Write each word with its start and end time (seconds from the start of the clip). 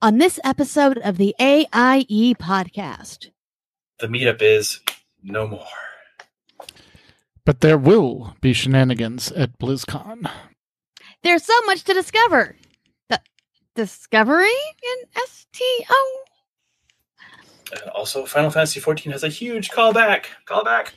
on 0.00 0.18
this 0.18 0.38
episode 0.44 0.98
of 0.98 1.16
the 1.16 1.34
AIE 1.40 2.34
podcast. 2.38 3.30
The 3.98 4.06
meetup 4.06 4.40
is 4.40 4.80
no 5.22 5.48
more. 5.48 5.66
But 7.44 7.60
there 7.60 7.78
will 7.78 8.36
be 8.40 8.52
shenanigans 8.52 9.32
at 9.32 9.58
BlizzCon. 9.58 10.30
There's 11.22 11.44
so 11.44 11.60
much 11.62 11.82
to 11.84 11.94
discover. 11.94 12.56
The 13.08 13.20
discovery 13.74 14.46
in 14.82 15.22
STO. 15.26 15.94
Uh, 17.72 17.90
also, 17.94 18.24
Final 18.24 18.50
Fantasy 18.50 18.80
XIV 18.80 19.12
has 19.12 19.24
a 19.24 19.28
huge 19.28 19.70
callback. 19.70 20.26
Callback. 20.46 20.90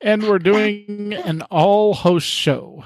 And 0.00 0.22
we're 0.22 0.38
doing 0.38 1.12
an 1.12 1.42
all 1.50 1.94
host 1.94 2.26
show. 2.26 2.84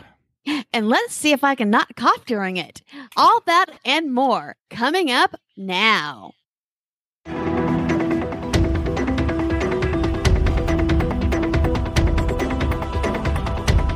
And 0.72 0.88
let's 0.88 1.14
see 1.14 1.32
if 1.32 1.44
I 1.44 1.54
can 1.54 1.70
not 1.70 1.96
cough 1.96 2.24
during 2.24 2.56
it. 2.56 2.82
All 3.16 3.42
that 3.46 3.66
and 3.84 4.12
more 4.12 4.56
coming 4.70 5.10
up 5.10 5.34
now. 5.56 6.32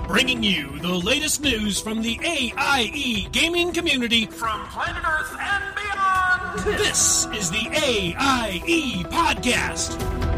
Bringing 0.09 0.43
you 0.43 0.79
the 0.81 1.01
latest 1.03 1.41
news 1.41 1.81
from 1.81 2.03
the 2.03 2.19
AIE 2.23 3.29
gaming 3.33 3.73
community 3.73 4.27
from 4.27 4.67
planet 4.67 5.03
Earth 5.05 5.37
and 5.41 5.75
beyond. 5.75 6.79
This 6.79 7.27
is 7.35 7.51
the 7.51 7.67
AIE 7.73 9.05
Podcast. 9.11 10.32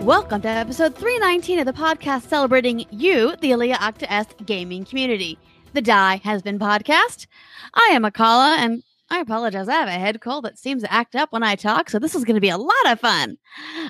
Welcome 0.00 0.40
to 0.42 0.48
episode 0.48 0.94
319 0.94 1.58
of 1.58 1.66
the 1.66 1.74
podcast 1.74 2.22
celebrating 2.22 2.86
you, 2.90 3.36
the 3.42 3.52
Alea 3.52 3.76
Iacta 3.76 4.06
Est 4.08 4.46
gaming 4.46 4.86
community. 4.86 5.38
The 5.74 5.82
Die 5.82 6.16
Has 6.24 6.40
Been 6.40 6.58
podcast. 6.58 7.26
I 7.74 7.90
am 7.92 8.04
Akala, 8.04 8.56
and 8.56 8.82
I 9.10 9.20
apologize. 9.20 9.68
I 9.68 9.74
have 9.74 9.88
a 9.88 9.92
head 9.92 10.22
cold 10.22 10.46
that 10.46 10.58
seems 10.58 10.82
to 10.82 10.92
act 10.92 11.14
up 11.14 11.32
when 11.32 11.42
I 11.42 11.54
talk, 11.54 11.90
so 11.90 11.98
this 11.98 12.14
is 12.14 12.24
going 12.24 12.36
to 12.36 12.40
be 12.40 12.48
a 12.48 12.56
lot 12.56 12.86
of 12.86 12.98
fun. 12.98 13.36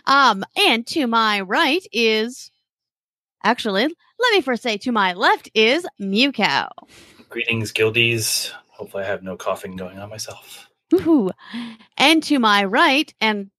Um, 0.06 0.44
and 0.66 0.84
to 0.88 1.06
my 1.06 1.42
right 1.42 1.86
is, 1.92 2.50
actually, 3.44 3.84
let 3.84 4.32
me 4.32 4.40
first 4.40 4.64
say 4.64 4.78
to 4.78 4.90
my 4.90 5.12
left 5.12 5.48
is 5.54 5.86
Mewkow. 6.00 6.70
Greetings, 7.28 7.72
guildies. 7.72 8.50
Hopefully, 8.70 9.04
I 9.04 9.06
have 9.06 9.22
no 9.22 9.36
coughing 9.36 9.76
going 9.76 10.00
on 10.00 10.10
myself. 10.10 10.68
Woohoo. 10.92 11.30
And 11.96 12.20
to 12.24 12.40
my 12.40 12.64
right 12.64 13.14
and 13.20 13.52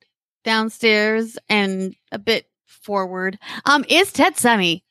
downstairs 0.43 1.37
and 1.49 1.95
a 2.11 2.19
bit 2.19 2.47
forward 2.65 3.37
um 3.65 3.85
is 3.89 4.11
Tetsemi. 4.11 4.81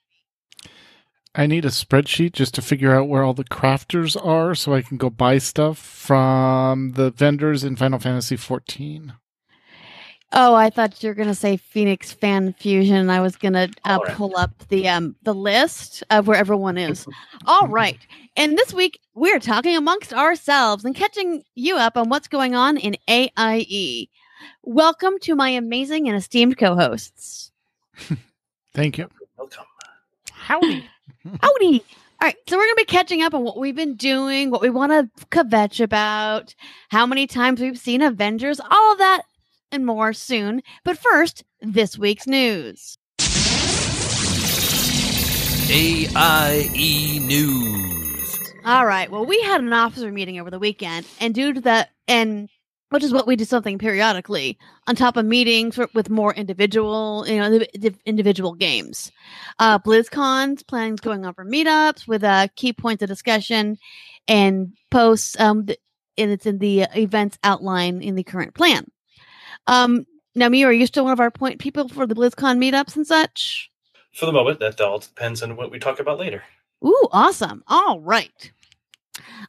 I 1.34 1.46
need 1.46 1.64
a 1.64 1.68
spreadsheet 1.68 2.32
just 2.32 2.54
to 2.54 2.62
figure 2.62 2.92
out 2.94 3.08
where 3.08 3.22
all 3.22 3.34
the 3.34 3.44
crafters 3.44 4.16
are 4.24 4.54
so 4.54 4.74
I 4.74 4.82
can 4.82 4.96
go 4.96 5.10
buy 5.10 5.38
stuff 5.38 5.78
from 5.78 6.92
the 6.92 7.12
vendors 7.12 7.62
in 7.62 7.76
Final 7.76 8.00
Fantasy 8.00 8.36
XIV. 8.36 9.12
Oh, 10.32 10.54
I 10.54 10.70
thought 10.70 11.02
you 11.02 11.08
were 11.08 11.14
gonna 11.14 11.34
say 11.34 11.56
Phoenix 11.56 12.12
Fan 12.12 12.52
Fusion. 12.52 13.10
I 13.10 13.20
was 13.20 13.36
gonna 13.36 13.68
uh, 13.84 13.98
All 13.98 14.04
right. 14.04 14.16
pull 14.16 14.36
up 14.36 14.52
the 14.68 14.88
um 14.88 15.16
the 15.22 15.34
list 15.34 16.04
of 16.10 16.28
where 16.28 16.36
everyone 16.36 16.78
is. 16.78 17.04
All 17.46 17.66
right, 17.66 17.98
and 18.36 18.56
this 18.56 18.72
week 18.72 19.00
we're 19.14 19.40
talking 19.40 19.76
amongst 19.76 20.12
ourselves 20.12 20.84
and 20.84 20.94
catching 20.94 21.42
you 21.56 21.76
up 21.76 21.96
on 21.96 22.08
what's 22.08 22.28
going 22.28 22.54
on 22.54 22.76
in 22.76 22.96
AIE. 23.08 24.08
Welcome 24.62 25.18
to 25.22 25.34
my 25.34 25.50
amazing 25.50 26.08
and 26.08 26.16
esteemed 26.16 26.58
co-hosts. 26.58 27.52
Thank 28.74 28.98
you. 28.98 29.08
Welcome. 29.36 29.64
Howdy. 30.30 30.88
Howdy. 31.42 31.84
All 32.22 32.26
right, 32.26 32.36
so 32.46 32.56
we're 32.56 32.66
gonna 32.66 32.74
be 32.76 32.84
catching 32.84 33.22
up 33.22 33.32
on 33.32 33.44
what 33.44 33.58
we've 33.58 33.74
been 33.74 33.96
doing, 33.96 34.50
what 34.50 34.60
we 34.60 34.68
want 34.68 34.92
to 34.92 35.26
kvetch 35.26 35.82
about, 35.82 36.54
how 36.90 37.06
many 37.06 37.26
times 37.26 37.60
we've 37.60 37.78
seen 37.78 38.02
Avengers, 38.02 38.60
all 38.60 38.92
of 38.92 38.98
that 38.98 39.22
and 39.72 39.86
more 39.86 40.12
soon. 40.12 40.62
But 40.84 40.98
first, 40.98 41.44
this 41.60 41.96
week's 41.96 42.26
news. 42.26 42.98
AIE 45.72 47.20
News. 47.22 48.52
All 48.64 48.84
right. 48.84 49.10
Well, 49.10 49.24
we 49.24 49.40
had 49.42 49.60
an 49.60 49.72
officer 49.72 50.10
meeting 50.10 50.40
over 50.40 50.50
the 50.50 50.58
weekend, 50.58 51.06
and 51.20 51.34
due 51.34 51.52
to 51.52 51.60
that, 51.60 51.90
and 52.08 52.48
which 52.90 53.02
is 53.02 53.12
what 53.12 53.26
we 53.26 53.36
do 53.36 53.44
something 53.44 53.78
periodically 53.78 54.58
on 54.86 54.94
top 54.94 55.16
of 55.16 55.24
meetings 55.24 55.76
for- 55.76 55.88
with 55.94 56.10
more 56.10 56.34
individual, 56.34 57.24
you 57.26 57.38
know, 57.38 57.60
individual 58.04 58.54
games. 58.54 59.10
Uh, 59.58 59.78
BlizzCon's 59.78 60.62
plans 60.62 61.00
going 61.00 61.24
on 61.24 61.34
for 61.34 61.44
meetups 61.44 62.06
with 62.06 62.22
uh, 62.22 62.48
key 62.56 62.72
points 62.72 63.02
of 63.02 63.08
discussion 63.08 63.78
and 64.28 64.72
posts. 64.90 65.38
Um, 65.40 65.66
th- 65.66 65.78
and 66.18 66.30
it's 66.30 66.46
in 66.46 66.58
the 66.58 66.82
events 66.94 67.38
outline 67.44 68.02
in 68.02 68.14
the 68.14 68.24
current 68.24 68.54
plan. 68.54 68.86
Um, 69.66 70.06
now, 70.34 70.48
Mia, 70.48 70.66
are 70.66 70.72
you 70.72 70.86
still 70.86 71.04
one 71.04 71.12
of 71.12 71.20
our 71.20 71.30
point 71.30 71.60
people 71.60 71.88
for 71.88 72.06
the 72.06 72.14
BlizzCon 72.14 72.58
meetups 72.58 72.96
and 72.96 73.06
such? 73.06 73.70
For 74.12 74.26
the 74.26 74.32
moment, 74.32 74.60
that 74.60 74.80
all 74.80 74.98
depends 74.98 75.42
on 75.42 75.56
what 75.56 75.70
we 75.70 75.78
talk 75.78 76.00
about 76.00 76.18
later. 76.18 76.42
Ooh, 76.84 77.08
awesome. 77.12 77.62
All 77.68 78.00
right. 78.00 78.52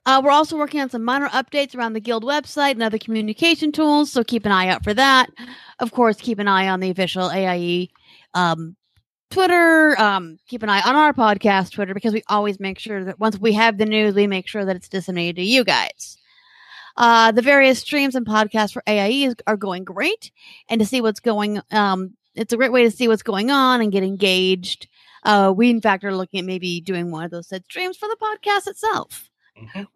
Uh, 0.05 0.21
we're 0.23 0.31
also 0.31 0.57
working 0.57 0.81
on 0.81 0.89
some 0.89 1.03
minor 1.03 1.29
updates 1.29 1.75
around 1.75 1.93
the 1.93 1.99
guild 1.99 2.23
website 2.23 2.71
and 2.71 2.83
other 2.83 2.97
communication 2.97 3.71
tools, 3.71 4.11
so 4.11 4.23
keep 4.23 4.45
an 4.45 4.51
eye 4.51 4.67
out 4.67 4.83
for 4.83 4.93
that. 4.93 5.29
Of 5.79 5.91
course, 5.91 6.17
keep 6.17 6.39
an 6.39 6.47
eye 6.47 6.67
on 6.67 6.79
the 6.79 6.89
official 6.89 7.29
AIE 7.31 7.89
um, 8.33 8.75
Twitter. 9.29 9.99
Um, 9.99 10.37
keep 10.47 10.63
an 10.63 10.69
eye 10.69 10.81
on 10.81 10.95
our 10.95 11.13
podcast 11.13 11.71
Twitter 11.71 11.93
because 11.93 12.13
we 12.13 12.23
always 12.27 12.59
make 12.59 12.79
sure 12.79 13.03
that 13.05 13.19
once 13.19 13.39
we 13.39 13.53
have 13.53 13.77
the 13.77 13.85
news, 13.85 14.13
we 14.13 14.27
make 14.27 14.47
sure 14.47 14.65
that 14.65 14.75
it's 14.75 14.89
disseminated 14.89 15.37
to 15.37 15.43
you 15.43 15.63
guys. 15.63 16.17
Uh, 16.97 17.31
the 17.31 17.41
various 17.41 17.79
streams 17.79 18.15
and 18.15 18.25
podcasts 18.25 18.73
for 18.73 18.83
AIE 18.85 19.25
is, 19.27 19.35
are 19.47 19.57
going 19.57 19.83
great, 19.83 20.31
and 20.69 20.79
to 20.79 20.85
see 20.85 21.01
what's 21.01 21.21
going, 21.21 21.61
um, 21.71 22.15
it's 22.35 22.53
a 22.53 22.57
great 22.57 22.71
way 22.71 22.83
to 22.83 22.91
see 22.91 23.07
what's 23.07 23.23
going 23.23 23.49
on 23.49 23.81
and 23.81 23.91
get 23.91 24.03
engaged. 24.03 24.87
Uh, 25.23 25.53
we 25.55 25.69
in 25.69 25.81
fact 25.81 26.03
are 26.03 26.15
looking 26.15 26.39
at 26.39 26.45
maybe 26.45 26.81
doing 26.81 27.11
one 27.11 27.23
of 27.23 27.31
those 27.31 27.47
said 27.47 27.63
streams 27.65 27.95
for 27.95 28.09
the 28.09 28.17
podcast 28.21 28.67
itself. 28.67 29.30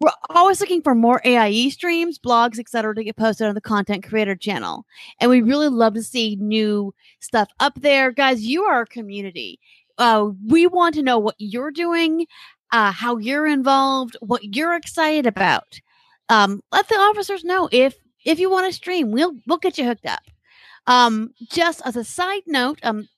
We're 0.00 0.10
always 0.30 0.60
looking 0.60 0.82
for 0.82 0.94
more 0.94 1.20
AIE 1.24 1.70
streams, 1.70 2.18
blogs, 2.18 2.58
etc., 2.58 2.94
to 2.94 3.04
get 3.04 3.16
posted 3.16 3.46
on 3.46 3.54
the 3.54 3.60
content 3.60 4.06
creator 4.06 4.36
channel, 4.36 4.84
and 5.20 5.30
we 5.30 5.42
really 5.42 5.68
love 5.68 5.94
to 5.94 6.02
see 6.02 6.36
new 6.40 6.94
stuff 7.20 7.48
up 7.60 7.80
there, 7.80 8.10
guys. 8.10 8.42
You 8.42 8.64
are 8.64 8.74
our 8.74 8.86
community. 8.86 9.58
Uh, 9.98 10.30
we 10.46 10.66
want 10.66 10.94
to 10.94 11.02
know 11.02 11.18
what 11.18 11.36
you're 11.38 11.70
doing, 11.70 12.26
uh, 12.72 12.92
how 12.92 13.16
you're 13.16 13.46
involved, 13.46 14.16
what 14.20 14.42
you're 14.54 14.74
excited 14.74 15.26
about. 15.26 15.80
Um, 16.28 16.62
let 16.72 16.88
the 16.88 16.96
officers 16.96 17.44
know 17.44 17.68
if 17.72 17.94
if 18.24 18.38
you 18.38 18.50
want 18.50 18.66
to 18.66 18.72
stream, 18.72 19.12
we'll 19.12 19.34
we'll 19.46 19.58
get 19.58 19.78
you 19.78 19.84
hooked 19.84 20.06
up. 20.06 20.22
Um, 20.86 21.32
just 21.50 21.82
as 21.84 21.96
a 21.96 22.04
side 22.04 22.42
note, 22.46 22.78
um, 22.82 23.08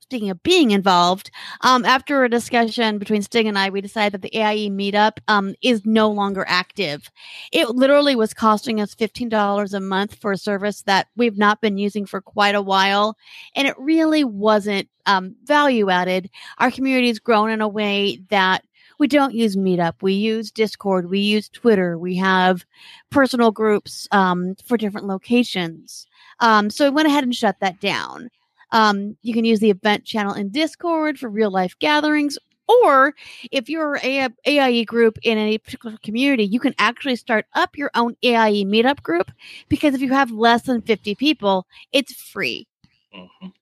speaking 0.00 0.30
of 0.30 0.42
being 0.42 0.70
involved, 0.70 1.30
um, 1.62 1.84
after 1.84 2.24
a 2.24 2.30
discussion 2.30 2.98
between 2.98 3.22
Sting 3.22 3.48
and 3.48 3.58
I, 3.58 3.70
we 3.70 3.80
decided 3.80 4.12
that 4.12 4.22
the 4.22 4.36
AIE 4.36 4.68
meetup 4.70 5.18
um, 5.28 5.54
is 5.62 5.84
no 5.84 6.10
longer 6.10 6.44
active. 6.46 7.10
It 7.52 7.70
literally 7.70 8.16
was 8.16 8.34
costing 8.34 8.80
us 8.80 8.94
$15 8.94 9.74
a 9.74 9.80
month 9.80 10.16
for 10.16 10.32
a 10.32 10.38
service 10.38 10.82
that 10.82 11.08
we've 11.16 11.38
not 11.38 11.60
been 11.60 11.78
using 11.78 12.06
for 12.06 12.20
quite 12.20 12.54
a 12.54 12.62
while. 12.62 13.16
And 13.54 13.66
it 13.66 13.74
really 13.78 14.24
wasn't 14.24 14.88
um, 15.06 15.34
value 15.44 15.90
added. 15.90 16.30
Our 16.58 16.70
community 16.70 17.08
has 17.08 17.18
grown 17.18 17.50
in 17.50 17.60
a 17.60 17.68
way 17.68 18.20
that 18.30 18.64
we 18.98 19.08
don't 19.08 19.34
use 19.34 19.56
Meetup. 19.56 19.94
We 20.00 20.12
use 20.12 20.52
Discord. 20.52 21.10
We 21.10 21.18
use 21.18 21.48
Twitter. 21.48 21.98
We 21.98 22.16
have 22.16 22.64
personal 23.10 23.50
groups 23.50 24.06
um, 24.12 24.54
for 24.64 24.76
different 24.76 25.08
locations. 25.08 26.06
Um, 26.38 26.70
so 26.70 26.84
we 26.84 26.94
went 26.94 27.08
ahead 27.08 27.24
and 27.24 27.34
shut 27.34 27.58
that 27.60 27.80
down. 27.80 28.30
Um, 28.72 29.16
you 29.22 29.32
can 29.34 29.44
use 29.44 29.60
the 29.60 29.70
event 29.70 30.04
channel 30.04 30.34
in 30.34 30.48
Discord 30.48 31.18
for 31.18 31.28
real 31.28 31.50
life 31.50 31.78
gatherings, 31.78 32.38
or 32.66 33.14
if 33.50 33.68
you're 33.68 33.98
a 34.02 34.28
AIE 34.46 34.84
group 34.84 35.18
in 35.22 35.38
any 35.38 35.58
particular 35.58 35.96
community, 36.02 36.44
you 36.44 36.58
can 36.58 36.74
actually 36.78 37.16
start 37.16 37.46
up 37.54 37.76
your 37.76 37.90
own 37.94 38.16
AIE 38.22 38.64
meetup 38.64 39.02
group 39.02 39.30
because 39.68 39.94
if 39.94 40.00
you 40.00 40.10
have 40.12 40.30
less 40.30 40.62
than 40.62 40.80
50 40.80 41.14
people, 41.14 41.66
it's 41.92 42.14
free. 42.14 42.66
Mhm. 43.14 43.52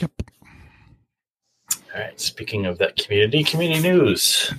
Yep. 0.00 0.10
All 1.94 2.00
right. 2.00 2.20
Speaking 2.20 2.66
of 2.66 2.78
that 2.78 2.96
community, 2.96 3.44
community 3.44 3.80
news. 3.80 4.52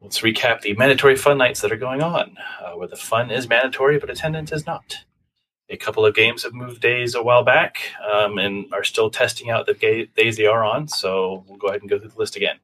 Let's 0.00 0.20
recap 0.20 0.60
the 0.60 0.74
mandatory 0.74 1.16
fun 1.16 1.38
nights 1.38 1.60
that 1.60 1.72
are 1.72 1.76
going 1.76 2.02
on, 2.02 2.36
uh, 2.60 2.72
where 2.74 2.86
the 2.86 2.96
fun 2.96 3.30
is 3.30 3.48
mandatory 3.48 3.98
but 3.98 4.10
attendance 4.10 4.52
is 4.52 4.64
not. 4.64 4.96
A 5.70 5.76
couple 5.76 6.06
of 6.06 6.14
games 6.14 6.42
have 6.44 6.54
moved 6.54 6.80
days 6.80 7.14
a 7.14 7.22
while 7.22 7.44
back 7.44 7.78
um, 8.10 8.38
and 8.38 8.72
are 8.72 8.84
still 8.84 9.10
testing 9.10 9.50
out 9.50 9.66
the 9.66 9.74
ga- 9.74 10.06
days 10.16 10.36
they 10.36 10.46
are 10.46 10.64
on. 10.64 10.88
So 10.88 11.44
we'll 11.46 11.58
go 11.58 11.68
ahead 11.68 11.82
and 11.82 11.90
go 11.90 11.98
through 11.98 12.10
the 12.10 12.18
list 12.18 12.36
again. 12.36 12.56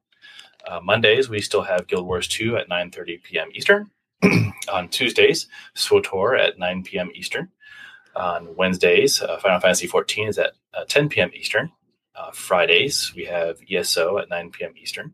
Uh, 0.67 0.79
Mondays 0.81 1.29
we 1.29 1.41
still 1.41 1.61
have 1.61 1.87
Guild 1.87 2.07
Wars 2.07 2.27
2 2.27 2.57
at 2.57 2.69
9:30 2.69 3.21
p.m. 3.23 3.49
Eastern. 3.53 3.91
on 4.71 4.87
Tuesdays, 4.89 5.47
SWTOR 5.75 6.39
at 6.39 6.59
9 6.59 6.83
p.m. 6.83 7.11
Eastern. 7.13 7.49
On 8.15 8.55
Wednesdays, 8.55 9.21
uh, 9.21 9.37
Final 9.39 9.59
Fantasy 9.59 9.87
14 9.87 10.29
is 10.29 10.39
at 10.39 10.53
uh, 10.73 10.85
10 10.87 11.09
p.m. 11.09 11.31
Eastern. 11.33 11.71
Uh, 12.15 12.31
Fridays, 12.31 13.13
we 13.13 13.25
have 13.25 13.57
ESO 13.69 14.17
at 14.17 14.29
9 14.29 14.51
p.m. 14.51 14.73
Eastern. 14.81 15.13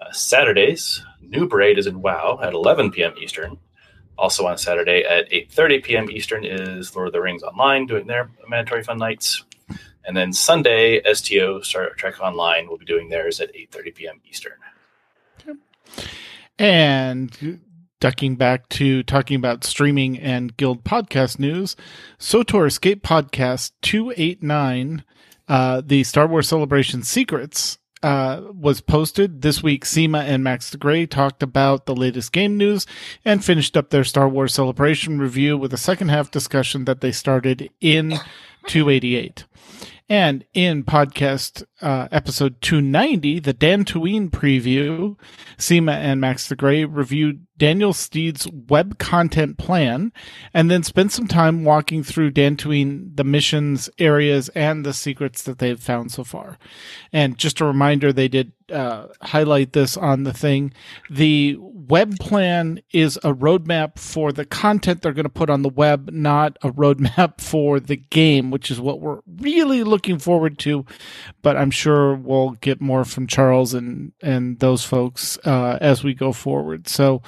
Uh, 0.00 0.12
Saturdays, 0.12 1.04
New 1.20 1.48
Parade 1.48 1.78
is 1.78 1.88
in 1.88 2.00
WoW 2.00 2.38
at 2.40 2.54
11 2.54 2.92
p.m. 2.92 3.14
Eastern. 3.20 3.58
Also 4.18 4.46
on 4.46 4.58
Saturday 4.58 5.04
at 5.04 5.30
8:30 5.30 5.82
p.m. 5.84 6.10
Eastern 6.10 6.44
is 6.44 6.94
Lord 6.94 7.08
of 7.08 7.12
the 7.12 7.20
Rings 7.20 7.42
Online 7.42 7.86
doing 7.86 8.06
their 8.06 8.30
mandatory 8.48 8.82
fun 8.82 8.98
nights. 8.98 9.44
And 10.04 10.16
then 10.16 10.32
Sunday, 10.32 11.00
STO 11.12 11.60
Star 11.60 11.90
Trek 11.90 12.20
Online 12.20 12.68
will 12.68 12.78
be 12.78 12.84
doing 12.84 13.08
theirs 13.08 13.40
at 13.40 13.54
8:30 13.54 13.94
p.m. 13.94 14.20
Eastern. 14.28 14.54
And 16.58 17.60
ducking 18.00 18.36
back 18.36 18.68
to 18.70 19.02
talking 19.02 19.36
about 19.36 19.64
streaming 19.64 20.18
and 20.18 20.56
guild 20.56 20.84
podcast 20.84 21.38
news, 21.38 21.76
SWTOR 22.18 22.66
Escape 22.66 23.02
Podcast 23.02 23.72
289, 23.82 25.04
uh, 25.48 25.82
the 25.84 26.04
Star 26.04 26.26
Wars 26.26 26.48
Celebration 26.48 27.02
Secrets, 27.02 27.77
uh, 28.02 28.42
was 28.52 28.80
posted 28.80 29.42
this 29.42 29.62
week. 29.62 29.84
Seema 29.84 30.22
and 30.22 30.44
Max 30.44 30.70
the 30.70 30.76
Gray 30.76 31.06
talked 31.06 31.42
about 31.42 31.86
the 31.86 31.96
latest 31.96 32.32
game 32.32 32.56
news 32.56 32.86
and 33.24 33.44
finished 33.44 33.76
up 33.76 33.90
their 33.90 34.04
Star 34.04 34.28
Wars 34.28 34.54
Celebration 34.54 35.18
review 35.18 35.56
with 35.56 35.72
a 35.72 35.78
second 35.78 36.08
half 36.08 36.30
discussion 36.30 36.84
that 36.84 37.00
they 37.00 37.12
started 37.12 37.70
in 37.80 38.18
288. 38.66 39.44
And 40.08 40.44
in 40.54 40.84
podcast 40.84 41.64
uh, 41.82 42.08
episode 42.10 42.62
290, 42.62 43.40
the 43.40 43.52
Dantooine 43.52 44.30
preview, 44.30 45.16
Seema 45.58 45.92
and 45.92 46.18
Max 46.20 46.48
the 46.48 46.56
Gray 46.56 46.86
reviewed 46.86 47.46
Daniel 47.58 47.92
Steed's 47.92 48.48
web 48.48 48.98
content 48.98 49.58
plan 49.58 50.12
and 50.54 50.70
then 50.70 50.82
spend 50.82 51.12
some 51.12 51.26
time 51.26 51.64
walking 51.64 52.02
through 52.02 52.30
Dantooine, 52.30 53.16
the 53.16 53.24
missions, 53.24 53.90
areas, 53.98 54.48
and 54.50 54.86
the 54.86 54.94
secrets 54.94 55.42
that 55.42 55.58
they've 55.58 55.80
found 55.80 56.12
so 56.12 56.24
far. 56.24 56.58
And 57.12 57.36
just 57.36 57.60
a 57.60 57.64
reminder, 57.64 58.12
they 58.12 58.28
did 58.28 58.52
uh, 58.72 59.06
highlight 59.22 59.72
this 59.72 59.96
on 59.96 60.24
the 60.24 60.32
thing. 60.32 60.72
The 61.10 61.56
web 61.58 62.18
plan 62.18 62.80
is 62.92 63.16
a 63.18 63.32
roadmap 63.32 63.98
for 63.98 64.32
the 64.32 64.44
content 64.44 65.02
they're 65.02 65.12
going 65.12 65.24
to 65.24 65.30
put 65.30 65.50
on 65.50 65.62
the 65.62 65.68
web, 65.68 66.10
not 66.12 66.56
a 66.62 66.70
roadmap 66.70 67.40
for 67.40 67.80
the 67.80 67.96
game, 67.96 68.50
which 68.50 68.70
is 68.70 68.80
what 68.80 69.00
we're 69.00 69.20
really 69.26 69.82
looking 69.82 70.18
forward 70.18 70.58
to. 70.60 70.84
But 71.42 71.56
I'm 71.56 71.70
sure 71.70 72.14
we'll 72.14 72.50
get 72.60 72.80
more 72.80 73.04
from 73.04 73.26
Charles 73.26 73.74
and 73.74 74.12
and 74.22 74.58
those 74.58 74.84
folks 74.84 75.38
uh, 75.44 75.78
as 75.80 76.04
we 76.04 76.14
go 76.14 76.32
forward. 76.32 76.88
So 76.88 77.22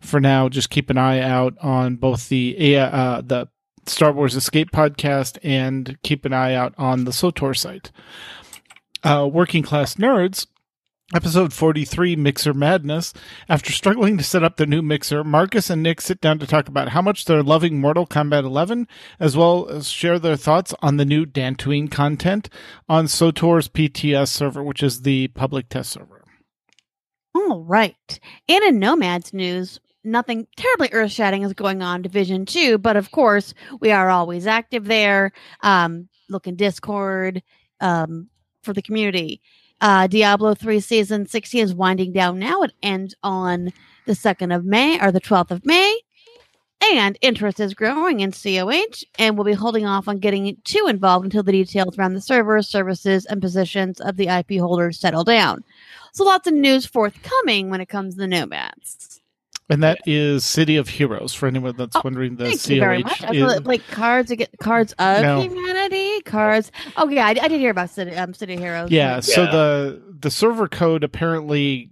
for 0.00 0.20
now, 0.20 0.48
just 0.48 0.70
keep 0.70 0.90
an 0.90 0.98
eye 0.98 1.20
out 1.20 1.54
on 1.60 1.96
both 1.96 2.28
the 2.28 2.76
uh, 2.76 3.20
the 3.22 3.48
Star 3.86 4.12
Wars 4.12 4.34
Escape 4.34 4.70
podcast 4.70 5.38
and 5.42 5.96
keep 6.02 6.24
an 6.24 6.32
eye 6.32 6.54
out 6.54 6.74
on 6.76 7.04
the 7.04 7.12
SWTOR 7.12 7.56
site. 7.56 7.92
Uh, 9.04 9.28
working 9.30 9.62
class 9.62 9.94
nerds 9.94 10.46
Episode 11.14 11.52
43 11.52 12.16
Mixer 12.16 12.52
Madness. 12.52 13.12
After 13.48 13.70
struggling 13.70 14.18
to 14.18 14.24
set 14.24 14.42
up 14.42 14.56
the 14.56 14.66
new 14.66 14.82
mixer, 14.82 15.22
Marcus 15.22 15.70
and 15.70 15.80
Nick 15.80 16.00
sit 16.00 16.20
down 16.20 16.40
to 16.40 16.48
talk 16.48 16.66
about 16.66 16.88
how 16.88 17.00
much 17.00 17.26
they're 17.26 17.44
loving 17.44 17.80
Mortal 17.80 18.08
Kombat 18.08 18.42
11, 18.42 18.88
as 19.20 19.36
well 19.36 19.68
as 19.68 19.88
share 19.88 20.18
their 20.18 20.34
thoughts 20.34 20.74
on 20.82 20.96
the 20.96 21.04
new 21.04 21.24
Dantooine 21.24 21.88
content 21.88 22.48
on 22.88 23.04
SWTOR's 23.06 23.68
PTS 23.68 24.30
server, 24.30 24.64
which 24.64 24.82
is 24.82 25.02
the 25.02 25.28
public 25.28 25.68
test 25.68 25.92
server. 25.92 26.15
All 27.48 27.62
right. 27.62 28.20
And 28.48 28.64
in 28.64 28.80
Nomads 28.80 29.32
news, 29.32 29.78
nothing 30.02 30.48
terribly 30.56 30.88
earth 30.92 31.12
shattering 31.12 31.42
is 31.42 31.52
going 31.52 31.80
on 31.80 32.02
Division 32.02 32.44
2, 32.44 32.78
but 32.78 32.96
of 32.96 33.12
course, 33.12 33.54
we 33.80 33.92
are 33.92 34.10
always 34.10 34.48
active 34.48 34.86
there. 34.86 35.30
Um, 35.62 36.08
look 36.28 36.48
in 36.48 36.56
Discord 36.56 37.42
um, 37.80 38.28
for 38.62 38.72
the 38.72 38.82
community. 38.82 39.40
Uh, 39.80 40.08
Diablo 40.08 40.54
3 40.54 40.80
season 40.80 41.26
60 41.26 41.60
is 41.60 41.74
winding 41.74 42.12
down 42.12 42.40
now. 42.40 42.62
It 42.62 42.72
ends 42.82 43.14
on 43.22 43.72
the 44.06 44.14
2nd 44.14 44.54
of 44.54 44.64
May 44.64 45.00
or 45.00 45.12
the 45.12 45.20
12th 45.20 45.52
of 45.52 45.64
May. 45.64 46.00
And 46.94 47.18
interest 47.20 47.58
is 47.58 47.74
growing 47.74 48.20
in 48.20 48.32
COH, 48.32 49.02
and 49.18 49.36
we'll 49.36 49.44
be 49.46 49.54
holding 49.54 49.86
off 49.86 50.08
on 50.08 50.18
getting 50.18 50.56
too 50.64 50.86
involved 50.88 51.24
until 51.24 51.42
the 51.42 51.52
details 51.52 51.98
around 51.98 52.14
the 52.14 52.20
servers, 52.20 52.68
services, 52.68 53.24
and 53.26 53.40
positions 53.40 54.00
of 54.00 54.16
the 54.16 54.28
IP 54.28 54.60
holders 54.60 55.00
settle 55.00 55.24
down. 55.24 55.64
So 56.12 56.24
lots 56.24 56.46
of 56.46 56.54
news 56.54 56.86
forthcoming 56.86 57.70
when 57.70 57.80
it 57.80 57.86
comes 57.88 58.14
to 58.14 58.20
the 58.20 58.26
nomads. 58.28 59.20
And 59.68 59.82
that 59.82 59.98
is 60.06 60.44
City 60.44 60.76
of 60.76 60.88
Heroes 60.88 61.34
for 61.34 61.48
anyone 61.48 61.74
that's 61.76 61.96
Oh, 61.96 62.02
wondering. 62.04 62.36
The 62.36 62.44
Thank 62.44 62.60
COH 62.62 62.70
you 62.74 62.80
very 62.80 63.02
much. 63.02 63.24
Is- 63.34 63.52
thought, 63.54 63.64
like 63.64 63.86
cards, 63.88 64.30
ag- 64.30 64.48
cards 64.60 64.92
of 64.98 65.22
No. 65.22 65.40
humanity, 65.40 66.20
cards. 66.20 66.70
Oh 66.96 67.08
yeah, 67.08 67.26
I, 67.26 67.30
I 67.30 67.48
did 67.48 67.58
hear 67.58 67.70
about 67.72 67.90
City, 67.90 68.14
um, 68.14 68.32
City 68.32 68.56
Heroes. 68.56 68.92
Yeah, 68.92 69.18
so 69.20 69.44
the 69.46 70.02
the 70.20 70.30
server 70.30 70.68
code 70.68 71.02
apparently 71.02 71.90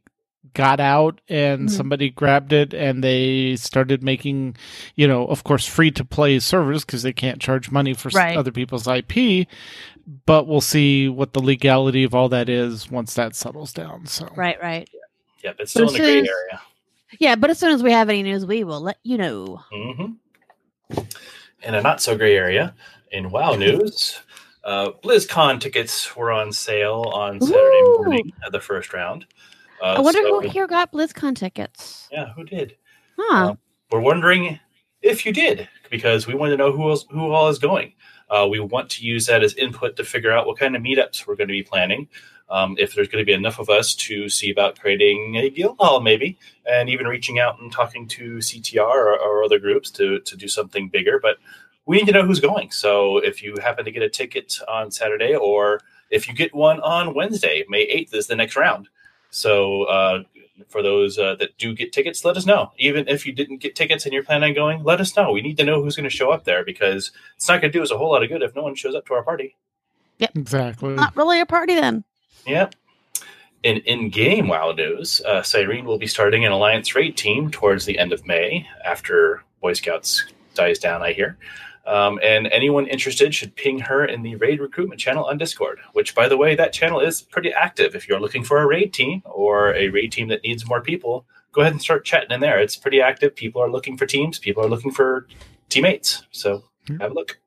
got 0.55 0.81
out 0.81 1.21
and 1.29 1.69
Mhm. 1.69 1.71
somebody 1.71 2.11
grabbed 2.11 2.53
it 2.53 2.73
and 2.73 3.03
they 3.05 3.57
started 3.57 4.03
making, 4.03 4.57
you 4.95 5.07
know, 5.07 5.27
of 5.27 5.45
course 5.45 5.67
free 5.67 5.91
to 5.93 6.05
play 6.05 6.39
servers 6.39 6.85
because 6.85 7.03
they 7.03 7.13
can't 7.13 7.41
charge 7.41 7.71
money 7.71 7.93
for 7.95 8.09
Right. 8.15 8.37
other 8.37 8.53
people's 8.53 8.87
IP, 8.89 9.47
but 10.27 10.47
we'll 10.47 10.61
see 10.61 11.09
what 11.09 11.33
the 11.33 11.43
legality 11.43 12.05
of 12.05 12.15
all 12.15 12.29
that 12.31 12.49
is 12.49 12.91
once 12.91 13.15
that 13.15 13.35
settles 13.35 13.73
down. 13.73 14.07
So 14.07 14.33
right, 14.37 14.61
right. 14.63 14.89
Yep, 15.43 15.57
it's 15.61 15.71
still 15.73 15.83
in 15.89 15.93
But 15.93 15.93
the 15.95 15.99
gray 15.99 16.17
area. 16.19 16.61
Yeah, 17.19 17.37
but 17.37 17.51
as 17.51 17.59
soon 17.59 17.73
as 17.73 17.83
we 17.83 17.93
have 17.93 18.09
any 18.09 18.23
news, 18.23 18.47
we 18.47 18.65
will 18.65 18.81
let 18.81 18.99
you 19.03 19.19
know. 19.19 19.61
hmm 19.71 20.13
In 21.63 21.75
a 21.75 21.83
not 21.83 22.01
so 22.01 22.17
gray 22.17 22.37
area, 22.37 22.75
in 23.13 23.31
WoW 23.31 23.55
news, 23.57 24.21
uh, 24.65 24.91
BlizzCon 25.03 25.61
tickets 25.61 26.15
were 26.17 26.31
on 26.33 26.53
sale 26.53 27.03
on 27.13 27.41
Saturday 27.41 27.83
Ooh. 27.83 27.93
morning 27.99 28.33
at 28.45 28.53
the 28.53 28.61
first 28.61 28.93
round. 28.95 29.27
Uh, 29.85 29.97
I 29.99 30.01
wonder 30.01 30.23
so- 30.23 30.41
who 30.41 30.49
here 30.49 30.67
got 30.67 30.93
BlizzCon 30.93 31.37
tickets. 31.37 32.09
Yeah, 32.11 32.33
who 32.33 32.45
did? 32.45 32.77
Huh? 33.19 33.51
Uh, 33.51 33.55
we're 33.91 34.01
wondering 34.01 34.59
if 35.03 35.27
you 35.27 35.33
did 35.33 35.69
because 35.91 36.27
we 36.27 36.35
want 36.35 36.53
to 36.53 36.57
know 36.57 36.73
who 36.73 36.89
else, 36.89 37.05
who 37.11 37.31
all 37.33 37.49
is 37.49 37.59
going. 37.59 37.93
Uh, 38.31 38.49
we 38.51 38.59
want 38.61 38.89
to 38.91 39.05
use 39.05 39.27
that 39.27 39.45
as 39.45 39.53
input 39.55 39.95
to 39.97 40.05
figure 40.05 40.33
out 40.33 40.47
what 40.47 40.59
kind 40.59 40.75
of 40.75 40.81
meetups 40.81 41.27
we're 41.27 41.37
going 41.37 41.49
to 41.49 41.53
be 41.53 41.63
planning. 41.63 42.09
Um, 42.49 42.77
if 42.79 42.95
there's 42.95 43.09
going 43.09 43.21
to 43.23 43.27
be 43.27 43.35
enough 43.35 43.59
of 43.59 43.69
us 43.69 43.95
to 43.95 44.31
see 44.31 44.51
about 44.51 44.81
creating 44.81 45.37
a 45.37 45.51
guild 45.51 45.77
hall, 45.79 46.01
maybe, 46.01 46.39
and 46.67 46.89
even 46.89 47.07
reaching 47.07 47.39
out 47.39 47.61
and 47.61 47.71
talking 47.71 48.09
to 48.09 48.37
CTR 48.37 48.81
or, 48.81 49.19
or 49.19 49.45
other 49.45 49.59
groups 49.59 49.91
to 49.93 50.21
to 50.21 50.37
do 50.37 50.49
something 50.49 50.89
bigger. 50.89 51.19
But 51.21 51.37
we 51.85 51.99
need 51.99 52.07
to 52.07 52.13
know 52.13 52.25
who's 52.25 52.41
going. 52.41 52.71
So 52.71 53.19
if 53.19 53.43
you 53.43 53.55
happen 53.63 53.85
to 53.85 53.91
get 53.91 54.03
a 54.03 54.09
ticket 54.09 54.59
on 54.67 54.91
Saturday, 54.91 55.35
or 55.35 55.81
if 56.11 56.27
you 56.27 56.35
get 56.35 56.55
one 56.55 56.81
on 56.81 57.15
Wednesday, 57.15 57.65
May 57.69 57.83
eighth 57.83 58.15
is 58.15 58.27
the 58.27 58.37
next 58.37 58.57
round. 58.57 58.89
So 59.35 59.83
uh, 59.85 60.23
for 60.69 60.81
those 60.81 61.19
uh, 61.19 61.35
that 61.41 61.59
do 61.59 61.75
get 61.75 61.93
tickets, 61.93 62.25
let 62.25 62.37
us 62.37 62.47
know. 62.47 62.71
Even 62.79 63.09
if 63.09 63.27
you 63.27 63.33
didn't 63.33 63.59
get 63.59 63.75
tickets 63.75 64.05
and 64.05 64.13
you're 64.13 64.23
planning 64.23 64.51
on 64.51 64.55
going, 64.55 64.85
let 64.85 65.01
us 65.01 65.17
know. 65.17 65.33
We 65.33 65.43
need 65.43 65.57
to 65.57 65.65
know 65.65 65.83
who's 65.83 65.97
going 65.97 66.09
to 66.09 66.17
show 66.17 66.31
up 66.31 66.45
there 66.45 66.65
because 66.65 67.11
it's 67.37 67.49
not 67.49 67.61
going 67.61 67.73
to 67.73 67.79
do 67.79 67.83
us 67.83 67.91
a 67.91 67.99
whole 67.99 68.13
lot 68.13 68.23
of 68.23 68.29
good 68.29 68.43
if 68.43 68.55
no 68.55 68.63
one 68.63 68.77
shows 68.77 68.95
up 68.95 69.07
to 69.07 69.15
our 69.15 69.25
party. 69.25 69.57
Yep. 70.19 70.37
Exactly. 70.37 70.95
Not 70.95 71.17
really 71.17 71.41
a 71.41 71.47
party 71.47 71.75
then. 71.75 72.05
Yep. 72.47 72.77
In 73.65 73.79
in-game 73.79 74.47
WoW 74.47 74.71
news, 74.73 75.21
uh, 75.27 75.43
Cyrene 75.43 75.85
will 75.85 75.99
be 75.99 76.07
starting 76.07 76.45
an 76.45 76.53
Alliance 76.53 76.95
raid 76.95 77.17
team 77.17 77.51
towards 77.51 77.87
the 77.87 77.99
end 77.99 78.13
of 78.13 78.25
May 78.25 78.69
after 78.85 79.43
Boy 79.61 79.73
Scouts 79.73 80.25
dies 80.55 80.79
down. 80.79 81.03
I 81.03 81.13
hear. 81.13 81.37
Um, 81.87 82.19
and 82.23 82.47
anyone 82.47 82.87
interested 82.87 83.35
should 83.35 83.57
ping 83.57 83.79
her 83.81 84.05
in 84.05 84.23
the 84.23 84.37
raid 84.37 84.61
recruitment 84.61 85.01
channel 85.01 85.27
on 85.27 85.37
Discord, 85.37 85.81
which, 85.93 86.15
by 86.15 86.29
the 86.29 86.37
way, 86.37 86.55
that 86.55 86.73
channel 86.73 87.01
is 87.01 87.21
pretty 87.21 87.53
active. 87.53 87.95
If 87.95 88.09
you're 88.09 88.21
looking 88.21 88.43
for 88.43 88.59
a 88.59 88.67
raid 88.67 88.93
team 88.95 89.23
or 89.27 89.75
a 89.75 89.89
raid 89.89 90.13
team 90.13 90.29
that 90.29 90.43
needs 90.43 90.67
more 90.67 90.81
people, 90.81 91.27
go 91.53 91.61
ahead 91.61 91.73
and 91.73 91.83
start 91.83 92.05
chatting 92.05 92.31
in 92.31 92.41
there. 92.41 92.59
It's 92.59 92.77
pretty 92.77 93.01
active. 93.01 93.37
People 93.37 93.63
are 93.63 93.71
looking 93.71 93.97
for 93.99 94.07
teams, 94.07 94.39
people 94.39 94.65
are 94.65 94.69
looking 94.69 94.93
for 94.93 95.27
teammates. 95.69 96.25
So 96.31 96.65
have 97.01 97.11
a 97.11 97.15
look. 97.15 97.39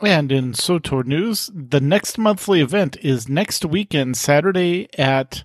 And 0.00 0.32
in 0.32 0.52
SWTOR 0.52 1.04
news, 1.04 1.50
the 1.54 1.80
next 1.80 2.18
monthly 2.18 2.60
event 2.60 2.96
is 3.02 3.28
next 3.28 3.64
weekend, 3.64 4.16
Saturday 4.16 4.88
at. 4.98 5.44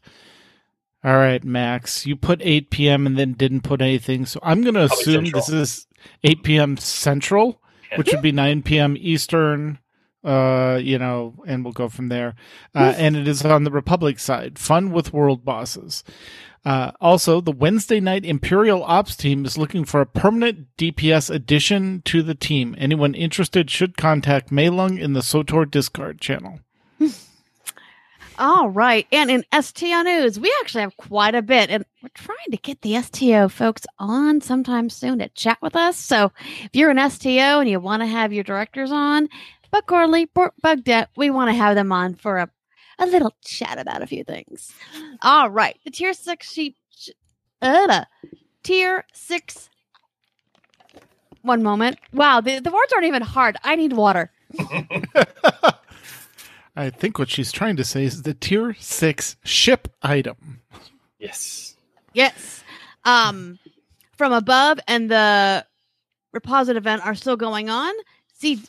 All 1.03 1.15
right, 1.15 1.43
Max, 1.43 2.07
you 2.07 2.15
put 2.15 2.41
8 2.43 2.71
p.m. 2.71 3.05
and 3.05 3.17
then 3.17 3.33
didn't 3.33 3.61
put 3.61 3.81
anything. 3.81 4.25
So 4.25 4.39
I'm 4.41 4.63
going 4.63 4.73
to 4.73 4.85
assume 4.85 5.25
this 5.25 5.47
is 5.47 5.86
8 6.23 6.43
p.m. 6.43 6.77
Central, 6.77 7.61
Yeah. 7.91 7.97
which 7.97 8.11
would 8.11 8.21
be 8.21 8.31
9 8.31 8.63
p.m. 8.63 8.95
Eastern. 8.99 9.79
Uh, 10.23 10.77
you 10.83 10.97
know, 10.97 11.35
and 11.47 11.63
we'll 11.63 11.71
go 11.71 11.87
from 11.87 12.09
there. 12.09 12.35
Uh, 12.75 12.93
and 12.97 13.15
it 13.15 13.27
is 13.29 13.45
on 13.45 13.63
the 13.63 13.71
Republic 13.71 14.19
side. 14.19 14.59
Fun 14.59 14.91
with 14.91 15.13
world 15.13 15.45
bosses. 15.45 16.03
Uh, 16.65 16.91
also, 16.99 17.39
the 17.39 17.51
Wednesday 17.51 18.01
night 18.01 18.25
Imperial 18.25 18.83
Ops 18.83 19.15
team 19.15 19.45
is 19.45 19.57
looking 19.57 19.85
for 19.85 20.01
a 20.01 20.05
permanent 20.05 20.67
DPS 20.77 21.33
addition 21.33 22.01
to 22.03 22.21
the 22.21 22.35
team. 22.35 22.75
Anyone 22.77 23.13
interested 23.13 23.69
should 23.71 23.95
contact 23.95 24.49
Meilung 24.49 24.99
in 24.99 25.13
the 25.13 25.21
SWTOR 25.21 25.69
Discord 25.71 26.19
channel. 26.19 26.59
All 28.39 28.69
right. 28.69 29.07
And 29.11 29.31
in 29.31 29.43
STO 29.61 30.03
news, 30.03 30.39
we 30.39 30.53
actually 30.61 30.81
have 30.81 30.95
quite 30.97 31.33
a 31.33 31.41
bit, 31.41 31.71
and 31.71 31.83
we're 32.03 32.09
trying 32.13 32.51
to 32.51 32.57
get 32.57 32.81
the 32.81 33.01
STO 33.01 33.49
folks 33.49 33.85
on 33.97 34.41
sometime 34.41 34.89
soon 34.89 35.19
to 35.19 35.29
chat 35.29 35.57
with 35.61 35.75
us. 35.75 35.97
So 35.97 36.31
if 36.63 36.69
you're 36.73 36.91
an 36.91 37.09
STO 37.09 37.59
and 37.59 37.69
you 37.69 37.79
want 37.79 38.01
to 38.03 38.07
have 38.07 38.31
your 38.31 38.43
directors 38.43 38.91
on, 38.91 39.27
Buck 39.71 39.87
Corley, 39.87 40.25
Burt 40.25 40.53
Bugdet, 40.63 41.07
we 41.17 41.29
want 41.29 41.49
to 41.49 41.55
have 41.55 41.75
them 41.75 41.91
on 41.91 42.13
for 42.13 42.37
a, 42.37 42.49
a 42.99 43.07
little 43.07 43.35
chat 43.43 43.79
about 43.79 44.03
a 44.03 44.07
few 44.07 44.23
things. 44.23 44.71
All 45.23 45.49
right, 45.49 45.77
the 45.83 45.91
tier 45.91 46.13
six 46.13 46.51
sheep, 46.51 46.77
uh, 47.61 48.05
tier 48.61 49.03
six. 49.13 49.69
One 51.41 51.63
moment. 51.63 51.97
Wow, 52.13 52.41
the, 52.41 52.59
the 52.59 52.71
words 52.71 52.91
aren't 52.91 53.05
even 53.05 53.21
hard. 53.21 53.57
I 53.63 53.75
need 53.75 53.93
water. 53.93 54.31
I 56.77 56.91
think 56.91 57.17
what 57.17 57.29
she's 57.29 57.51
trying 57.51 57.75
to 57.77 57.83
say 57.83 58.03
is 58.03 58.21
the 58.21 58.35
tier 58.35 58.75
six 58.79 59.35
ship 59.43 59.87
item. 60.03 60.61
Yes. 61.19 61.75
Yes. 62.13 62.63
Um, 63.03 63.57
from 64.15 64.31
above 64.31 64.79
and 64.87 65.09
the 65.09 65.65
reposit 66.35 66.75
event 66.75 67.05
are 67.05 67.15
still 67.15 67.35
going 67.35 67.69
on. 67.69 67.93
See, 68.33 68.61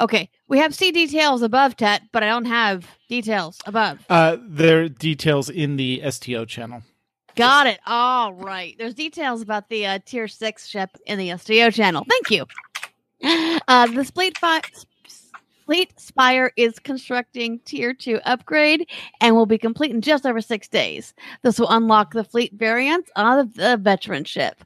okay, 0.00 0.30
we 0.46 0.58
have 0.58 0.74
see 0.74 0.92
details 0.92 1.42
above 1.42 1.76
Tet, 1.76 2.02
but 2.12 2.22
I 2.22 2.28
don't 2.28 2.44
have 2.44 2.86
details 3.08 3.58
above. 3.66 3.98
Uh, 4.08 4.36
there 4.40 4.82
are 4.82 4.88
details 4.88 5.50
in 5.50 5.76
the 5.76 6.02
STO 6.08 6.44
channel. 6.44 6.82
Got 7.34 7.66
it. 7.66 7.80
All 7.86 8.32
right. 8.32 8.76
There's 8.78 8.94
details 8.94 9.42
about 9.42 9.68
the 9.68 9.86
uh, 9.86 9.98
tier 10.04 10.28
six 10.28 10.66
ship 10.68 10.90
in 11.06 11.18
the 11.18 11.36
STO 11.36 11.70
channel. 11.70 12.04
Thank 12.08 12.30
you. 12.30 12.46
Uh, 13.68 13.86
the 13.86 14.04
split 14.04 14.36
Fi- 14.38 14.62
Fleet 15.70 16.00
Spire 16.00 16.50
is 16.56 16.80
constructing 16.80 17.60
tier 17.60 17.94
two 17.94 18.18
upgrade 18.24 18.90
and 19.20 19.36
will 19.36 19.46
be 19.46 19.56
complete 19.56 19.92
in 19.92 20.00
just 20.00 20.26
over 20.26 20.40
six 20.40 20.66
days. 20.66 21.14
This 21.42 21.60
will 21.60 21.70
unlock 21.70 22.12
the 22.12 22.24
fleet 22.24 22.52
variants 22.54 23.08
of 23.14 23.54
the 23.54 23.76
veteran 23.76 24.24
ship. 24.24 24.64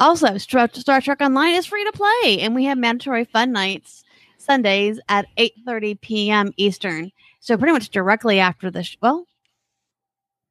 Also, 0.00 0.38
Star, 0.38 0.66
Trek 0.66 1.20
Online 1.20 1.54
is 1.54 1.66
free 1.66 1.84
to 1.84 1.92
play, 1.92 2.40
and 2.40 2.56
we 2.56 2.64
have 2.64 2.78
mandatory 2.78 3.26
fun 3.26 3.52
nights 3.52 4.02
Sundays 4.38 4.98
at 5.08 5.26
8:30 5.36 6.00
p.m. 6.00 6.50
Eastern. 6.56 7.12
So 7.38 7.56
pretty 7.56 7.72
much 7.72 7.90
directly 7.90 8.40
after 8.40 8.72
the 8.72 8.82
sh- 8.82 8.96
well, 9.00 9.26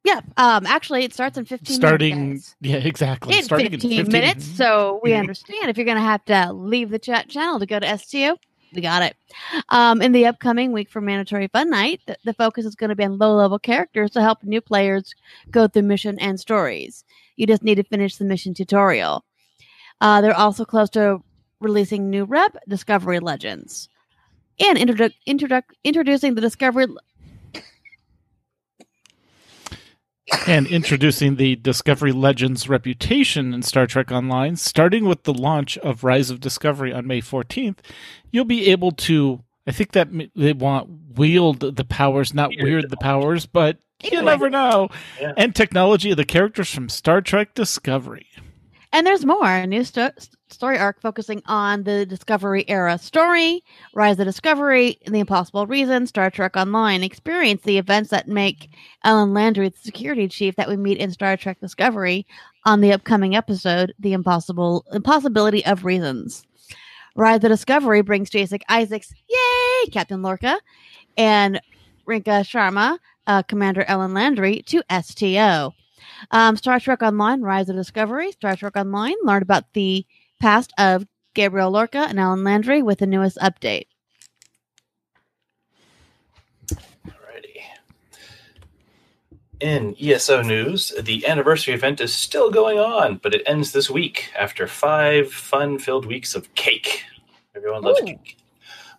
yeah. 0.06 0.22
Um, 0.38 0.66
actually, 0.66 1.04
it 1.04 1.14
starts 1.14 1.38
in 1.38 1.44
15 1.44 1.76
Starting, 1.76 2.16
minutes. 2.16 2.56
yeah, 2.62 2.78
exactly. 2.78 3.36
In 3.36 3.44
Starting 3.44 3.72
15, 3.72 3.92
in 3.92 3.98
15 4.06 4.12
minutes. 4.14 4.46
So 4.46 5.02
we 5.04 5.12
Mhm. 5.12 5.20
understand 5.20 5.70
if 5.70 5.78
you're 5.78 5.84
going 5.84 5.98
to 5.98 6.02
have 6.04 6.24
to 6.26 6.54
leave 6.54 6.90
the 6.90 7.00
chat 7.00 7.28
channel 7.28 7.60
to 7.60 7.66
go 7.66 7.80
to 7.82 7.98
STO, 7.98 8.38
we 8.74 8.82
got 8.82 9.04
it. 9.04 9.16
Um, 9.70 10.02
in 10.02 10.12
the 10.12 10.26
upcoming 10.26 10.72
week 10.72 10.90
for 10.90 11.02
Mandatory 11.02 11.48
Fun 11.48 11.70
Night, 11.70 12.02
the, 12.06 12.18
the 12.24 12.34
focus 12.34 12.66
is 12.66 12.76
going 12.76 12.90
to 12.90 12.96
be 12.96 13.04
on 13.04 13.18
low 13.18 13.36
level 13.36 13.60
characters 13.60 14.12
to 14.12 14.22
help 14.22 14.44
new 14.44 14.62
players 14.62 15.14
go 15.52 15.68
through 15.68 15.84
mission 15.84 16.20
and 16.20 16.40
stories. 16.40 17.04
You 17.36 17.48
just 17.48 17.64
need 17.64 17.76
to 17.76 17.84
finish 17.84 18.18
the 18.18 18.26
mission 18.26 18.54
tutorial. 18.54 19.24
Uh, 20.02 20.22
they're 20.22 20.36
also 20.36 20.66
close 20.66 20.90
to 20.92 21.22
releasing 21.60 22.10
new 22.10 22.26
rep, 22.26 22.56
Discovery 22.68 23.20
Legends. 23.20 23.90
And 24.60 24.78
introdu- 24.78 25.14
introdu- 25.28 25.64
introducing 25.84 26.36
the 26.36 26.42
Discovery 26.42 26.88
and 30.48 30.68
introducing 30.68 31.36
the 31.36 31.56
Discovery 31.56 32.12
Legends 32.12 32.68
reputation 32.70 33.54
in 33.54 33.62
Star 33.62 33.88
Trek 33.88 34.12
Online, 34.12 34.56
starting 34.56 35.06
with 35.06 35.24
the 35.24 35.34
launch 35.34 35.78
of 35.80 36.04
Rise 36.04 36.30
of 36.30 36.40
Discovery 36.40 36.94
on 36.94 37.08
May 37.08 37.22
14th, 37.22 37.78
you'll 38.32 38.46
be 38.46 38.68
able 38.68 38.92
to. 38.92 39.44
I 39.68 39.72
think 39.72 39.92
that 39.92 40.10
they 40.36 40.54
want 40.54 40.90
wield 41.16 41.60
the 41.60 41.86
powers, 41.86 42.34
not 42.34 42.50
Weird. 42.50 42.64
weird 42.64 42.90
the 42.90 42.98
powers, 42.98 43.46
but 43.46 43.78
you 44.02 44.22
never 44.22 44.50
know. 44.50 44.90
Yeah. 45.20 45.34
And 45.38 45.56
technology 45.56 46.12
of 46.12 46.18
the 46.18 46.26
characters 46.26 46.74
from 46.74 46.90
Star 46.90 47.22
Trek 47.22 47.54
Discovery. 47.54 48.28
And 48.92 49.06
there's 49.06 49.26
more. 49.26 49.68
New 49.68 49.84
sto- 49.84 50.12
story 50.52 50.78
arc 50.78 51.00
focusing 51.02 51.42
on 51.46 51.84
the 51.84 52.06
Discovery 52.06 52.68
era 52.68 52.98
story, 52.98 53.64
Rise 53.94 54.20
of 54.20 54.26
Discovery, 54.26 54.98
and 55.06 55.14
the 55.14 55.20
Impossible 55.20 55.68
Reason, 55.68 56.08
Star 56.08 56.30
Trek 56.30 56.58
Online. 56.58 57.04
Experience 57.04 57.62
the 57.64 57.78
events 57.78 58.10
that 58.10 58.28
make 58.28 58.70
Ellen 59.04 59.34
Landry 59.34 59.70
the 59.70 59.78
security 59.78 60.28
chief 60.28 60.56
that 60.56 60.68
we 60.68 60.78
meet 60.78 60.98
in 60.98 61.12
Star 61.12 61.38
Trek 61.38 61.60
Discovery 61.60 62.26
on 62.66 62.82
the 62.82 62.92
upcoming 62.94 63.36
episode, 63.36 63.94
The 64.00 64.14
Impossible 64.14 64.86
Impossibility 64.92 65.66
of 65.66 65.86
Reasons. 65.86 66.44
Rise 67.16 67.44
of 67.44 67.50
Discovery 67.50 68.02
brings 68.02 68.30
Jason 68.30 68.60
Isaacs, 68.70 69.14
yay, 69.28 69.92
Captain 69.92 70.22
Lorca, 70.22 70.60
and 71.18 71.60
Rekha 72.08 72.42
Sharma, 72.44 72.98
uh, 73.28 73.44
Commander 73.44 73.84
Ellen 73.88 74.14
Landry, 74.14 74.62
to 74.64 74.84
STO. 75.02 75.74
Um, 76.32 76.58
Star 76.58 76.80
Trek 76.80 77.02
Online, 77.02 77.42
Rise 77.42 77.70
of 77.70 77.76
Discovery. 77.76 78.32
Star 78.32 78.56
Trek 78.56 78.76
Online, 78.76 79.16
learn 79.24 79.42
about 79.42 79.74
the 79.74 80.06
past 80.40 80.74
of 80.78 81.06
Gabriel 81.34 81.72
Lorca 81.72 82.00
and 82.00 82.20
Ellen 82.20 82.44
Landry 82.44 82.82
with 82.82 83.00
the 83.00 83.08
newest 83.08 83.38
update. 83.38 83.88
Alrighty. 87.08 87.62
In 89.60 89.96
ESO 90.02 90.42
news, 90.42 90.94
the 91.00 91.26
anniversary 91.28 91.74
event 91.74 92.02
is 92.02 92.14
still 92.14 92.50
going 92.50 92.80
on, 92.80 93.18
but 93.18 93.36
it 93.36 93.44
ends 93.46 93.72
this 93.72 93.90
week 93.90 94.32
after 94.38 94.68
five 94.68 95.32
fun-filled 95.32 96.06
weeks 96.06 96.34
of 96.34 96.54
cake. 96.56 97.04
Everyone 97.56 97.84
loves 97.84 98.02
Ooh. 98.02 98.06
cake. 98.06 98.39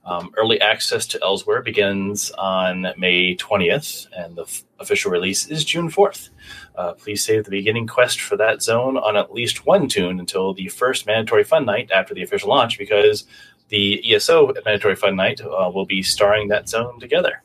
Um, 0.05 0.33
early 0.37 0.61
access 0.61 1.07
to 1.09 1.19
Elsweyr 1.19 1.63
begins 1.63 2.31
on 2.33 2.87
May 2.97 3.37
20th, 3.37 4.07
and 4.17 4.35
the 4.35 4.43
f- 4.43 4.65
official 4.79 5.11
release 5.11 5.47
is 5.49 5.65
June 5.65 5.91
4th. 5.91 6.31
Uh, 6.75 6.95
please 6.95 7.25
save 7.25 7.45
the 7.45 7.51
beginning 7.51 7.87
quest 7.87 8.21
for 8.21 8.37
that 8.37 8.63
zone 8.63 8.97
on 8.97 9.17
at 9.17 9.33
least 9.33 9.67
one 9.67 9.89
tune 9.89 10.19
until 10.19 10.55
the 10.55 10.69
first 10.69 11.07
mandatory 11.07 11.45
fun 11.45 11.67
night 11.67 11.91
after 11.91 12.15
the 12.15 12.23
official 12.23 12.49
launch, 12.49 12.79
because 12.79 13.27
the 13.69 14.03
ESO 14.15 14.53
mandatory 14.65 14.97
fun 14.97 15.17
night 15.17 15.41
uh, 15.43 15.71
will 15.73 15.87
be 15.87 16.03
starring 16.03 16.49
that 16.49 16.69
zone 16.69 16.99
together 16.99 17.43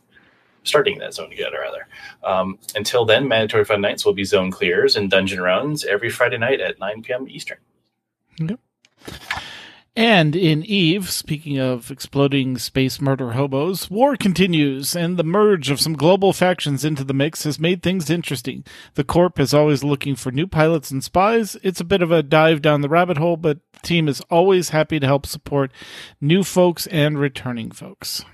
starting 0.66 0.98
that 1.00 1.14
zone 1.14 1.30
together 1.30 1.58
rather. 1.62 1.88
Um, 2.24 2.58
until 2.76 3.06
then, 3.06 3.28
mandatory 3.28 3.66
fun 3.66 3.82
nights 3.82 4.06
will 4.06 4.14
be 4.14 4.24
zone 4.24 4.52
clears 4.52 4.96
and 4.96 5.10
dungeon 5.10 5.42
runs 5.42 5.86
every 5.86 6.10
Friday 6.10 6.38
night 6.38 6.60
at 6.60 6.80
9 6.80 7.04
p.m. 7.04 7.28
Eastern. 7.30 7.58
And 9.98 10.36
in 10.36 10.66
Eve, 10.66 11.10
speaking 11.10 11.58
of 11.58 11.90
exploding 11.90 12.58
space 12.58 13.00
murder 13.00 13.32
hobos, 13.32 13.90
war 13.90 14.18
continues, 14.18 14.94
and 14.94 15.16
the 15.16 15.24
merge 15.24 15.70
of 15.70 15.80
some 15.80 15.94
global 15.94 16.34
factions 16.34 16.84
into 16.84 17.06
the 17.06 17.14
mix 17.14 17.46
has 17.46 17.62
made 17.62 17.82
things 17.82 18.10
interesting. 18.10 18.66
The 18.96 19.06
Corp 19.06 19.40
is 19.40 19.54
always 19.54 19.86
looking 19.86 20.18
for 20.18 20.32
new 20.32 20.48
pilots 20.48 20.92
and 20.92 21.02
spies. 21.02 21.56
It's 21.64 21.80
a 21.80 21.86
bit 21.86 22.02
of 22.02 22.12
a 22.12 22.22
dive 22.22 22.62
down 22.62 22.82
the 22.82 22.90
rabbit 22.90 23.16
hole, 23.18 23.38
but 23.38 23.60
the 23.72 23.80
team 23.80 24.10
is 24.10 24.20
always 24.30 24.70
happy 24.70 25.00
to 25.00 25.08
help 25.08 25.26
support 25.26 25.72
new 26.20 26.44
folks 26.44 26.88
and 26.88 27.18
returning 27.18 27.72
folks. 27.72 28.26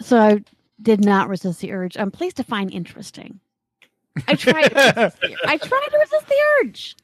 So 0.00 0.18
I 0.18 0.42
did 0.80 1.04
not 1.04 1.28
resist 1.28 1.60
the 1.60 1.72
urge. 1.72 1.98
I'm 1.98 2.10
pleased 2.10 2.38
to 2.38 2.44
find 2.44 2.72
interesting. 2.72 3.38
I 4.26 4.34
tried. 4.34 4.72
I 4.74 5.56
tried 5.58 5.88
to 5.90 5.98
resist 6.00 6.26
the 6.26 6.40
urge. 6.62 6.96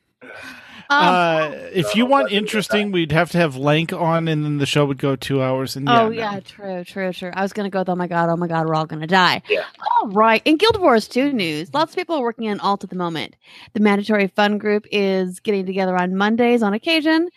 Um, 0.90 1.04
uh, 1.04 1.50
if 1.74 1.94
you 1.94 2.06
want 2.06 2.32
interesting, 2.32 2.92
we'd 2.92 3.12
have 3.12 3.30
to 3.32 3.38
have 3.38 3.56
Lank 3.56 3.92
on, 3.92 4.26
and 4.26 4.42
then 4.42 4.56
the 4.56 4.64
show 4.64 4.86
would 4.86 4.96
go 4.96 5.16
two 5.16 5.42
hours. 5.42 5.76
And 5.76 5.86
yeah, 5.86 6.00
oh 6.00 6.08
no. 6.08 6.10
yeah, 6.10 6.40
true, 6.40 6.82
true, 6.82 7.12
true. 7.12 7.30
I 7.34 7.42
was 7.42 7.52
gonna 7.52 7.68
go 7.68 7.80
with 7.80 7.90
oh 7.90 7.94
my 7.94 8.08
god, 8.08 8.30
oh 8.30 8.36
my 8.38 8.46
god, 8.46 8.66
we're 8.66 8.74
all 8.74 8.86
gonna 8.86 9.06
die. 9.06 9.42
Yeah. 9.50 9.64
All 10.00 10.08
right. 10.08 10.40
In 10.46 10.56
Guild 10.56 10.80
Wars 10.80 11.06
2 11.06 11.32
news, 11.32 11.74
lots 11.74 11.92
of 11.92 11.96
people 11.96 12.16
are 12.16 12.22
working 12.22 12.48
on 12.48 12.58
alt 12.60 12.84
at 12.84 12.90
the 12.90 12.96
moment. 12.96 13.36
The 13.74 13.80
mandatory 13.80 14.28
fun 14.28 14.56
group 14.56 14.86
is 14.90 15.40
getting 15.40 15.66
together 15.66 15.94
on 15.94 16.16
Mondays 16.16 16.62
on 16.62 16.72
occasion. 16.72 17.28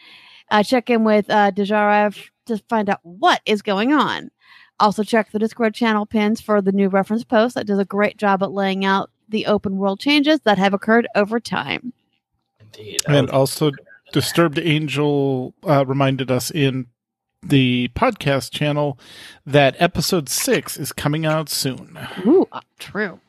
Uh, 0.50 0.64
check 0.64 0.90
in 0.90 1.04
with 1.04 1.30
uh, 1.30 1.52
Dejarev 1.52 2.30
to 2.46 2.58
find 2.70 2.90
out 2.90 3.00
what 3.04 3.42
is 3.46 3.62
going 3.62 3.92
on. 3.92 4.32
Also, 4.80 5.04
check 5.04 5.32
the 5.32 5.40
Discord 5.40 5.74
channel 5.74 6.06
pins 6.06 6.40
for 6.40 6.62
the 6.62 6.72
new 6.72 6.88
reference 6.88 7.26
post 7.26 7.56
that 7.56 7.68
does 7.68 7.80
a 7.80 7.86
great 7.86 8.16
job 8.16 8.42
at 8.42 8.52
laying 8.52 8.86
out 8.86 9.12
the 9.28 9.46
open 9.46 9.78
world 9.78 10.00
changes 10.00 10.40
that 10.42 10.58
have 10.58 10.74
occurred 10.74 11.08
over 11.16 11.40
time. 11.40 11.94
Indeed. 12.78 13.02
And 13.08 13.30
also, 13.30 13.72
Disturbed 14.14 14.60
Angel 14.60 15.54
uh, 15.68 15.86
reminded 15.86 16.30
us 16.32 16.52
in 16.52 16.88
the 17.44 17.90
podcast 17.96 18.52
channel 18.52 19.00
that 19.46 19.76
episode 19.80 20.30
six 20.30 20.78
is 20.78 20.92
coming 20.94 21.26
out 21.26 21.50
soon. 21.50 21.98
Ooh, 22.26 22.48
uh, 22.52 22.62
true. 22.80 23.20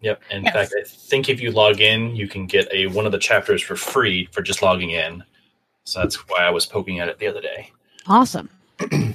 Yep. 0.00 0.22
In 0.30 0.44
Yes. 0.44 0.52
fact, 0.54 0.74
I 0.78 0.82
think 0.88 1.28
if 1.28 1.40
you 1.40 1.50
log 1.52 1.80
in, 1.80 2.16
you 2.16 2.26
can 2.26 2.46
get 2.46 2.66
a 2.72 2.86
one 2.88 3.06
of 3.06 3.12
the 3.12 3.18
chapters 3.18 3.62
for 3.62 3.76
free 3.76 4.28
for 4.32 4.42
just 4.42 4.62
logging 4.62 4.90
in. 4.90 5.22
So 5.84 6.00
that's 6.00 6.16
why 6.28 6.38
I 6.40 6.50
was 6.50 6.66
poking 6.66 6.98
at 7.00 7.08
it 7.08 7.18
the 7.18 7.26
other 7.26 7.40
day. 7.40 7.70
Awesome. 8.06 8.48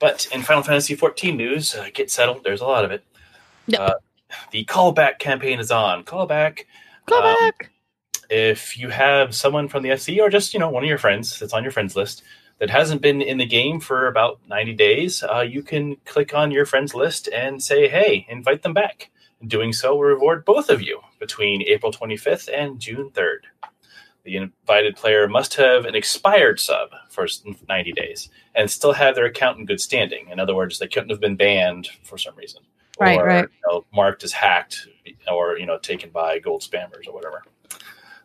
But 0.00 0.26
in 0.32 0.42
Final 0.42 0.62
Fantasy 0.62 0.96
XIV 0.96 1.34
news, 1.36 1.74
uh, 1.74 1.88
get 1.94 2.10
settled. 2.10 2.44
There's 2.44 2.60
a 2.60 2.66
lot 2.66 2.84
of 2.84 2.90
it. 2.90 3.04
Yep. 3.68 3.80
Uh, 3.80 3.94
the 4.50 4.64
callback 4.66 5.18
campaign 5.18 5.60
is 5.60 5.70
on. 5.70 6.04
Callback. 6.04 6.64
Callback. 7.08 7.34
Um, 7.36 7.50
back. 7.58 7.70
If 8.30 8.78
you 8.78 8.88
have 8.88 9.34
someone 9.34 9.68
from 9.68 9.82
the 9.82 9.90
FC 9.90 10.20
or 10.20 10.28
just 10.28 10.54
you 10.54 10.60
know 10.60 10.68
one 10.68 10.82
of 10.82 10.88
your 10.88 10.98
friends 10.98 11.38
that's 11.38 11.52
on 11.52 11.62
your 11.62 11.72
friends 11.72 11.96
list 11.96 12.22
that 12.58 12.70
hasn't 12.70 13.02
been 13.02 13.20
in 13.20 13.38
the 13.38 13.46
game 13.46 13.80
for 13.80 14.06
about 14.06 14.40
90 14.48 14.74
days 14.74 15.22
uh, 15.22 15.40
you 15.40 15.62
can 15.62 15.96
click 16.04 16.34
on 16.34 16.50
your 16.50 16.66
friends 16.66 16.94
list 16.94 17.28
and 17.28 17.62
say 17.62 17.88
hey 17.88 18.26
invite 18.28 18.62
them 18.62 18.74
back 18.74 19.10
doing 19.46 19.72
so 19.72 19.94
will 19.94 20.02
reward 20.02 20.44
both 20.44 20.70
of 20.70 20.80
you 20.80 21.00
between 21.18 21.62
april 21.62 21.92
25th 21.92 22.48
and 22.52 22.80
june 22.80 23.10
3rd 23.10 23.40
the 24.24 24.36
invited 24.36 24.96
player 24.96 25.28
must 25.28 25.54
have 25.54 25.84
an 25.84 25.94
expired 25.94 26.58
sub 26.58 26.88
for 27.10 27.26
90 27.68 27.92
days 27.92 28.30
and 28.54 28.70
still 28.70 28.92
have 28.92 29.14
their 29.14 29.26
account 29.26 29.58
in 29.58 29.66
good 29.66 29.80
standing 29.80 30.28
in 30.30 30.40
other 30.40 30.54
words 30.54 30.78
they 30.78 30.88
couldn't 30.88 31.10
have 31.10 31.20
been 31.20 31.36
banned 31.36 31.88
for 32.02 32.16
some 32.16 32.34
reason 32.36 32.62
Right, 33.00 33.18
or 33.18 33.26
right. 33.26 33.44
You 33.44 33.72
know, 33.72 33.84
marked 33.92 34.22
as 34.22 34.32
hacked 34.32 34.88
or 35.30 35.58
you 35.58 35.66
know 35.66 35.78
taken 35.78 36.10
by 36.10 36.38
gold 36.38 36.62
spammers 36.62 37.08
or 37.08 37.12
whatever. 37.12 37.42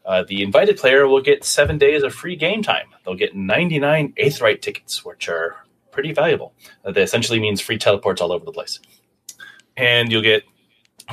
Uh, 0.09 0.23
the 0.23 0.41
invited 0.41 0.75
player 0.75 1.07
will 1.07 1.21
get 1.21 1.43
seven 1.43 1.77
days 1.77 2.01
of 2.01 2.11
free 2.11 2.35
game 2.35 2.63
time. 2.63 2.87
They'll 3.05 3.13
get 3.13 3.35
99 3.35 4.13
Aetheryte 4.13 4.59
tickets, 4.59 5.05
which 5.05 5.29
are 5.29 5.57
pretty 5.91 6.13
valuable. 6.13 6.55
Uh, 6.83 6.91
that 6.91 7.03
essentially 7.03 7.39
means 7.39 7.61
free 7.61 7.77
teleports 7.77 8.19
all 8.19 8.31
over 8.31 8.43
the 8.43 8.51
place. 8.51 8.79
And 9.77 10.11
you'll 10.11 10.23
get 10.23 10.41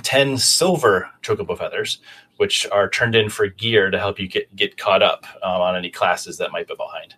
10 0.02 0.38
silver 0.38 1.10
chocobo 1.22 1.58
feathers, 1.58 1.98
which 2.38 2.66
are 2.72 2.88
turned 2.88 3.14
in 3.14 3.28
for 3.28 3.46
gear 3.48 3.90
to 3.90 3.98
help 3.98 4.18
you 4.18 4.28
get, 4.28 4.56
get 4.56 4.78
caught 4.78 5.02
up 5.02 5.26
um, 5.42 5.60
on 5.60 5.76
any 5.76 5.90
classes 5.90 6.38
that 6.38 6.50
might 6.50 6.66
be 6.66 6.74
behind. 6.74 7.16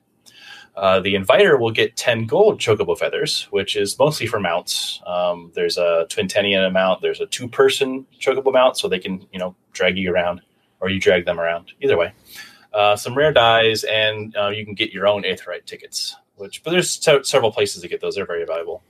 Uh, 0.75 0.99
the 0.99 1.15
inviter 1.15 1.57
will 1.57 1.71
get 1.71 1.97
10 1.97 2.27
gold 2.27 2.59
chocobo 2.59 2.99
feathers, 2.99 3.45
which 3.51 3.77
is 3.77 3.97
mostly 4.01 4.27
for 4.27 4.41
mounts. 4.41 5.01
Um, 5.07 5.53
there's 5.55 5.79
a 5.79 6.07
Twintania 6.09 6.73
mount, 6.73 7.03
there's 7.03 7.21
a 7.21 7.27
two 7.27 7.47
person 7.47 8.05
chocobo 8.19 8.53
mount, 8.53 8.77
so 8.77 8.89
they 8.89 8.99
can, 8.99 9.25
you 9.33 9.39
know, 9.39 9.55
drag 9.73 9.97
you 9.97 10.13
around 10.13 10.41
or 10.81 10.91
you 10.91 11.01
drag 11.01 11.25
them 11.25 11.41
around. 11.41 11.73
Either 11.81 11.97
way. 11.97 12.13
Uh, 12.73 12.95
some 12.97 13.17
rare 13.17 13.33
dyes, 13.33 13.85
and 13.85 14.37
uh, 14.37 14.49
you 14.49 14.65
can 14.65 14.75
get 14.75 14.93
your 14.93 15.07
own 15.07 15.23
Aetheryte 15.23 15.65
tickets, 15.65 16.15
which, 16.37 16.63
but 16.63 16.71
there's 16.71 16.91
se- 16.91 17.23
several 17.23 17.51
places 17.51 17.83
to 17.83 17.89
get 17.89 18.01
those. 18.01 18.15
They're 18.15 18.27
very 18.27 18.45
valuable. 18.45 18.83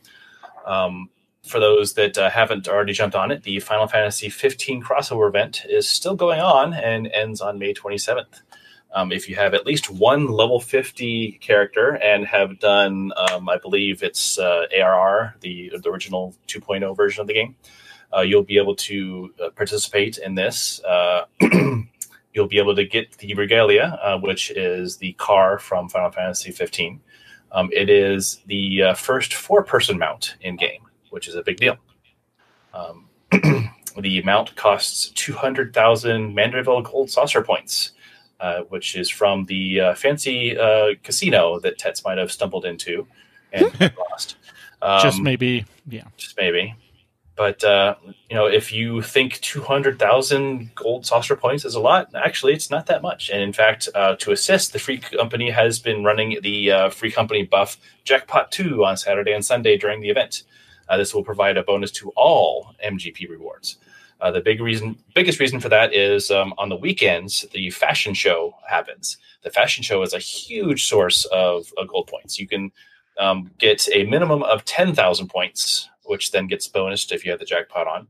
Um, 0.66 1.10
for 1.46 1.60
those 1.60 1.94
that 1.94 2.18
uh, 2.18 2.28
haven't 2.28 2.68
already 2.68 2.92
jumped 2.92 3.16
on 3.16 3.30
it, 3.30 3.42
the 3.42 3.60
Final 3.60 3.86
Fantasy 3.86 4.28
15 4.28 4.82
crossover 4.82 5.28
event 5.28 5.64
is 5.68 5.88
still 5.88 6.14
going 6.14 6.40
on 6.40 6.74
and 6.74 7.08
ends 7.08 7.40
on 7.40 7.58
May 7.58 7.72
27th. 7.72 8.42
Um, 8.94 9.12
if 9.12 9.28
you 9.28 9.36
have 9.36 9.54
at 9.54 9.66
least 9.66 9.90
one 9.90 10.28
level 10.28 10.60
50 10.60 11.38
character 11.40 11.96
and 11.96 12.26
have 12.26 12.58
done, 12.58 13.12
um, 13.16 13.48
I 13.48 13.58
believe 13.58 14.02
it's 14.02 14.38
uh, 14.38 14.64
ARR, 14.76 15.36
the, 15.40 15.72
the 15.82 15.90
original 15.90 16.34
2.0 16.48 16.96
version 16.96 17.20
of 17.20 17.26
the 17.26 17.34
game, 17.34 17.54
you'll 18.20 18.42
be 18.42 18.58
able 18.58 18.74
to 18.74 19.32
uh, 19.42 19.50
participate 19.50 20.18
in 20.18 20.34
this. 20.34 20.82
Uh, 20.84 21.24
you'll 22.32 22.48
be 22.48 22.58
able 22.58 22.74
to 22.76 22.84
get 22.84 23.12
the 23.18 23.34
Regalia, 23.34 23.98
uh, 24.02 24.18
which 24.18 24.50
is 24.50 24.96
the 24.96 25.12
car 25.14 25.58
from 25.58 25.88
Final 25.88 26.10
Fantasy 26.10 26.50
15. 26.50 27.00
Um, 27.52 27.70
it 27.72 27.88
is 27.88 28.40
the 28.46 28.82
uh, 28.82 28.94
first 28.94 29.34
four 29.34 29.62
person 29.62 29.98
mount 29.98 30.36
in 30.40 30.56
game, 30.56 30.82
which 31.10 31.28
is 31.28 31.34
a 31.34 31.42
big 31.42 31.56
deal. 31.56 31.76
Um, 32.74 33.08
the 33.32 34.22
mount 34.22 34.54
costs 34.56 35.08
200,000 35.10 36.34
Manderville 36.34 36.84
gold 36.84 37.10
saucer 37.10 37.42
points, 37.42 37.92
uh, 38.40 38.60
which 38.68 38.96
is 38.96 39.08
from 39.08 39.44
the 39.46 39.80
uh, 39.80 39.94
fancy 39.94 40.56
uh, 40.56 40.94
casino 41.02 41.58
that 41.60 41.78
Tets 41.78 42.04
might 42.04 42.18
have 42.18 42.30
stumbled 42.30 42.64
into 42.64 43.06
and 43.52 43.64
lost. 44.10 44.36
Um, 44.80 45.00
Just 45.02 45.20
maybe, 45.20 45.64
yeah. 45.88 46.04
just 46.16 46.36
maybe. 46.36 46.74
But 47.38 47.62
uh, 47.62 47.94
you 48.28 48.34
know, 48.34 48.46
if 48.46 48.72
you 48.72 49.00
think 49.00 49.40
two 49.40 49.62
hundred 49.62 50.00
thousand 50.00 50.74
gold 50.74 51.06
saucer 51.06 51.36
points 51.36 51.64
is 51.64 51.76
a 51.76 51.80
lot, 51.80 52.10
actually, 52.16 52.52
it's 52.52 52.68
not 52.68 52.86
that 52.86 53.00
much. 53.00 53.30
And 53.30 53.40
in 53.40 53.52
fact, 53.52 53.88
uh, 53.94 54.16
to 54.16 54.32
assist, 54.32 54.72
the 54.72 54.80
free 54.80 54.98
company 54.98 55.48
has 55.48 55.78
been 55.78 56.02
running 56.02 56.40
the 56.42 56.72
uh, 56.72 56.90
free 56.90 57.12
company 57.12 57.44
buff 57.44 57.76
Jackpot 58.02 58.50
Two 58.50 58.84
on 58.84 58.96
Saturday 58.96 59.32
and 59.32 59.44
Sunday 59.44 59.78
during 59.78 60.00
the 60.00 60.10
event. 60.10 60.42
Uh, 60.88 60.96
this 60.96 61.14
will 61.14 61.22
provide 61.22 61.56
a 61.56 61.62
bonus 61.62 61.92
to 61.92 62.10
all 62.16 62.74
MGP 62.84 63.30
rewards. 63.30 63.78
Uh, 64.20 64.32
the 64.32 64.40
big 64.40 64.60
reason, 64.60 64.98
biggest 65.14 65.38
reason 65.38 65.60
for 65.60 65.68
that 65.68 65.94
is 65.94 66.32
um, 66.32 66.52
on 66.58 66.68
the 66.68 66.76
weekends 66.76 67.46
the 67.52 67.70
fashion 67.70 68.14
show 68.14 68.52
happens. 68.68 69.16
The 69.42 69.50
fashion 69.50 69.84
show 69.84 70.02
is 70.02 70.12
a 70.12 70.18
huge 70.18 70.86
source 70.86 71.24
of, 71.26 71.72
of 71.78 71.86
gold 71.86 72.08
points. 72.08 72.40
You 72.40 72.48
can 72.48 72.72
um, 73.18 73.52
get 73.58 73.88
a 73.94 74.04
minimum 74.04 74.42
of 74.42 74.64
10,000 74.64 75.28
points, 75.28 75.88
which 76.08 76.32
then 76.32 76.46
gets 76.46 76.68
bonused 76.68 77.12
if 77.12 77.24
you 77.24 77.30
have 77.30 77.40
the 77.40 77.46
jackpot 77.46 77.86
on. 77.86 78.08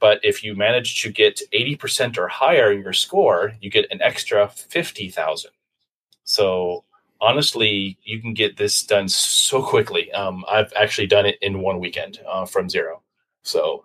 But 0.00 0.20
if 0.22 0.44
you 0.44 0.54
manage 0.54 1.00
to 1.02 1.10
get 1.10 1.40
80% 1.52 2.18
or 2.18 2.28
higher 2.28 2.72
in 2.72 2.82
your 2.82 2.92
score, 2.92 3.52
you 3.60 3.70
get 3.70 3.90
an 3.90 4.02
extra 4.02 4.48
50,000. 4.48 5.50
So 6.24 6.84
honestly, 7.20 7.98
you 8.02 8.20
can 8.20 8.34
get 8.34 8.56
this 8.56 8.82
done 8.82 9.08
so 9.08 9.62
quickly. 9.62 10.12
Um, 10.12 10.44
I've 10.48 10.72
actually 10.74 11.06
done 11.06 11.26
it 11.26 11.38
in 11.40 11.60
one 11.60 11.78
weekend 11.80 12.20
uh, 12.28 12.44
from 12.44 12.68
zero. 12.68 13.02
So 13.42 13.84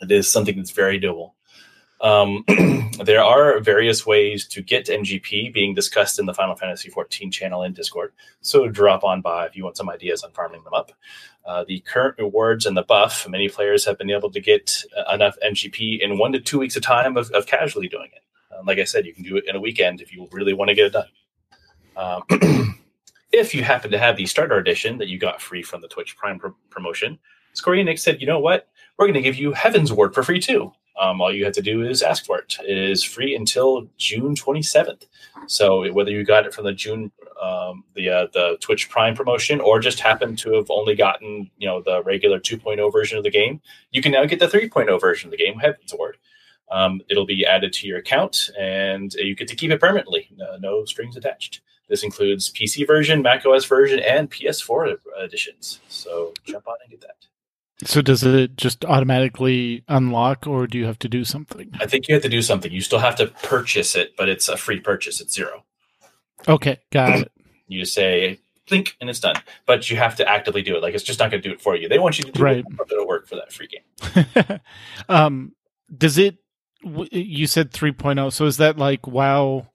it 0.00 0.10
is 0.10 0.28
something 0.28 0.56
that's 0.56 0.70
very 0.70 1.00
doable. 1.00 1.32
Um, 2.00 2.44
there 3.04 3.22
are 3.22 3.60
various 3.60 4.04
ways 4.04 4.46
to 4.48 4.60
get 4.60 4.86
MGP 4.86 5.54
being 5.54 5.74
discussed 5.74 6.18
in 6.18 6.26
the 6.26 6.34
Final 6.34 6.56
Fantasy 6.56 6.90
XIV 6.90 7.32
channel 7.32 7.62
in 7.62 7.72
Discord. 7.72 8.12
So 8.40 8.68
drop 8.68 9.04
on 9.04 9.22
by 9.22 9.46
if 9.46 9.56
you 9.56 9.62
want 9.64 9.76
some 9.76 9.88
ideas 9.88 10.24
on 10.24 10.32
farming 10.32 10.64
them 10.64 10.74
up. 10.74 10.92
Uh, 11.44 11.64
the 11.66 11.80
current 11.80 12.14
rewards 12.18 12.66
and 12.66 12.76
the 12.76 12.82
buff, 12.82 13.28
many 13.28 13.48
players 13.48 13.84
have 13.84 13.98
been 13.98 14.10
able 14.10 14.30
to 14.30 14.40
get 14.40 14.84
uh, 14.96 15.12
enough 15.12 15.36
MGP 15.44 16.00
in 16.00 16.18
one 16.18 16.32
to 16.32 16.40
two 16.40 16.58
weeks 16.58 16.76
of 16.76 16.82
time 16.82 17.16
of, 17.16 17.30
of 17.32 17.46
casually 17.46 17.88
doing 17.88 18.10
it. 18.14 18.22
Uh, 18.52 18.62
like 18.64 18.78
I 18.78 18.84
said, 18.84 19.06
you 19.06 19.14
can 19.14 19.24
do 19.24 19.36
it 19.36 19.44
in 19.48 19.56
a 19.56 19.60
weekend 19.60 20.00
if 20.00 20.12
you 20.12 20.28
really 20.30 20.52
want 20.52 20.68
to 20.68 20.74
get 20.74 20.86
it 20.86 20.92
done. 20.92 21.08
Um, 21.96 22.78
if 23.32 23.54
you 23.54 23.64
happen 23.64 23.90
to 23.90 23.98
have 23.98 24.16
the 24.16 24.26
starter 24.26 24.56
edition 24.56 24.98
that 24.98 25.08
you 25.08 25.18
got 25.18 25.42
free 25.42 25.62
from 25.62 25.80
the 25.80 25.88
Twitch 25.88 26.16
Prime 26.16 26.38
pro- 26.38 26.54
promotion, 26.70 27.18
Square 27.54 27.76
Enix 27.76 27.98
said, 28.00 28.20
you 28.20 28.26
know 28.26 28.38
what? 28.38 28.68
We're 28.96 29.06
going 29.06 29.14
to 29.14 29.22
give 29.22 29.36
you 29.36 29.52
Heavensward 29.52 30.14
for 30.14 30.22
free 30.22 30.40
too. 30.40 30.72
Um, 31.02 31.20
all 31.20 31.34
you 31.34 31.44
have 31.44 31.54
to 31.54 31.62
do 31.62 31.82
is 31.82 32.00
ask 32.02 32.24
for 32.24 32.38
it. 32.38 32.56
It 32.66 32.78
is 32.78 33.02
free 33.02 33.34
until 33.34 33.88
June 33.98 34.36
27th. 34.36 35.06
So 35.48 35.92
whether 35.92 36.12
you 36.12 36.24
got 36.24 36.46
it 36.46 36.54
from 36.54 36.64
the 36.64 36.72
June 36.72 37.10
um, 37.42 37.82
the 37.94 38.08
uh, 38.08 38.26
the 38.32 38.56
Twitch 38.60 38.88
Prime 38.88 39.16
promotion 39.16 39.60
or 39.60 39.80
just 39.80 39.98
happen 39.98 40.36
to 40.36 40.52
have 40.52 40.70
only 40.70 40.94
gotten 40.94 41.50
you 41.58 41.66
know 41.66 41.82
the 41.82 42.02
regular 42.04 42.38
2.0 42.38 42.92
version 42.92 43.18
of 43.18 43.24
the 43.24 43.30
game, 43.30 43.60
you 43.90 44.00
can 44.00 44.12
now 44.12 44.24
get 44.24 44.38
the 44.38 44.46
3.0 44.46 45.00
version 45.00 45.26
of 45.26 45.32
the 45.32 45.36
game, 45.36 45.58
Heavensward. 45.58 46.12
Um, 46.70 47.02
it'll 47.10 47.26
be 47.26 47.44
added 47.44 47.72
to 47.74 47.86
your 47.88 47.98
account, 47.98 48.50
and 48.58 49.12
you 49.14 49.34
get 49.34 49.48
to 49.48 49.56
keep 49.56 49.72
it 49.72 49.80
permanently. 49.80 50.28
No, 50.36 50.56
no 50.58 50.84
strings 50.84 51.16
attached. 51.16 51.60
This 51.88 52.04
includes 52.04 52.50
PC 52.50 52.86
version, 52.86 53.20
Mac 53.22 53.44
OS 53.44 53.64
version, 53.66 53.98
and 53.98 54.30
PS4 54.30 54.98
editions. 55.22 55.80
So 55.88 56.32
jump 56.44 56.68
on 56.68 56.76
and 56.82 56.90
get 56.90 57.00
that. 57.02 57.31
So 57.84 58.00
does 58.02 58.22
it 58.22 58.56
just 58.56 58.84
automatically 58.84 59.84
unlock, 59.88 60.46
or 60.46 60.66
do 60.66 60.78
you 60.78 60.86
have 60.86 60.98
to 61.00 61.08
do 61.08 61.24
something? 61.24 61.70
I 61.80 61.86
think 61.86 62.08
you 62.08 62.14
have 62.14 62.22
to 62.22 62.28
do 62.28 62.42
something. 62.42 62.70
You 62.70 62.80
still 62.80 62.98
have 63.00 63.16
to 63.16 63.26
purchase 63.26 63.94
it, 63.96 64.14
but 64.16 64.28
it's 64.28 64.48
a 64.48 64.56
free 64.56 64.80
purchase. 64.80 65.20
It's 65.20 65.34
zero. 65.34 65.64
Okay, 66.48 66.78
got 66.90 67.20
it. 67.20 67.32
You 67.68 67.80
just 67.80 67.94
say 67.94 68.38
blink 68.68 68.96
and 69.00 69.10
it's 69.10 69.20
done. 69.20 69.36
But 69.66 69.90
you 69.90 69.96
have 69.96 70.16
to 70.16 70.28
actively 70.28 70.62
do 70.62 70.76
it. 70.76 70.82
Like 70.82 70.94
it's 70.94 71.04
just 71.04 71.18
not 71.18 71.30
going 71.30 71.42
to 71.42 71.48
do 71.48 71.52
it 71.54 71.60
for 71.60 71.76
you. 71.76 71.88
They 71.88 71.98
want 71.98 72.18
you 72.18 72.24
to 72.24 72.32
do 72.32 72.42
Right. 72.42 72.64
bit 72.88 72.98
of 72.98 73.06
work 73.06 73.26
for 73.26 73.36
that 73.36 73.52
free 73.52 73.68
game. 73.68 74.60
um, 75.08 75.52
does 75.96 76.18
it? 76.18 76.36
You 76.84 77.46
said 77.46 77.70
3.0, 77.70 78.32
so 78.32 78.44
is 78.46 78.56
that 78.56 78.76
like 78.76 79.06
WoW 79.06 79.68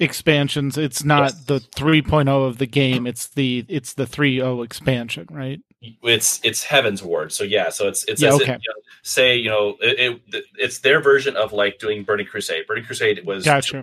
expansions? 0.00 0.76
It's 0.76 1.04
not 1.04 1.22
Yes. 1.32 1.44
the 1.44 1.60
3.0 1.60 2.28
of 2.46 2.58
the 2.58 2.66
game. 2.66 3.06
It's 3.06 3.28
the 3.28 3.64
it's 3.68 3.94
the 3.94 4.04
3.0 4.06 4.64
expansion, 4.64 5.28
right? 5.30 5.60
It's 6.02 6.40
it's 6.44 6.64
Heavensward. 6.64 7.32
So 7.32 7.44
yeah, 7.44 7.68
so 7.70 7.88
it's 7.88 8.04
it's 8.04 8.20
Yeah, 8.22 8.28
as 8.30 8.34
if, 8.36 8.42
okay. 8.42 8.52
you 8.52 8.68
know, 8.68 8.80
say 9.02 9.36
you 9.36 9.50
know 9.50 9.76
it, 9.80 10.20
it 10.32 10.44
it's 10.56 10.78
their 10.80 11.00
version 11.00 11.36
of 11.36 11.52
like 11.52 11.78
doing 11.78 12.02
Burning 12.04 12.26
Crusade. 12.26 12.66
Burning 12.66 12.84
Crusade 12.84 13.24
was 13.26 13.44
Gotcha. 13.44 13.76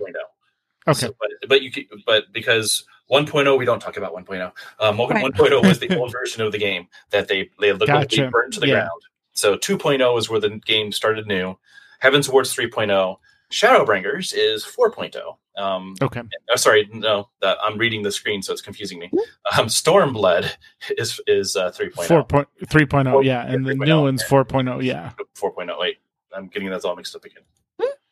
Okay, 0.88 0.98
So, 1.06 1.14
but 1.20 1.30
but 1.48 1.62
you 1.62 1.70
can, 1.70 1.84
but 2.06 2.24
because 2.32 2.84
1.0 3.10 3.58
we 3.58 3.64
don't 3.64 3.80
talk 3.80 3.96
about 3.96 4.12
1.0. 4.14 4.52
Um, 4.80 4.98
one- 4.98 5.10
Right. 5.10 5.24
1.0 5.24 5.62
was 5.66 5.78
the 5.78 5.94
old 5.98 6.10
version 6.12 6.42
of 6.42 6.50
the 6.52 6.58
game 6.58 6.88
that 7.10 7.28
they 7.28 7.50
they 7.60 7.72
literally 7.72 8.04
Gotcha. 8.06 8.30
burned 8.30 8.52
to 8.54 8.60
the 8.60 8.66
Yeah. 8.68 8.74
ground. 8.74 9.02
So 9.32 9.56
2.0 9.56 10.18
is 10.18 10.28
where 10.28 10.40
the 10.40 10.50
game 10.66 10.92
started 10.92 11.26
new. 11.26 11.56
Heavensward's 12.02 12.54
3.0. 12.54 13.16
Shadowbringers 13.52 14.32
is 14.36 14.64
4.0. 14.64 15.36
Um, 15.62 15.94
okay, 16.00 16.22
oh, 16.50 16.56
sorry, 16.56 16.88
no, 16.92 17.28
that 17.42 17.58
I'm 17.62 17.76
reading 17.76 18.02
the 18.02 18.10
screen, 18.10 18.40
so 18.42 18.52
it's 18.54 18.62
confusing 18.62 18.98
me. 18.98 19.08
Hmm. 19.12 19.60
Um, 19.60 19.66
Stormblood 19.66 20.50
is 20.98 21.20
is 21.26 21.54
uh, 21.56 21.70
3.0. 21.70 22.06
four 22.08 22.24
point 22.24 22.48
three 22.68 22.86
point 22.86 23.06
oh, 23.08 23.12
Four- 23.12 23.24
yeah, 23.24 23.46
and 23.46 23.66
the 23.66 23.74
3.0, 23.74 23.86
new 23.86 24.00
one's 24.02 24.22
yeah. 24.22 24.28
4.0, 24.28 24.82
yeah. 24.82 25.10
4.0. 25.36 25.78
Wait, 25.78 25.98
I'm 26.34 26.46
getting 26.48 26.70
those 26.70 26.84
all 26.86 26.96
mixed 26.96 27.14
up 27.14 27.24
again. 27.26 27.42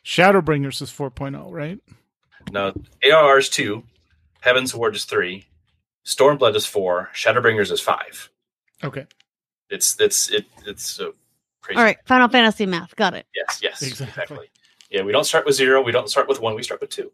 Shadowbringers 0.04 0.82
is 0.82 0.90
4.0, 0.90 1.50
right? 1.50 1.78
No, 2.52 2.72
ARR 3.04 3.38
is 3.38 3.48
two, 3.48 3.84
Heavensward 4.44 4.94
is 4.94 5.04
three, 5.04 5.46
Stormblood 6.04 6.56
is 6.56 6.66
four, 6.66 7.10
Shadowbringers 7.14 7.70
is 7.70 7.80
five. 7.80 8.30
Okay, 8.82 9.06
It's 9.70 9.98
it's 10.00 10.28
it, 10.30 10.46
it's 10.66 10.98
uh, 11.00 11.10
crazy. 11.60 11.78
All 11.78 11.84
right, 11.84 11.98
Final 12.06 12.28
Fantasy 12.28 12.66
math. 12.66 12.96
Got 12.96 13.14
it. 13.14 13.26
Yes, 13.34 13.60
yes, 13.62 13.82
Exactly. 13.82 14.06
exactly. 14.22 14.46
Yeah, 14.90 15.02
we 15.02 15.12
don't 15.12 15.24
start 15.24 15.46
with 15.46 15.54
zero. 15.54 15.82
We 15.82 15.92
don't 15.92 16.10
start 16.10 16.28
with 16.28 16.40
one. 16.40 16.54
We 16.54 16.62
start 16.62 16.80
with 16.80 16.90
two. 16.90 17.12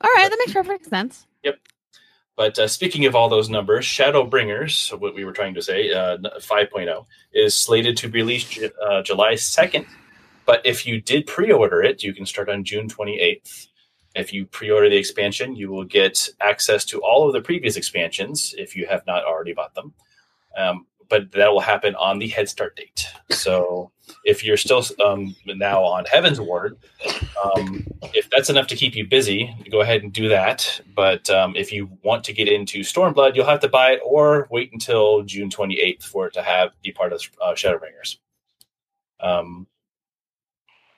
All 0.00 0.10
right, 0.16 0.28
that 0.28 0.38
makes 0.38 0.52
perfect 0.52 0.86
sense. 0.86 1.26
Yep. 1.44 1.58
But 2.36 2.58
uh, 2.58 2.66
speaking 2.66 3.06
of 3.06 3.14
all 3.14 3.28
those 3.28 3.48
numbers, 3.48 3.86
Shadowbringers, 3.86 4.72
so 4.72 4.96
what 4.96 5.14
we 5.14 5.24
were 5.24 5.32
trying 5.32 5.54
to 5.54 5.62
say, 5.62 5.92
uh, 5.92 6.18
5.0, 6.40 7.06
is 7.32 7.54
slated 7.54 7.96
to 7.98 8.08
be 8.08 8.20
released 8.20 8.58
uh, 8.84 9.02
July 9.02 9.34
2nd. 9.34 9.86
But 10.44 10.66
if 10.66 10.86
you 10.86 11.00
did 11.00 11.26
pre 11.26 11.52
order 11.52 11.82
it, 11.82 12.02
you 12.02 12.12
can 12.12 12.26
start 12.26 12.48
on 12.48 12.64
June 12.64 12.88
28th. 12.88 13.68
If 14.16 14.32
you 14.32 14.46
pre 14.46 14.70
order 14.70 14.90
the 14.90 14.96
expansion, 14.96 15.54
you 15.54 15.70
will 15.70 15.84
get 15.84 16.28
access 16.40 16.84
to 16.86 17.00
all 17.02 17.26
of 17.26 17.32
the 17.32 17.40
previous 17.40 17.76
expansions 17.76 18.54
if 18.58 18.76
you 18.76 18.86
have 18.86 19.06
not 19.06 19.24
already 19.24 19.54
bought 19.54 19.74
them. 19.74 19.94
Um, 20.56 20.86
but 21.08 21.32
that 21.32 21.52
will 21.52 21.60
happen 21.60 21.94
on 21.96 22.18
the 22.18 22.28
Head 22.28 22.48
Start 22.48 22.76
date. 22.76 23.06
So 23.30 23.90
if 24.24 24.44
you're 24.44 24.56
still 24.56 24.84
um, 25.04 25.34
now 25.46 25.82
on 25.82 26.04
Heavensward, 26.04 26.76
um, 27.44 27.86
if 28.14 28.28
that's 28.30 28.50
enough 28.50 28.66
to 28.68 28.76
keep 28.76 28.94
you 28.94 29.06
busy, 29.06 29.54
go 29.70 29.80
ahead 29.80 30.02
and 30.02 30.12
do 30.12 30.28
that. 30.28 30.80
But 30.94 31.28
um, 31.30 31.54
if 31.56 31.72
you 31.72 31.90
want 32.02 32.24
to 32.24 32.32
get 32.32 32.48
into 32.48 32.80
Stormblood, 32.80 33.34
you'll 33.34 33.46
have 33.46 33.60
to 33.60 33.68
buy 33.68 33.92
it 33.92 34.00
or 34.04 34.46
wait 34.50 34.72
until 34.72 35.22
June 35.22 35.50
28th 35.50 36.02
for 36.02 36.26
it 36.26 36.34
to 36.34 36.42
have 36.42 36.70
be 36.82 36.92
part 36.92 37.12
of 37.12 37.22
uh, 37.42 37.52
Shadowbringers. 37.52 38.18
Um, 39.20 39.66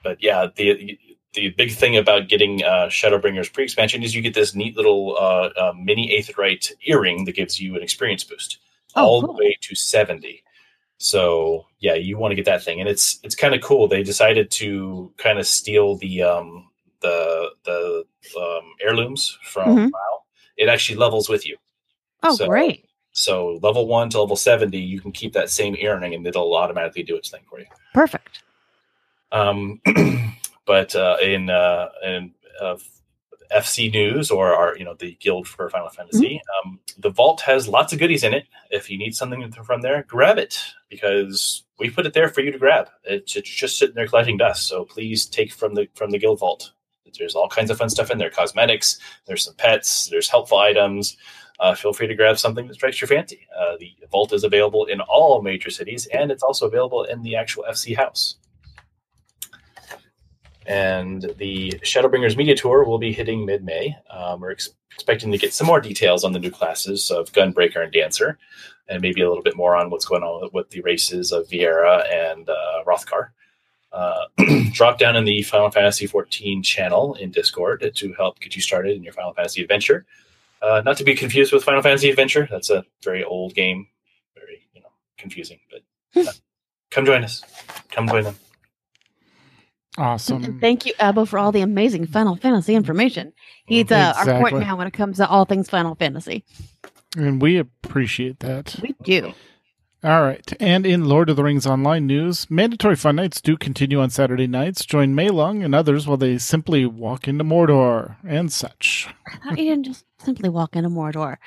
but 0.03 0.23
yeah, 0.23 0.49
the 0.55 0.99
the 1.35 1.51
big 1.51 1.71
thing 1.71 1.97
about 1.97 2.29
getting 2.29 2.65
uh, 2.65 2.87
Shadowbringers 2.87 3.53
pre-expansion 3.53 4.03
is 4.03 4.15
you 4.15 4.23
get 4.23 4.35
this 4.35 4.55
neat 4.55 4.75
little 4.75 5.17
uh, 5.19 5.51
uh, 5.57 5.73
mini 5.77 6.09
Aetheryte 6.19 6.73
earring 6.87 7.27
that 7.27 7.35
gives 7.35 7.61
you 7.61 7.77
an 7.77 7.83
experience 7.83 8.25
boost 8.25 8.59
Oh, 8.97 9.05
all 9.07 9.21
cool. 9.23 9.35
the 9.35 9.39
way 9.45 9.57
to 9.61 9.75
70. 9.75 10.43
So 10.99 11.67
yeah, 11.79 11.95
you 11.95 12.17
want 12.19 12.33
to 12.33 12.37
get 12.37 12.47
that 12.47 12.63
thing, 12.65 12.81
and 12.81 12.89
it's 12.89 13.19
it's 13.23 13.35
kind 13.35 13.55
of 13.55 13.61
cool. 13.61 13.87
They 13.87 14.03
decided 14.03 14.51
to 14.53 15.13
kind 15.19 15.39
of 15.39 15.47
steal 15.47 15.97
the 15.97 16.23
um, 16.23 16.71
the 17.03 17.51
the 17.65 18.05
um, 18.41 18.73
heirlooms 18.81 19.39
from 19.45 19.77
Mhm. 19.77 19.91
WoW. 19.93 20.23
It 20.57 20.69
actually 20.71 20.97
levels 20.97 21.29
with 21.29 21.47
you. 21.47 21.57
Oh, 22.23 22.35
So- 22.35 22.47
great. 22.49 22.85
So 23.13 23.59
level 23.63 23.87
one 23.87 24.11
to 24.11 24.21
level 24.21 24.37
70, 24.37 24.77
you 24.79 25.01
can 25.01 25.11
keep 25.11 25.33
that 25.33 25.49
same 25.49 25.75
earring, 25.79 26.15
and 26.15 26.27
it'll 26.27 26.55
automatically 26.55 27.03
do 27.03 27.17
its 27.17 27.31
thing 27.31 27.41
for 27.49 27.59
you. 27.59 27.65
Perfect. 27.95 28.41
Um, 29.33 29.81
but 30.67 30.95
uh, 30.95 31.17
in 31.23 31.49
uh, 31.51 31.89
in 32.05 32.33
uh, 32.61 32.77
FC 33.55 33.91
News 33.93 34.31
or 34.31 34.55
our 34.55 34.77
you 34.77 34.85
know 34.85 34.95
the 34.95 35.17
Guild 35.21 35.47
for 35.49 35.69
Final 35.71 35.89
Fantasy, 35.89 36.41
um, 36.65 36.81
the 36.99 37.11
vault 37.11 37.41
has 37.43 37.69
lots 37.69 37.93
of 37.93 37.99
goodies 37.99 38.25
in 38.25 38.35
it. 38.35 38.47
If 38.71 38.91
you 38.91 38.99
need 38.99 39.15
something 39.15 39.51
from 39.53 39.83
there, 39.83 40.05
grab 40.05 40.39
it 40.39 40.61
because 40.89 41.65
we 41.79 41.91
put 41.91 42.07
it 42.07 42.15
there 42.15 42.29
for 42.29 42.41
you 42.41 42.53
to 42.53 42.59
grab. 42.59 42.89
It's, 43.05 43.37
it's 43.37 43.51
just 43.51 43.79
sitting 43.79 43.95
there 43.95 44.07
collecting 44.07 44.37
dust. 44.37 44.69
So 44.69 44.85
please 44.85 45.27
take 45.27 45.53
from 45.53 45.75
the 45.75 45.89
from 45.95 46.11
the 46.11 46.19
Guild 46.19 46.41
vault. 46.41 46.73
There's 47.19 47.35
all 47.35 47.49
kinds 47.49 47.71
of 47.71 47.79
fun 47.79 47.91
stuff 47.91 48.11
in 48.11 48.19
there: 48.19 48.31
cosmetics. 48.31 48.99
There's 49.27 49.45
some 49.45 49.55
pets. 49.55 50.09
There's 50.09 50.29
helpful 50.29 50.59
items. 50.59 51.17
Uh, 51.59 51.75
feel 51.75 51.95
free 51.95 52.07
to 52.07 52.15
grab 52.15 52.39
something 52.39 52.67
that 52.67 52.75
strikes 52.75 53.01
your 53.01 53.09
fancy. 53.09 53.47
Uh, 53.59 53.77
the 53.79 53.95
vault 54.11 54.35
is 54.35 54.45
available 54.45 54.85
in 54.85 55.01
all 55.01 55.41
major 55.41 55.71
cities, 55.71 56.07
and 56.07 56.31
it's 56.31 56.43
also 56.43 56.67
available 56.67 57.05
in 57.05 57.23
the 57.23 57.35
actual 57.35 57.65
FC 57.71 57.97
house 57.97 58.37
and 60.67 61.33
the 61.39 61.73
Shadowbringers 61.85 62.37
Media 62.37 62.57
Tour 62.57 62.85
will 62.85 62.99
be 62.99 63.13
hitting 63.13 63.47
mid 63.47 63.65
May. 63.65 63.97
Um, 64.11 64.41
we're 64.41 64.53
ex- 64.53 64.71
expecting 64.93 65.31
to 65.33 65.39
get 65.39 65.53
some 65.53 65.67
more 65.67 65.81
details 65.81 66.25
on 66.25 66.33
the 66.33 66.39
new 66.39 66.51
classes 66.51 67.11
of 67.11 67.33
Gunbreaker 67.33 67.83
and 67.83 67.93
Dancer, 67.93 68.39
and 68.89 69.01
maybe 69.01 69.23
a 69.23 69.29
little 69.29 69.45
bit 69.45 69.57
more 69.57 69.77
on 69.77 69.91
what's 69.91 70.05
going 70.05 70.23
on 70.23 70.51
with 70.53 70.71
the 70.71 70.81
races 70.81 71.33
of 71.33 71.49
Viera 71.49 72.11
and 72.13 72.49
uh, 72.49 72.83
Hrothgar. 72.85 73.29
Uh, 73.93 74.27
drop 74.73 74.99
down 74.99 75.17
in 75.17 75.25
the 75.25 75.43
Final 75.43 75.71
Fantasy 75.71 76.07
XIV 76.07 76.63
channel 76.63 77.15
in 77.15 77.31
Discord 77.31 77.91
to 77.95 78.13
help 78.15 78.41
get 78.41 78.55
you 78.55 78.61
started 78.61 78.97
in 78.97 79.03
your 79.03 79.13
Final 79.13 79.33
Fantasy 79.33 79.63
adventure. 79.63 80.05
Uh, 80.63 80.83
not 80.85 80.97
to 80.97 81.05
be 81.05 81.15
confused 81.15 81.53
with 81.53 81.63
Final 81.65 81.83
Fantasy 81.83 82.11
Adventure. 82.11 82.49
That's 82.51 82.71
a 82.71 82.85
very 83.03 83.23
old 83.23 83.55
game, 83.55 83.87
very 84.35 84.67
you 84.75 84.81
know 84.81 84.89
confusing. 85.19 85.61
But 85.71 86.27
uh, 86.27 86.33
come 86.91 87.05
join 87.05 87.25
us. 87.25 87.43
Come 87.91 88.09
join 88.09 88.25
them. 88.25 88.37
And 89.97 90.07
Awesome. 90.07 90.61
thank 90.61 90.85
you, 90.87 90.93
Abbo, 90.95 91.27
for 91.27 91.39
all 91.39 91.53
the 91.53 91.61
amazing 91.63 92.07
Final 92.07 92.37
Fantasy 92.37 92.75
information. 92.75 93.33
He's 93.67 93.91
uh, 93.91 94.13
our 94.17 94.25
point 94.25 94.37
Exactly. 94.39 94.61
man 94.61 94.77
when 94.77 94.87
it 94.87 94.93
comes 94.93 95.17
to 95.19 95.29
all 95.29 95.45
things 95.45 95.71
Final 95.71 95.95
Fantasy. 95.95 96.45
And 97.17 97.41
we 97.41 97.57
appreciate 97.59 98.41
that. 98.41 98.77
We 98.83 98.95
do. 99.03 99.33
All 100.05 100.23
right. 100.23 100.53
And 100.61 100.87
in 100.87 101.07
Lord 101.07 101.31
of 101.31 101.37
the 101.37 101.43
Rings 101.43 101.67
Online 101.67 102.07
news, 102.07 102.49
mandatory 102.51 102.97
fun 102.97 103.17
nights 103.17 103.41
do 103.41 103.57
continue 103.57 104.01
on 104.01 104.11
Saturday 104.11 104.47
nights. 104.47 104.85
Join 104.85 105.15
Maylung 105.15 105.65
and 105.65 105.75
others 105.75 106.07
while 106.07 106.19
they 106.19 106.39
simply 106.39 106.87
walk 106.87 107.27
into 107.27 107.43
Mordor 107.43 108.17
and 108.23 108.53
such. 108.53 109.09
I 109.27 109.37
thought 109.39 109.59
you 109.59 109.71
didn't 109.71 109.87
just 109.87 110.05
simply 110.19 110.49
walk 110.49 110.77
into 110.77 110.91
Mordor. 110.91 111.39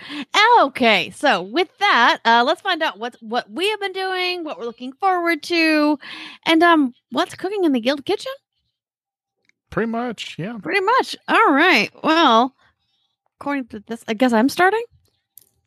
Okay, 0.61 1.11
so 1.11 1.41
with 1.41 1.69
that, 1.77 2.19
uh, 2.25 2.43
let's 2.45 2.61
find 2.61 2.81
out 2.83 2.99
what 2.99 3.15
what 3.21 3.49
we 3.49 3.69
have 3.69 3.79
been 3.79 3.93
doing, 3.93 4.43
what 4.43 4.57
we're 4.57 4.65
looking 4.65 4.93
forward 4.93 5.41
to, 5.43 5.97
and 6.45 6.61
um, 6.63 6.93
what's 7.11 7.35
cooking 7.35 7.63
in 7.63 7.71
the 7.71 7.79
guild 7.79 8.03
kitchen. 8.03 8.33
Pretty 9.69 9.89
much, 9.91 10.37
yeah. 10.37 10.57
Pretty 10.61 10.81
much. 10.81 11.15
All 11.27 11.53
right. 11.53 11.91
Well, 12.03 12.55
according 13.39 13.67
to 13.67 13.83
this, 13.87 14.03
I 14.07 14.15
guess 14.15 14.33
I'm 14.33 14.49
starting. 14.49 14.83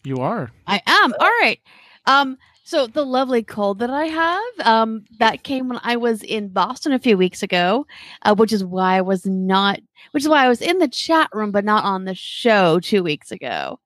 You 0.04 0.16
are. 0.16 0.50
I 0.66 0.82
am. 0.84 1.14
All 1.18 1.28
right. 1.40 1.60
Um, 2.06 2.36
so 2.64 2.86
the 2.86 3.04
lovely 3.04 3.42
cold 3.42 3.80
that 3.80 3.90
I 3.90 4.06
have, 4.06 4.66
um, 4.66 5.04
that 5.18 5.42
came 5.42 5.68
when 5.68 5.80
I 5.82 5.96
was 5.96 6.22
in 6.22 6.48
Boston 6.48 6.92
a 6.92 6.98
few 6.98 7.16
weeks 7.16 7.42
ago, 7.42 7.86
uh, 8.22 8.34
which 8.34 8.52
is 8.52 8.64
why 8.64 8.96
I 8.96 9.00
was 9.00 9.26
not, 9.26 9.80
which 10.12 10.22
is 10.22 10.28
why 10.28 10.44
I 10.44 10.48
was 10.48 10.62
in 10.62 10.78
the 10.78 10.88
chat 10.88 11.28
room 11.32 11.50
but 11.50 11.64
not 11.64 11.84
on 11.84 12.04
the 12.04 12.14
show 12.14 12.78
two 12.80 13.02
weeks 13.02 13.32
ago. 13.32 13.80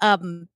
Um, 0.00 0.48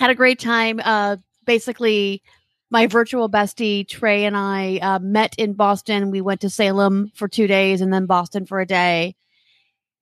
had 0.00 0.10
a 0.10 0.14
great 0.14 0.38
time. 0.40 0.80
Uh, 0.84 1.16
basically, 1.46 2.22
my 2.70 2.86
virtual 2.86 3.28
bestie 3.28 3.86
Trey 3.86 4.24
and 4.24 4.36
I 4.36 4.78
uh, 4.78 4.98
met 5.00 5.34
in 5.38 5.52
Boston. 5.54 6.10
We 6.10 6.20
went 6.20 6.40
to 6.40 6.50
Salem 6.50 7.10
for 7.14 7.28
two 7.28 7.46
days 7.46 7.80
and 7.80 7.92
then 7.92 8.06
Boston 8.06 8.46
for 8.46 8.60
a 8.60 8.66
day. 8.66 9.14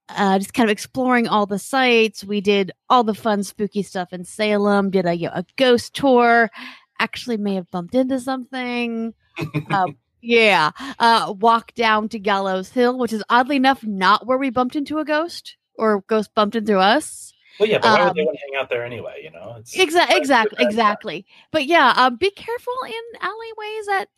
Uh, 0.08 0.38
just 0.38 0.54
kind 0.54 0.68
of 0.68 0.72
exploring 0.72 1.28
all 1.28 1.46
the 1.46 1.58
sites. 1.58 2.24
We 2.24 2.40
did 2.40 2.72
all 2.88 3.04
the 3.04 3.14
fun, 3.14 3.42
spooky 3.42 3.82
stuff 3.82 4.12
in 4.12 4.24
Salem. 4.24 4.90
Did 4.90 5.06
a, 5.06 5.14
you 5.14 5.26
know, 5.26 5.34
a 5.34 5.44
ghost 5.56 5.94
tour. 5.94 6.50
Actually, 6.98 7.36
may 7.36 7.54
have 7.54 7.70
bumped 7.70 7.94
into 7.94 8.18
something. 8.18 9.14
uh, 9.70 9.86
yeah. 10.20 10.70
Uh, 10.98 11.34
walk 11.38 11.74
down 11.74 12.08
to 12.10 12.18
Gallows 12.18 12.70
Hill, 12.70 12.98
which 12.98 13.12
is 13.12 13.22
oddly 13.28 13.56
enough 13.56 13.84
not 13.84 14.26
where 14.26 14.38
we 14.38 14.50
bumped 14.50 14.76
into 14.76 14.98
a 14.98 15.04
ghost 15.04 15.56
or 15.74 16.00
ghost 16.08 16.34
bumped 16.34 16.56
into 16.56 16.78
us. 16.78 17.32
Well, 17.60 17.68
yeah, 17.68 17.78
but 17.78 17.98
why 17.98 18.04
would 18.06 18.14
they 18.14 18.20
Um, 18.20 18.26
want 18.26 18.38
to 18.38 18.46
hang 18.52 18.62
out 18.62 18.70
there 18.70 18.84
anyway? 18.84 19.20
You 19.22 19.30
know, 19.30 19.56
it's 19.58 19.76
Exactly, 19.76 20.16
it's 20.16 20.20
exactly, 20.20 20.64
exactly. 20.64 21.26
But 21.50 21.66
yeah, 21.66 21.92
um, 21.96 22.16
be 22.16 22.30
careful 22.30 22.74
in 22.86 23.20
alleyways 23.20 23.88
at 24.00 24.08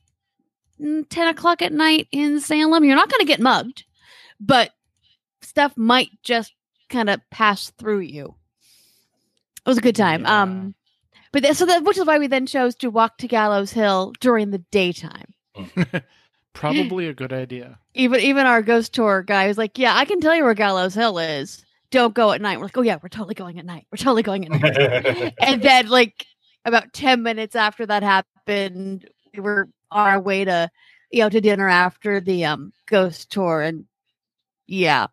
mm, 0.81 1.07
ten 1.09 1.29
o'clock 1.29 1.63
at 1.63 1.73
night 1.73 2.07
in 2.13 2.41
Salem. 2.41 2.85
You're 2.85 2.97
not 2.97 3.11
going 3.11 3.21
to 3.21 3.27
get 3.27 3.41
mugged, 3.41 3.85
but 4.39 4.71
stuff 5.43 5.77
might 5.77 6.11
just 6.23 6.55
kind 6.89 7.11
of 7.11 7.21
pass 7.31 7.71
through 7.71 8.01
you. 8.01 8.35
It 9.65 9.69
was 9.69 9.79
a 9.79 9.83
good 9.83 9.97
time. 9.97 10.23
Yeah. 10.23 10.43
Um, 10.43 10.75
but 11.33 11.43
th- 11.43 11.57
so 11.57 11.67
that 11.67 11.85
which 11.85 11.99
is 11.99 12.07
why 12.07 12.19
we 12.19 12.27
then 12.27 12.47
chose 12.47 12.75
to 12.77 12.91
walk 12.91 13.19
to 13.19 13.29
Gallows 13.29 13.73
Hill 13.73 14.13
during 14.21 14.51
the 14.51 14.59
daytime. 14.59 15.33
Probably 16.53 17.07
a 17.07 17.15
good 17.15 17.33
idea. 17.33 17.79
Even 17.95 18.21
even 18.21 18.47
our 18.47 18.63
ghost 18.63 18.93
tour 18.93 19.23
guy 19.23 19.47
was 19.47 19.59
like, 19.59 19.79
"Yeah, 19.79 19.95
I 19.95 20.05
can 20.05 20.21
tell 20.21 20.35
you 20.35 20.45
where 20.45 20.55
Gallows 20.55 20.95
Hill 20.95 21.19
is. 21.19 21.65
Don't 21.91 22.15
go 22.15 22.33
at 22.33 22.41
night." 22.41 22.59
We're 22.59 22.65
like, 22.65 22.77
"Oh 22.77 22.83
yeah, 22.83 22.99
we're 23.01 23.09
totally 23.09 23.35
going 23.35 23.59
at 23.59 23.65
night. 23.65 23.87
We're 23.93 23.99
totally 23.99 24.23
going 24.23 24.47
at 24.47 24.61
night." 24.61 25.35
and 25.41 25.63
then 25.63 25.89
like 25.89 26.27
about 26.65 26.93
10 26.93 27.23
minutes 27.23 27.57
after 27.57 27.87
that 27.87 28.03
happened 28.03 29.09
we 29.35 29.41
were 29.41 29.69
on 29.91 30.09
our 30.09 30.21
way 30.21 30.45
to 30.45 30.71
you 31.11 31.21
know 31.21 31.29
to 31.29 31.41
dinner 31.41 31.69
after 31.69 32.21
the 32.21 32.45
um 32.45 32.73
ghost 32.87 33.31
tour 33.31 33.63
and 33.63 33.87
yeah 34.67 35.07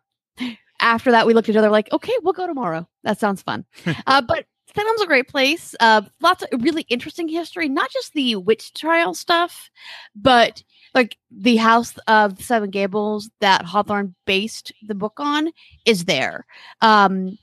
after 0.80 1.10
that 1.10 1.26
we 1.26 1.34
looked 1.34 1.48
at 1.48 1.52
each 1.52 1.58
other 1.58 1.70
like 1.70 1.92
okay 1.92 2.12
we'll 2.22 2.32
go 2.32 2.46
tomorrow 2.46 2.86
that 3.04 3.18
sounds 3.18 3.42
fun 3.42 3.64
uh 4.06 4.22
but 4.22 4.46
Salem's 4.76 5.00
a 5.00 5.06
great 5.06 5.28
place. 5.28 5.74
Uh, 5.80 6.02
lots 6.20 6.42
of 6.42 6.62
really 6.62 6.82
interesting 6.82 7.26
history, 7.26 7.68
not 7.68 7.90
just 7.90 8.12
the 8.12 8.36
witch 8.36 8.74
trial 8.74 9.14
stuff, 9.14 9.70
but 10.14 10.62
like 10.94 11.16
the 11.30 11.56
house 11.56 11.96
of 12.06 12.40
Seven 12.42 12.70
Gables 12.70 13.30
that 13.40 13.64
Hawthorne 13.64 14.14
based 14.26 14.72
the 14.86 14.94
book 14.94 15.14
on 15.18 15.50
is 15.84 16.04
there. 16.04 16.46
Um, 16.80 17.38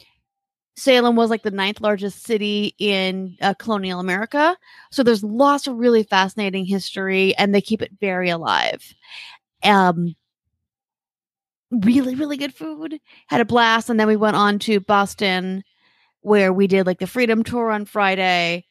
Salem 0.77 1.15
was 1.15 1.29
like 1.29 1.43
the 1.43 1.51
ninth 1.51 1.79
largest 1.81 2.23
city 2.23 2.75
in 2.79 3.37
uh, 3.41 3.53
colonial 3.53 3.99
America. 3.99 4.57
So 4.91 5.03
there's 5.03 5.23
lots 5.23 5.67
of 5.67 5.77
really 5.77 6.03
fascinating 6.03 6.65
history 6.65 7.35
and 7.37 7.55
they 7.55 7.61
keep 7.61 7.81
it 7.81 7.91
very 7.99 8.29
alive. 8.29 8.93
Um, 9.63 10.15
really, 11.81 12.15
really 12.15 12.37
good 12.37 12.53
food. 12.53 12.99
Had 13.27 13.41
a 13.41 13.45
blast. 13.45 13.89
And 13.89 13.99
then 13.99 14.07
we 14.07 14.15
went 14.15 14.35
on 14.35 14.59
to 14.59 14.79
Boston 14.79 15.63
where 16.21 16.51
we 16.51 16.67
did 16.67 16.85
like 16.85 16.99
the 16.99 17.07
Freedom 17.07 17.43
Tour 17.43 17.71
on 17.71 17.85
Friday. 17.85 18.65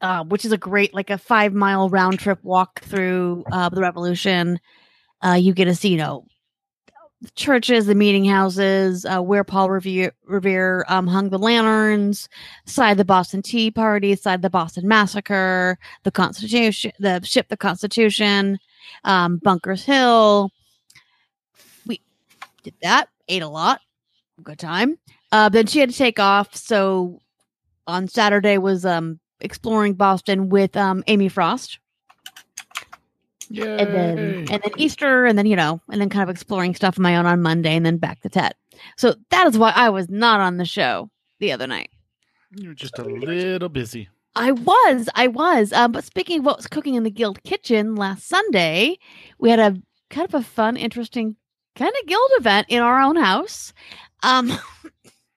Uh, 0.00 0.22
which 0.24 0.44
is 0.44 0.52
a 0.52 0.58
great, 0.58 0.92
like 0.92 1.08
a 1.08 1.16
five 1.16 1.54
mile 1.54 1.88
round 1.88 2.18
trip 2.18 2.38
walk 2.42 2.82
through 2.82 3.42
uh, 3.50 3.70
the 3.70 3.80
Revolution. 3.80 4.60
Uh, 5.24 5.32
you 5.32 5.54
get 5.54 5.64
to 5.64 5.74
see, 5.74 5.88
you 5.88 5.96
know, 5.96 6.26
churches, 7.34 7.86
the 7.86 7.94
meeting 7.94 8.24
houses, 8.24 9.04
uh, 9.06 9.20
where 9.22 9.44
Paul 9.44 9.70
Revere, 9.70 10.12
Revere 10.26 10.84
um, 10.88 11.06
hung 11.06 11.30
the 11.30 11.38
lanterns, 11.38 12.28
side 12.66 12.98
the 12.98 13.04
Boston 13.04 13.42
Tea 13.42 13.70
Party, 13.70 14.14
side 14.16 14.42
the 14.42 14.50
Boston 14.50 14.86
Massacre, 14.86 15.78
the 16.02 16.10
Constitution, 16.10 16.92
the 16.98 17.22
ship, 17.24 17.48
the 17.48 17.56
Constitution, 17.56 18.58
um, 19.04 19.38
Bunkers 19.38 19.84
Hill. 19.84 20.50
Did 22.64 22.74
that, 22.82 23.08
ate 23.28 23.42
a 23.42 23.48
lot, 23.48 23.80
good 24.42 24.58
time. 24.58 24.98
Uh, 25.30 25.48
then 25.48 25.66
she 25.66 25.78
had 25.78 25.90
to 25.90 25.96
take 25.96 26.18
off, 26.18 26.56
so 26.56 27.20
on 27.86 28.08
Saturday 28.08 28.58
was 28.58 28.84
um 28.84 29.20
exploring 29.40 29.94
Boston 29.94 30.48
with 30.48 30.76
um, 30.76 31.04
Amy 31.06 31.28
Frost, 31.28 31.78
Yay. 33.50 33.78
and 33.78 33.94
then 33.94 34.18
and 34.50 34.62
then 34.62 34.70
Easter, 34.76 35.26
and 35.26 35.38
then 35.38 35.46
you 35.46 35.56
know, 35.56 35.80
and 35.90 36.00
then 36.00 36.08
kind 36.08 36.22
of 36.22 36.30
exploring 36.30 36.74
stuff 36.74 36.98
on 36.98 37.02
my 37.02 37.16
own 37.16 37.26
on 37.26 37.42
Monday, 37.42 37.76
and 37.76 37.84
then 37.84 37.98
back 37.98 38.20
to 38.22 38.28
Tet. 38.28 38.56
So 38.96 39.14
that 39.30 39.46
is 39.46 39.58
why 39.58 39.70
I 39.70 39.90
was 39.90 40.08
not 40.08 40.40
on 40.40 40.56
the 40.56 40.64
show 40.64 41.10
the 41.38 41.52
other 41.52 41.66
night. 41.66 41.90
You're 42.56 42.74
just 42.74 42.98
a 42.98 43.04
little 43.04 43.68
busy. 43.68 44.08
I 44.36 44.52
was, 44.52 45.08
I 45.14 45.28
was. 45.28 45.72
Um, 45.72 45.92
but 45.92 46.04
speaking 46.04 46.40
of 46.40 46.46
what 46.46 46.56
was 46.56 46.66
cooking 46.66 46.94
in 46.94 47.04
the 47.04 47.10
guild 47.10 47.42
kitchen 47.44 47.94
last 47.94 48.26
Sunday, 48.26 48.98
we 49.38 49.50
had 49.50 49.60
a 49.60 49.76
kind 50.10 50.28
of 50.28 50.34
a 50.34 50.42
fun, 50.42 50.76
interesting 50.76 51.36
kind 51.74 51.92
of 52.00 52.08
guild 52.08 52.30
event 52.38 52.66
in 52.68 52.82
our 52.82 53.00
own 53.00 53.16
house. 53.16 53.72
Um, 54.22 54.52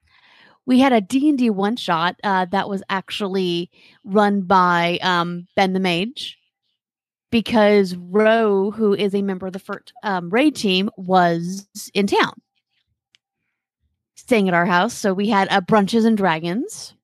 we 0.66 0.80
had 0.80 0.92
a 0.92 1.00
D 1.00 1.28
and 1.28 1.38
D 1.38 1.50
one 1.50 1.76
shot 1.76 2.16
uh, 2.24 2.46
that 2.46 2.68
was 2.68 2.82
actually 2.88 3.70
run 4.04 4.42
by 4.42 4.98
um, 5.02 5.46
Ben 5.56 5.72
the 5.72 5.80
Mage 5.80 6.38
because 7.30 7.94
Roe, 7.96 8.70
who 8.70 8.94
is 8.94 9.14
a 9.14 9.22
member 9.22 9.46
of 9.46 9.52
the 9.52 9.58
FERT 9.58 9.92
um, 10.02 10.30
raid 10.30 10.56
team, 10.56 10.90
was 10.96 11.66
in 11.92 12.06
town 12.06 12.34
staying 14.14 14.48
at 14.48 14.54
our 14.54 14.66
house. 14.66 14.94
So 14.94 15.14
we 15.14 15.28
had 15.28 15.48
uh, 15.50 15.60
brunches 15.60 16.04
and 16.04 16.16
dragons 16.16 16.94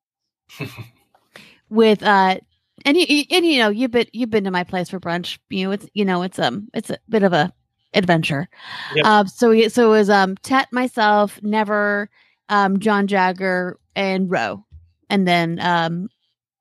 with 1.68 2.02
uh 2.02 2.36
and 2.84 2.96
you 2.96 3.24
and 3.30 3.46
you 3.46 3.58
know 3.58 3.70
you've 3.70 3.90
been 3.90 4.06
you've 4.12 4.30
been 4.30 4.44
to 4.44 4.50
my 4.50 4.64
place 4.64 4.90
for 4.90 5.00
brunch 5.00 5.38
you 5.48 5.64
know 5.64 5.72
it's 5.72 5.86
you 5.94 6.04
know 6.04 6.22
it's 6.22 6.38
um 6.38 6.68
it's 6.74 6.90
a 6.90 6.98
bit 7.08 7.22
of 7.22 7.32
a 7.32 7.52
adventure 7.94 8.48
Yep. 8.94 9.07
um 9.07 9.26
so 9.28 9.50
we, 9.50 9.68
so 9.68 9.87
it 9.87 9.98
was 9.98 10.11
um 10.11 10.37
tet 10.38 10.68
myself 10.72 11.42
never 11.42 12.11
um 12.48 12.78
john 12.78 13.07
jagger 13.07 13.78
and 13.96 14.30
roe 14.30 14.64
and 15.09 15.26
then 15.26 15.59
um 15.61 16.09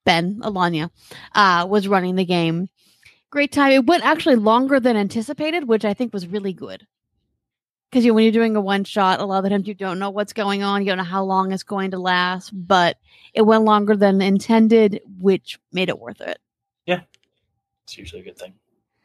ben 0.06 0.39
alanya 0.43 0.89
uh 1.36 1.65
was 1.69 1.88
running 1.88 2.15
the 2.15 2.26
game 2.26 2.69
great 3.30 3.52
time 3.52 3.72
it 3.72 3.86
went 3.86 4.06
actually 4.06 4.36
longer 4.36 4.80
than 4.80 4.96
anticipated 4.96 5.67
which 5.67 5.86
i 5.86 5.93
think 5.93 6.13
was 6.13 6.28
really 6.28 6.54
good 6.54 6.86
because 7.89 8.06
you 8.06 8.12
know, 8.12 8.15
when 8.15 8.24
you're 8.24 8.32
doing 8.32 8.56
a 8.56 8.62
one 8.62 8.84
shot 8.84 9.19
a 9.19 9.26
lot 9.26 9.38
of 9.38 9.43
the 9.43 9.50
times 9.50 9.67
you 9.67 9.74
don't 9.74 10.00
know 10.00 10.10
what's 10.10 10.34
going 10.34 10.63
on 10.63 10.82
you 10.82 10.88
don't 10.88 10.98
know 10.98 11.04
how 11.04 11.24
long 11.24 11.52
it's 11.52 11.63
going 11.63 11.91
to 11.91 12.00
last 12.00 12.52
but 12.54 12.98
it 13.34 13.41
went 13.41 13.63
longer 13.63 13.96
than 13.96 14.22
intended, 14.22 15.02
which 15.19 15.60
made 15.72 15.89
it 15.89 16.00
worth 16.00 16.22
it. 16.22 16.39
Yeah, 16.86 17.02
it's 17.86 17.98
usually 17.98 18.22
a 18.22 18.26
good 18.26 18.38
thing. 18.38 18.54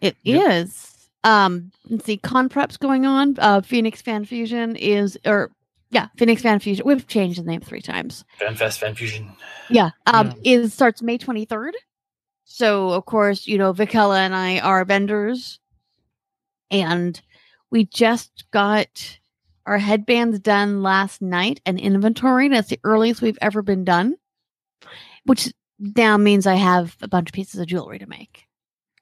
It 0.00 0.16
is. 0.24 0.97
Yep. 1.24 1.32
Um, 1.32 1.72
let's 1.88 2.04
see, 2.04 2.16
con 2.16 2.48
prep's 2.48 2.76
going 2.76 3.06
on. 3.06 3.36
Uh, 3.38 3.60
Phoenix 3.60 4.00
Fan 4.02 4.24
Fusion 4.24 4.76
is, 4.76 5.18
or 5.24 5.50
yeah, 5.90 6.08
Phoenix 6.16 6.42
Fan 6.42 6.58
Fusion. 6.60 6.86
We've 6.86 7.06
changed 7.06 7.38
the 7.40 7.46
name 7.46 7.60
three 7.60 7.82
times. 7.82 8.24
FanFest, 8.40 8.78
Fan 8.78 8.94
Fusion. 8.94 9.30
Yeah, 9.68 9.90
um, 10.06 10.34
it 10.44 10.68
starts 10.68 11.02
May 11.02 11.18
twenty 11.18 11.44
third. 11.44 11.74
So 12.44 12.90
of 12.90 13.04
course, 13.04 13.46
you 13.46 13.58
know, 13.58 13.72
Vicella 13.74 14.18
and 14.18 14.34
I 14.34 14.60
are 14.60 14.84
vendors, 14.84 15.60
and 16.70 17.20
we 17.70 17.84
just 17.84 18.44
got 18.50 19.18
our 19.66 19.78
headbands 19.78 20.38
done 20.38 20.82
last 20.82 21.20
night 21.20 21.60
and 21.66 21.78
inventory. 21.78 22.48
That's 22.48 22.70
the 22.70 22.80
earliest 22.84 23.20
we've 23.20 23.38
ever 23.42 23.60
been 23.60 23.84
done, 23.84 24.16
which 25.24 25.52
now 25.78 26.16
means 26.16 26.46
I 26.46 26.54
have 26.54 26.96
a 27.02 27.08
bunch 27.08 27.28
of 27.28 27.34
pieces 27.34 27.60
of 27.60 27.66
jewelry 27.66 27.98
to 27.98 28.06
make. 28.06 28.46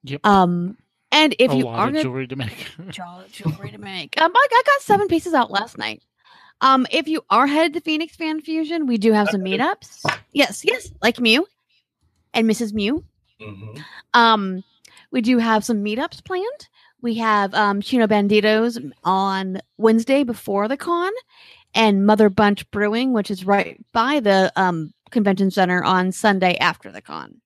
Yep. 0.03 0.27
Um, 0.27 0.77
and 1.13 1.35
if 1.39 1.51
a 1.53 1.57
you 1.57 1.65
lot 1.65 1.79
are 1.79 1.87
of 1.89 1.93
gonna 1.95 2.03
jewelry 2.03 2.27
to 2.29 2.37
make. 2.37 2.67
jewelry 3.31 3.71
to 3.71 3.79
make. 3.79 4.21
Um, 4.21 4.33
I, 4.35 4.47
I 4.51 4.63
got 4.67 4.81
seven 4.83 5.09
pieces 5.09 5.35
out 5.35 5.51
last 5.51 5.79
night. 5.79 6.03
Um, 6.61 6.87
if 6.91 7.07
you 7.07 7.23
are 7.29 7.47
headed 7.47 7.75
to 7.75 7.81
Phoenix 7.81 8.17
Fan 8.17 8.41
Fusion, 8.41 8.87
we 8.87 8.97
do 8.99 9.13
have 9.13 9.29
some 9.29 9.43
meetups. 9.43 10.05
Yes, 10.33 10.65
yes, 10.65 10.91
like 11.03 11.21
Mew 11.21 11.47
and 12.33 12.49
Mrs. 12.49 12.73
Mew. 12.73 13.05
hmm 13.41 13.77
Um, 14.15 14.65
we 15.11 15.21
do 15.21 15.39
have 15.39 15.65
some 15.65 15.85
meetups 15.85 16.25
planned. 16.25 16.69
We 17.03 17.15
have 17.17 17.55
um 17.55 17.81
Chino 17.83 18.07
Banditos 18.07 18.91
on 19.05 19.61
Wednesday 19.77 20.25
before 20.25 20.67
the 20.67 20.77
con, 20.79 21.13
and 21.75 22.07
Mother 22.07 22.31
Bunch 22.31 22.69
Brewing, 22.71 23.13
which 23.13 23.31
is 23.31 23.45
right 23.45 23.79
by 23.93 24.21
the 24.21 24.51
um 24.57 24.93
convention 25.11 25.51
center 25.51 25.85
on 25.85 26.11
Sunday 26.11 26.57
after 26.57 26.91
the 26.91 27.03
con. 27.03 27.41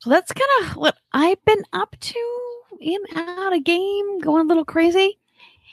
So 0.00 0.10
that's 0.10 0.32
kind 0.32 0.50
of 0.62 0.76
what 0.76 0.96
I've 1.12 1.44
been 1.44 1.62
up 1.72 1.94
to 2.00 2.38
in 2.80 2.98
out 3.14 3.54
of 3.54 3.64
game, 3.64 4.18
going 4.20 4.40
a 4.40 4.48
little 4.48 4.64
crazy. 4.64 5.18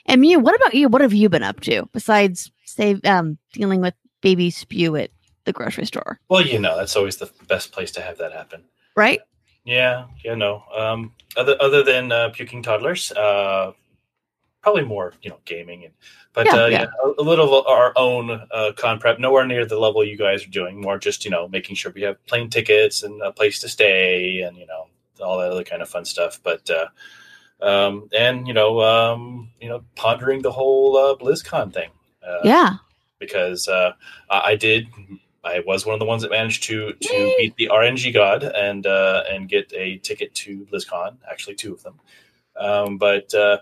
And 0.04 0.20
Mew, 0.20 0.38
what 0.38 0.54
about 0.54 0.74
you? 0.74 0.88
What 0.88 1.00
have 1.00 1.14
you 1.14 1.28
been 1.28 1.42
up 1.42 1.60
to 1.60 1.88
besides 1.92 2.50
say 2.64 3.00
um 3.04 3.38
dealing 3.52 3.80
with 3.80 3.94
baby 4.20 4.50
spew 4.50 4.96
at 4.96 5.10
the 5.44 5.52
grocery 5.52 5.86
store? 5.86 6.20
Well, 6.28 6.46
you 6.46 6.58
know, 6.58 6.76
that's 6.76 6.94
always 6.94 7.16
the 7.16 7.30
best 7.48 7.72
place 7.72 7.90
to 7.92 8.02
have 8.02 8.18
that 8.18 8.32
happen. 8.32 8.64
Right? 8.96 9.20
Yeah, 9.64 10.06
yeah, 10.24 10.34
no. 10.34 10.62
Um, 10.76 11.12
other 11.36 11.56
other 11.60 11.82
than 11.82 12.12
uh, 12.12 12.28
puking 12.30 12.62
toddlers, 12.62 13.12
uh, 13.12 13.72
probably 14.68 14.88
more, 14.88 15.12
you 15.22 15.30
know, 15.30 15.38
gaming 15.44 15.84
and. 15.84 15.94
But 16.34 16.46
Yeah, 16.46 16.54
uh, 16.62 16.66
yeah. 16.66 16.80
yeah, 16.82 16.86
a, 17.04 17.22
a 17.22 17.24
little 17.24 17.58
of 17.58 17.66
our 17.66 17.92
own 17.96 18.30
uh, 18.30 18.72
con 18.76 19.00
prep. 19.00 19.18
Nowhere 19.18 19.46
near 19.46 19.64
the 19.66 19.78
level 19.78 20.04
you 20.04 20.16
guys 20.16 20.44
are 20.44 20.50
doing. 20.50 20.80
More 20.80 20.98
just 20.98 21.24
you 21.24 21.30
know 21.30 21.48
making 21.48 21.74
sure 21.76 21.90
we 21.92 22.02
have 22.02 22.24
plane 22.26 22.48
tickets 22.50 23.02
and 23.02 23.20
a 23.22 23.32
place 23.32 23.60
to 23.60 23.68
stay, 23.68 24.42
and 24.42 24.56
you 24.56 24.66
know 24.66 24.86
all 25.24 25.38
that 25.38 25.50
other 25.50 25.64
kind 25.64 25.82
of 25.82 25.88
fun 25.88 26.04
stuff. 26.04 26.38
But 26.42 26.70
uh, 26.70 26.88
um, 27.60 28.08
and 28.16 28.46
you 28.46 28.54
know 28.54 28.80
um, 28.82 29.50
you 29.60 29.68
know 29.68 29.82
pondering 29.96 30.42
the 30.42 30.52
whole 30.52 30.96
uh, 30.96 31.16
BlizzCon 31.16 31.72
thing. 31.72 31.90
Uh, 32.22 32.40
Yeah. 32.44 32.76
because 33.18 33.66
uh, 33.66 33.92
I 34.30 34.52
I 34.52 34.56
did. 34.56 34.86
I 35.44 35.60
was 35.66 35.86
one 35.86 35.94
of 35.94 36.00
the 36.00 36.06
ones 36.06 36.22
that 36.22 36.30
managed 36.30 36.62
to 36.64 36.92
to 36.92 37.14
Yay. 37.14 37.34
beat 37.38 37.56
the 37.56 37.68
RNG 37.72 38.12
god 38.12 38.44
and 38.44 38.86
uh, 38.86 39.24
and 39.30 39.48
get 39.48 39.72
a 39.72 39.96
ticket 39.98 40.34
to 40.34 40.66
BlizzCon. 40.70 41.16
Actually, 41.28 41.56
two 41.56 41.72
of 41.72 41.82
them. 41.82 41.98
Um, 42.56 42.98
but 42.98 43.32
uh, 43.34 43.58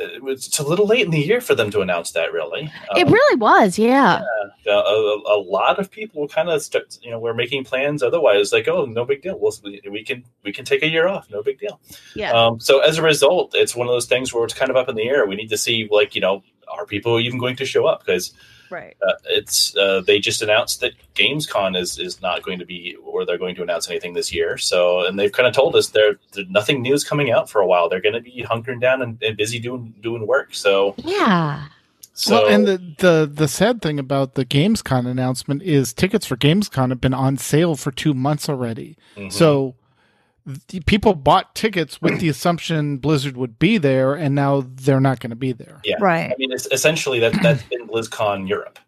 it's 0.00 0.58
a 0.58 0.62
little 0.66 0.86
late 0.86 1.04
in 1.04 1.10
the 1.10 1.20
year 1.20 1.40
for 1.40 1.54
them 1.54 1.70
to 1.70 1.80
announce 1.80 2.12
that. 2.12 2.32
Really, 2.32 2.70
It 2.96 3.06
Um, 3.06 3.12
really 3.12 3.36
was, 3.36 3.78
yeah. 3.78 4.22
a, 4.66 4.70
a, 4.70 5.36
a 5.36 5.38
lot 5.40 5.78
of 5.78 5.90
people 5.90 6.28
kind 6.28 6.48
of 6.48 6.62
start, 6.62 6.98
you 7.02 7.10
know 7.10 7.18
we're 7.18 7.34
making 7.34 7.64
plans 7.64 8.02
otherwise 8.02 8.52
like 8.52 8.68
oh 8.68 8.84
no 8.84 9.04
big 9.04 9.22
deal 9.22 9.38
we'll, 9.38 9.52
we 9.90 10.04
can 10.04 10.22
we 10.44 10.52
can 10.52 10.64
take 10.64 10.82
a 10.82 10.88
year 10.88 11.08
off 11.08 11.30
no 11.30 11.42
big 11.42 11.58
deal 11.58 11.80
Yeah. 12.14 12.32
um, 12.32 12.60
so 12.60 12.80
as 12.80 12.98
a 12.98 13.02
result 13.02 13.54
it's 13.54 13.74
one 13.74 13.86
of 13.88 13.92
those 13.92 14.06
things 14.06 14.32
where 14.32 14.44
it's 14.44 14.54
kind 14.54 14.70
of 14.70 14.76
up 14.76 14.88
in 14.88 14.96
the 14.96 15.08
air 15.08 15.26
we 15.26 15.34
need 15.34 15.48
to 15.48 15.56
see 15.58 15.88
like 15.90 16.14
you 16.14 16.20
know 16.20 16.42
are 16.68 16.84
people 16.86 17.18
even 17.18 17.38
going 17.38 17.56
to 17.56 17.64
show 17.64 17.86
up 17.86 18.00
because 18.04 18.32
right. 18.70 18.96
uh, 19.06 19.12
it's 19.28 19.76
uh, 19.76 20.00
they 20.06 20.18
just 20.18 20.42
announced 20.42 20.80
that 20.80 20.92
Gamescom 21.14 21.76
is 21.76 21.98
is 21.98 22.20
not 22.22 22.42
going 22.42 22.58
to 22.58 22.64
be 22.66 22.96
or 23.04 23.24
they're 23.24 23.38
going 23.38 23.54
to 23.56 23.62
announce 23.62 23.88
anything 23.90 24.14
this 24.14 24.32
year 24.32 24.56
so 24.58 25.06
and 25.06 25.18
they've 25.18 25.32
kind 25.32 25.46
of 25.48 25.54
told 25.54 25.74
us 25.76 25.88
there 25.88 26.16
there's 26.32 26.48
nothing 26.48 26.82
new 26.82 26.94
is 26.94 27.04
coming 27.04 27.30
out 27.30 27.48
for 27.50 27.60
a 27.60 27.66
while 27.66 27.88
they're 27.88 28.00
going 28.00 28.14
to 28.14 28.20
be 28.20 28.44
hunkering 28.48 28.80
down 28.80 29.02
and, 29.02 29.22
and 29.22 29.36
busy 29.36 29.58
doing 29.58 29.94
doing 30.00 30.26
work 30.26 30.54
so 30.54 30.94
Yeah. 30.98 31.66
so 32.12 32.42
well, 32.42 32.52
and 32.54 32.66
the, 32.66 32.78
the 32.98 33.30
the 33.32 33.48
sad 33.48 33.80
thing 33.82 33.98
about 33.98 34.34
the 34.34 34.44
Gamescom 34.44 35.06
announcement 35.06 35.62
is 35.62 35.92
tickets 35.92 36.26
for 36.26 36.36
Gamescom 36.36 36.90
have 36.90 37.00
been 37.00 37.14
on 37.14 37.36
sale 37.38 37.76
for 37.76 37.90
two 37.90 38.14
months 38.14 38.48
already. 38.48 38.96
mhm. 39.16 39.32
So 39.32 39.74
the 39.74 39.79
people 40.86 41.14
bought 41.14 41.54
tickets 41.54 42.00
with 42.00 42.20
the 42.20 42.28
assumption 42.28 42.98
Blizzard 42.98 43.36
would 43.36 43.58
be 43.58 43.78
there, 43.78 44.14
and 44.14 44.34
now 44.34 44.64
they're 44.66 45.00
not 45.00 45.20
going 45.20 45.30
to 45.30 45.36
be 45.36 45.52
there. 45.52 45.80
Yeah. 45.84 45.96
Right. 46.00 46.30
I 46.30 46.34
mean, 46.38 46.52
it's 46.52 46.66
essentially 46.72 47.20
that 47.20 47.34
that's 47.42 47.62
been 47.64 47.86
BlizzCon 47.88 48.48
Europe. 48.48 48.78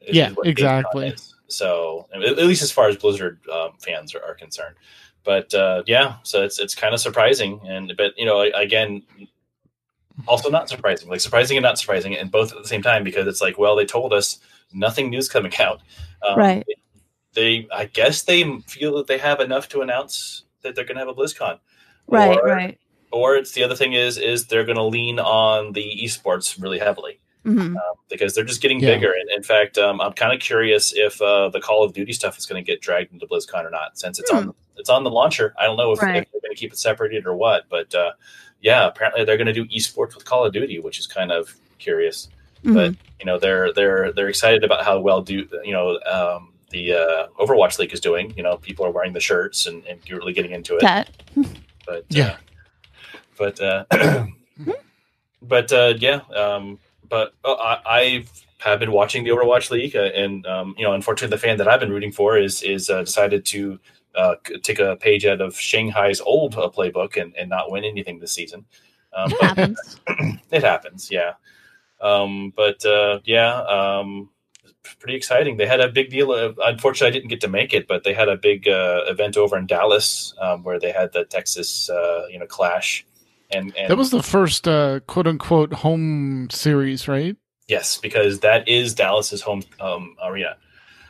Yeah, 0.00 0.34
exactly. 0.44 1.14
So 1.48 2.08
at 2.14 2.22
at 2.22 2.38
least 2.38 2.62
as 2.62 2.72
far 2.72 2.88
as 2.88 2.96
Blizzard 2.96 3.38
um, 3.52 3.72
fans 3.78 4.14
are, 4.14 4.22
are 4.24 4.34
concerned, 4.34 4.76
but 5.24 5.52
uh, 5.54 5.82
yeah, 5.86 6.16
so 6.22 6.42
it's 6.42 6.58
it's 6.58 6.74
kind 6.74 6.94
of 6.94 7.00
surprising, 7.00 7.60
and 7.66 7.94
but 7.96 8.16
you 8.16 8.26
know 8.26 8.40
again, 8.40 9.02
also 10.26 10.50
not 10.50 10.68
surprising, 10.68 11.08
like 11.08 11.20
surprising 11.20 11.56
and 11.56 11.64
not 11.64 11.78
surprising, 11.78 12.14
and 12.14 12.30
both 12.30 12.52
at 12.52 12.62
the 12.62 12.68
same 12.68 12.82
time 12.82 13.04
because 13.04 13.26
it's 13.26 13.40
like, 13.40 13.58
well, 13.58 13.76
they 13.76 13.86
told 13.86 14.12
us 14.12 14.38
nothing 14.72 15.10
new's 15.10 15.28
coming 15.28 15.52
out, 15.58 15.80
um, 16.22 16.38
Right. 16.38 16.66
They, 17.34 17.66
I 17.72 17.86
guess 17.86 18.22
they 18.22 18.44
feel 18.60 18.96
that 18.96 19.08
they 19.08 19.18
have 19.18 19.40
enough 19.40 19.68
to 19.70 19.80
announce 19.80 20.43
that 20.64 20.74
they're 20.74 20.84
going 20.84 20.96
to 20.96 21.00
have 21.00 21.08
a 21.08 21.14
BlizzCon, 21.14 21.58
Right, 22.08 22.36
Or- 22.36 22.42
right. 22.44 22.78
Or 23.12 23.36
it's 23.36 23.52
the 23.52 23.62
other 23.62 23.76
thing 23.76 23.92
is 23.92 24.18
is 24.18 24.46
they're 24.48 24.64
going 24.64 24.76
to 24.76 24.82
lean 24.82 25.20
on 25.20 25.72
the 25.72 26.00
esports 26.02 26.60
really 26.60 26.80
heavily 26.80 27.20
hmm 27.44 27.76
um, 27.76 27.94
because 28.10 28.34
they're 28.34 28.42
just 28.44 28.60
getting 28.60 28.80
Yeah. 28.80 28.94
bigger. 28.96 29.12
And 29.12 29.30
in 29.30 29.42
fact, 29.44 29.78
um, 29.78 30.00
I'm 30.00 30.14
kind 30.14 30.32
of 30.34 30.40
curious 30.40 30.92
if 30.96 31.22
uh, 31.22 31.48
the 31.50 31.60
Call 31.60 31.84
of 31.84 31.92
Duty 31.92 32.12
stuff 32.12 32.36
is 32.38 32.44
going 32.46 32.62
to 32.62 32.66
get 32.66 32.80
dragged 32.80 33.12
into 33.12 33.26
BlizzCon 33.26 33.64
or 33.64 33.70
not, 33.70 33.98
since 33.98 34.18
it's 34.18 34.30
on 34.32 34.54
it's 34.76 34.90
on 34.90 35.04
the 35.04 35.10
launcher. 35.10 35.54
I 35.58 35.64
don't 35.66 35.76
know 35.76 35.92
if, 35.92 36.02
Right. 36.02 36.16
if 36.22 36.32
they're 36.32 36.40
going 36.40 36.54
to 36.56 36.58
keep 36.60 36.72
it 36.72 36.78
separated 36.78 37.24
or 37.26 37.36
what, 37.36 37.66
but 37.68 37.94
uh, 37.94 38.12
yeah, 38.60 38.86
apparently 38.88 39.24
they're 39.24 39.36
going 39.36 39.46
to 39.46 39.52
do 39.52 39.66
esports 39.66 40.16
with 40.16 40.24
Call 40.24 40.44
of 40.44 40.52
Duty, 40.52 40.80
which 40.80 40.98
is 40.98 41.06
kind 41.06 41.30
of 41.30 41.54
curious. 41.78 42.28
hmm 42.64 42.74
But 42.74 42.94
you 43.20 43.26
know, 43.26 43.38
they're 43.38 43.72
they're 43.72 44.10
they're 44.12 44.28
excited 44.28 44.64
about 44.64 44.84
how 44.84 44.98
well 44.98 45.20
do 45.22 45.46
you 45.62 45.72
know 45.72 46.00
um, 46.04 46.53
the 46.74 46.92
uh, 46.92 47.26
Overwatch 47.38 47.78
League 47.78 47.92
is 47.92 48.00
doing. 48.00 48.34
You 48.36 48.42
know, 48.42 48.56
people 48.56 48.84
are 48.84 48.90
wearing 48.90 49.12
the 49.12 49.20
shirts 49.20 49.66
and, 49.66 49.84
and 49.86 49.98
really 50.10 50.32
getting 50.32 50.50
into 50.52 50.76
it 50.76 50.82
That. 50.82 51.10
but 51.86 52.04
Yeah. 52.08 52.32
uh, 52.32 52.36
but 53.38 53.60
uh, 53.60 53.84
but 55.42 55.72
uh, 55.72 55.94
yeah, 55.98 56.20
um, 56.34 56.78
but 57.08 57.34
uh, 57.44 57.54
I, 57.54 57.80
I've 57.86 58.30
have 58.58 58.80
been 58.80 58.92
watching 58.92 59.24
the 59.24 59.30
Overwatch 59.30 59.70
League, 59.70 59.94
uh, 59.94 60.10
and 60.22 60.46
um, 60.46 60.74
you 60.78 60.84
know, 60.84 60.94
unfortunately, 60.94 61.34
the 61.34 61.40
fan 61.40 61.58
that 61.58 61.68
I've 61.68 61.80
been 61.80 61.90
rooting 61.92 62.12
for 62.12 62.38
is 62.38 62.62
is 62.62 62.90
uh, 62.90 63.02
decided 63.02 63.44
to 63.46 63.78
uh, 64.14 64.34
take 64.62 64.78
a 64.78 64.96
page 64.96 65.26
out 65.26 65.40
of 65.40 65.54
Shanghai's 65.58 66.20
old 66.20 66.54
uh, 66.56 66.68
playbook 66.68 67.20
and, 67.20 67.34
and 67.36 67.50
not 67.50 67.70
win 67.70 67.84
anything 67.84 68.18
this 68.20 68.32
season. 68.32 68.64
Um, 69.16 69.30
It 69.32 69.42
happens. 69.42 70.00
it 70.50 70.62
happens, 70.62 71.10
yeah. 71.10 71.34
Um, 72.00 72.52
but 72.56 72.84
uh, 72.86 73.20
yeah, 73.24 73.60
um, 73.62 74.30
pretty 75.00 75.16
exciting. 75.16 75.56
They 75.56 75.66
had 75.66 75.80
a 75.80 75.88
big 75.88 76.10
deal. 76.10 76.32
Of, 76.32 76.58
unfortunately, 76.62 77.08
I 77.08 77.18
didn't 77.18 77.30
get 77.30 77.40
to 77.42 77.48
make 77.48 77.72
it, 77.72 77.86
but 77.88 78.04
they 78.04 78.14
had 78.14 78.28
a 78.28 78.36
big 78.36 78.68
uh, 78.68 79.02
event 79.06 79.36
over 79.36 79.56
in 79.56 79.66
Dallas 79.66 80.34
um, 80.40 80.62
where 80.62 80.78
they 80.78 80.92
had 80.92 81.12
the 81.12 81.24
Texas, 81.24 81.88
uh, 81.90 82.26
you 82.30 82.38
know, 82.38 82.46
clash. 82.46 83.04
And, 83.50 83.74
and 83.76 83.90
That 83.90 83.96
was 83.98 84.10
the 84.10 84.22
first 84.22 84.66
uh, 84.66 85.00
quote 85.06 85.26
unquote 85.26 85.72
home 85.72 86.48
series, 86.50 87.08
right? 87.08 87.36
yes, 87.66 87.96
because 87.96 88.40
that 88.40 88.68
is 88.68 88.94
Dallas's 88.94 89.40
home 89.40 89.62
um, 89.80 90.16
arena. 90.22 90.56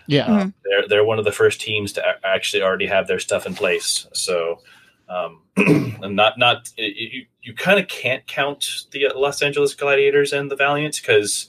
Yeah. 0.06 0.26
Mhm. 0.26 0.54
They're 0.64 0.88
they're 0.88 1.04
one 1.04 1.18
of 1.18 1.24
the 1.24 1.32
first 1.32 1.60
teams 1.60 1.92
to 1.94 2.06
a- 2.06 2.26
actually 2.26 2.62
already 2.62 2.86
have 2.86 3.08
their 3.08 3.18
stuff 3.18 3.44
in 3.46 3.54
place. 3.54 4.06
So, 4.12 4.60
um, 5.08 5.40
and 5.56 6.14
not 6.14 6.38
not 6.38 6.68
you 6.76 7.24
you 7.42 7.54
kind 7.54 7.80
of 7.80 7.88
can't 7.88 8.24
count 8.26 8.84
the 8.92 9.08
Los 9.16 9.42
Angeles 9.42 9.74
Gladiators 9.74 10.32
and 10.32 10.48
the 10.50 10.56
Valiants 10.56 11.00
because 11.00 11.48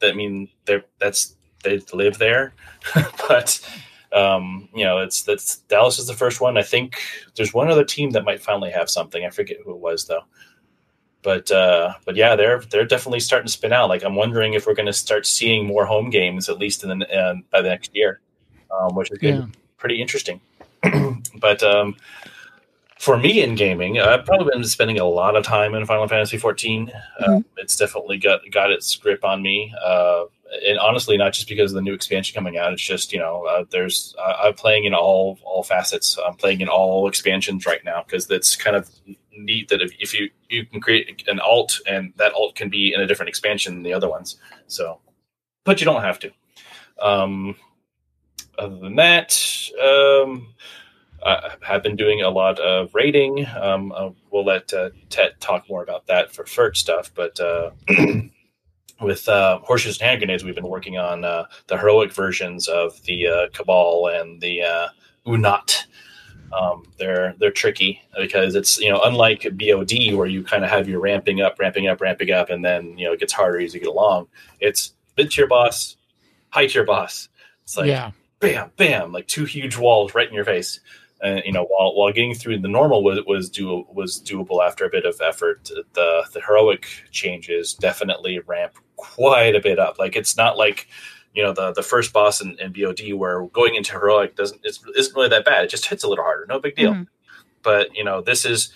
that 0.00 0.16
mean 0.16 0.48
they're 0.64 0.84
that's 0.98 1.33
they 1.64 1.80
live 1.92 2.18
there, 2.18 2.54
but 3.28 3.60
um, 4.12 4.68
you 4.74 4.84
know 4.84 4.98
it's 4.98 5.22
that's 5.22 5.56
Dallas 5.68 5.98
is 5.98 6.06
the 6.06 6.14
first 6.14 6.40
one. 6.40 6.56
I 6.56 6.62
think 6.62 6.98
there's 7.34 7.52
one 7.52 7.68
other 7.68 7.84
team 7.84 8.10
that 8.10 8.24
might 8.24 8.40
finally 8.40 8.70
have 8.70 8.88
something. 8.88 9.24
I 9.24 9.30
forget 9.30 9.56
who 9.64 9.72
it 9.72 9.78
was 9.78 10.04
though. 10.06 10.22
But 11.22 11.50
uh, 11.50 11.94
but 12.04 12.16
yeah, 12.16 12.36
they're 12.36 12.60
they're 12.70 12.84
definitely 12.84 13.20
starting 13.20 13.46
to 13.46 13.52
spin 13.52 13.72
out. 13.72 13.88
Like 13.88 14.04
I'm 14.04 14.14
wondering 14.14 14.52
if 14.52 14.66
we're 14.66 14.74
going 14.74 14.86
to 14.86 14.92
start 14.92 15.26
seeing 15.26 15.66
more 15.66 15.86
home 15.86 16.10
games 16.10 16.48
at 16.48 16.58
least 16.58 16.84
in 16.84 16.98
the 16.98 17.10
uh, 17.18 17.34
by 17.50 17.62
the 17.62 17.68
next 17.70 17.90
year, 17.94 18.20
um, 18.70 18.94
which 18.94 19.10
is 19.10 19.18
Yeah. 19.22 19.46
pretty 19.78 20.00
interesting. 20.02 20.40
but 21.40 21.62
um, 21.62 21.96
for 22.98 23.16
me 23.16 23.42
in 23.42 23.54
gaming, 23.54 23.98
I've 24.00 24.26
probably 24.26 24.50
been 24.52 24.64
spending 24.64 25.00
a 25.00 25.04
lot 25.04 25.34
of 25.34 25.44
time 25.44 25.74
in 25.74 25.84
Final 25.86 26.06
Fantasy 26.08 26.36
14. 26.36 26.92
Uh, 27.20 27.40
it's 27.56 27.76
definitely 27.76 28.18
got 28.18 28.40
got 28.50 28.70
its 28.70 28.94
grip 28.96 29.24
on 29.24 29.40
me, 29.42 29.72
uh, 29.82 30.24
and 30.66 30.78
honestly, 30.78 31.16
not 31.16 31.32
just 31.32 31.48
because 31.48 31.72
of 31.72 31.76
the 31.76 31.82
new 31.82 31.94
expansion 31.94 32.34
coming 32.34 32.58
out. 32.58 32.72
It's 32.72 32.82
just 32.82 33.12
you 33.12 33.18
know, 33.18 33.44
uh, 33.44 33.64
there's 33.70 34.14
uh, 34.18 34.34
I'm 34.44 34.54
playing 34.54 34.84
in 34.84 34.94
all 34.94 35.38
all 35.44 35.62
facets. 35.62 36.18
I'm 36.24 36.34
playing 36.34 36.60
in 36.60 36.68
all 36.68 37.08
expansions 37.08 37.66
right 37.66 37.84
now 37.84 38.02
because 38.02 38.26
that's 38.26 38.56
kind 38.56 38.76
of 38.76 38.90
neat 39.36 39.68
that 39.68 39.82
if, 39.82 39.92
if 39.98 40.14
you 40.14 40.30
you 40.48 40.66
can 40.66 40.80
create 40.80 41.24
an 41.26 41.40
alt 41.40 41.80
and 41.86 42.12
that 42.16 42.32
alt 42.34 42.54
can 42.54 42.68
be 42.68 42.92
in 42.94 43.00
a 43.00 43.06
different 43.06 43.28
expansion 43.28 43.74
than 43.74 43.82
the 43.82 43.92
other 43.92 44.08
ones. 44.08 44.36
So, 44.66 45.00
but 45.64 45.80
you 45.80 45.84
don't 45.84 46.02
have 46.02 46.18
to. 46.20 46.30
Um, 47.02 47.56
other 48.58 48.76
than 48.76 48.96
that, 48.96 49.32
um, 49.82 50.54
I 51.24 51.52
have 51.62 51.82
been 51.82 51.96
doing 51.96 52.22
a 52.22 52.30
lot 52.30 52.60
of 52.60 52.94
raiding. 52.94 53.46
Um, 53.46 53.92
uh, 53.92 54.10
we'll 54.30 54.44
let 54.44 54.72
uh, 54.72 54.90
Tet 55.08 55.40
talk 55.40 55.68
more 55.68 55.82
about 55.82 56.06
that 56.06 56.32
for 56.34 56.44
FERT 56.44 56.76
stuff, 56.76 57.10
but 57.14 57.40
uh, 57.40 57.70
with 59.04 59.28
uh, 59.28 59.58
Horseshoes 59.60 60.00
and 60.00 60.08
Hand 60.08 60.20
Grenades, 60.20 60.44
we've 60.44 60.54
been 60.54 60.68
working 60.68 60.98
on 60.98 61.24
uh, 61.24 61.44
the 61.66 61.78
heroic 61.78 62.12
versions 62.12 62.68
of 62.68 63.00
the 63.04 63.26
uh, 63.26 63.48
Cabal 63.52 64.08
and 64.08 64.40
the 64.40 64.62
uh, 64.62 64.88
Uu'nat. 65.26 65.84
Um, 66.52 66.84
they're 66.98 67.34
they're 67.38 67.50
tricky 67.50 68.00
because 68.16 68.54
it's 68.54 68.78
you 68.78 68.88
know 68.88 69.00
unlike 69.04 69.42
BOD 69.52 70.14
where 70.14 70.26
you 70.26 70.44
kind 70.44 70.64
of 70.64 70.70
have 70.70 70.88
your 70.88 71.00
ramping 71.00 71.40
up, 71.40 71.58
ramping 71.58 71.88
up, 71.88 72.00
ramping 72.00 72.30
up, 72.30 72.50
and 72.50 72.64
then 72.64 72.96
you 72.96 73.06
know 73.06 73.12
it 73.12 73.20
gets 73.20 73.32
harder 73.32 73.60
as 73.60 73.74
you 73.74 73.80
get 73.80 73.88
along. 73.88 74.28
It's 74.60 74.94
mid 75.16 75.30
tier 75.30 75.48
boss, 75.48 75.96
high 76.50 76.66
tier 76.66 76.84
boss. 76.84 77.28
It's 77.64 77.76
like 77.76 77.88
yeah. 77.88 78.12
bam, 78.40 78.70
bam, 78.76 79.12
like 79.12 79.26
two 79.26 79.44
huge 79.44 79.76
walls 79.76 80.14
right 80.14 80.28
in 80.28 80.34
your 80.34 80.44
face. 80.44 80.80
And 81.24 81.42
you 81.44 81.52
know, 81.52 81.64
while 81.64 81.94
while 81.96 82.12
getting 82.12 82.34
through 82.34 82.58
the 82.58 82.68
normal 82.68 83.02
was 83.02 83.20
was 83.26 83.48
do 83.50 83.86
was 83.92 84.20
doable 84.20 84.64
after 84.64 84.84
a 84.84 84.90
bit 84.90 85.06
of 85.06 85.20
effort, 85.20 85.70
the 85.94 86.24
the 86.32 86.40
heroic 86.46 86.86
changes 87.10 87.72
definitely 87.74 88.38
ramp 88.40 88.74
quite 88.96 89.56
a 89.56 89.60
bit 89.60 89.78
up. 89.78 89.98
Like 89.98 90.14
it's 90.16 90.36
not 90.36 90.56
like 90.58 90.86
you 91.34 91.42
know 91.42 91.52
the 91.52 91.72
the 91.72 91.82
first 91.82 92.12
boss 92.12 92.40
in, 92.42 92.56
in 92.60 92.72
BOD 92.72 93.14
where 93.14 93.46
going 93.48 93.74
into 93.74 93.92
heroic 93.92 94.36
doesn't 94.36 94.60
it's, 94.64 94.84
isn't 94.96 95.16
really 95.16 95.30
that 95.30 95.44
bad. 95.46 95.64
It 95.64 95.70
just 95.70 95.86
hits 95.86 96.04
a 96.04 96.08
little 96.08 96.24
harder, 96.24 96.46
no 96.46 96.60
big 96.60 96.76
deal. 96.76 96.92
Mhm. 96.92 97.06
But 97.62 97.94
you 97.96 98.04
know, 98.04 98.20
this 98.20 98.44
is 98.44 98.72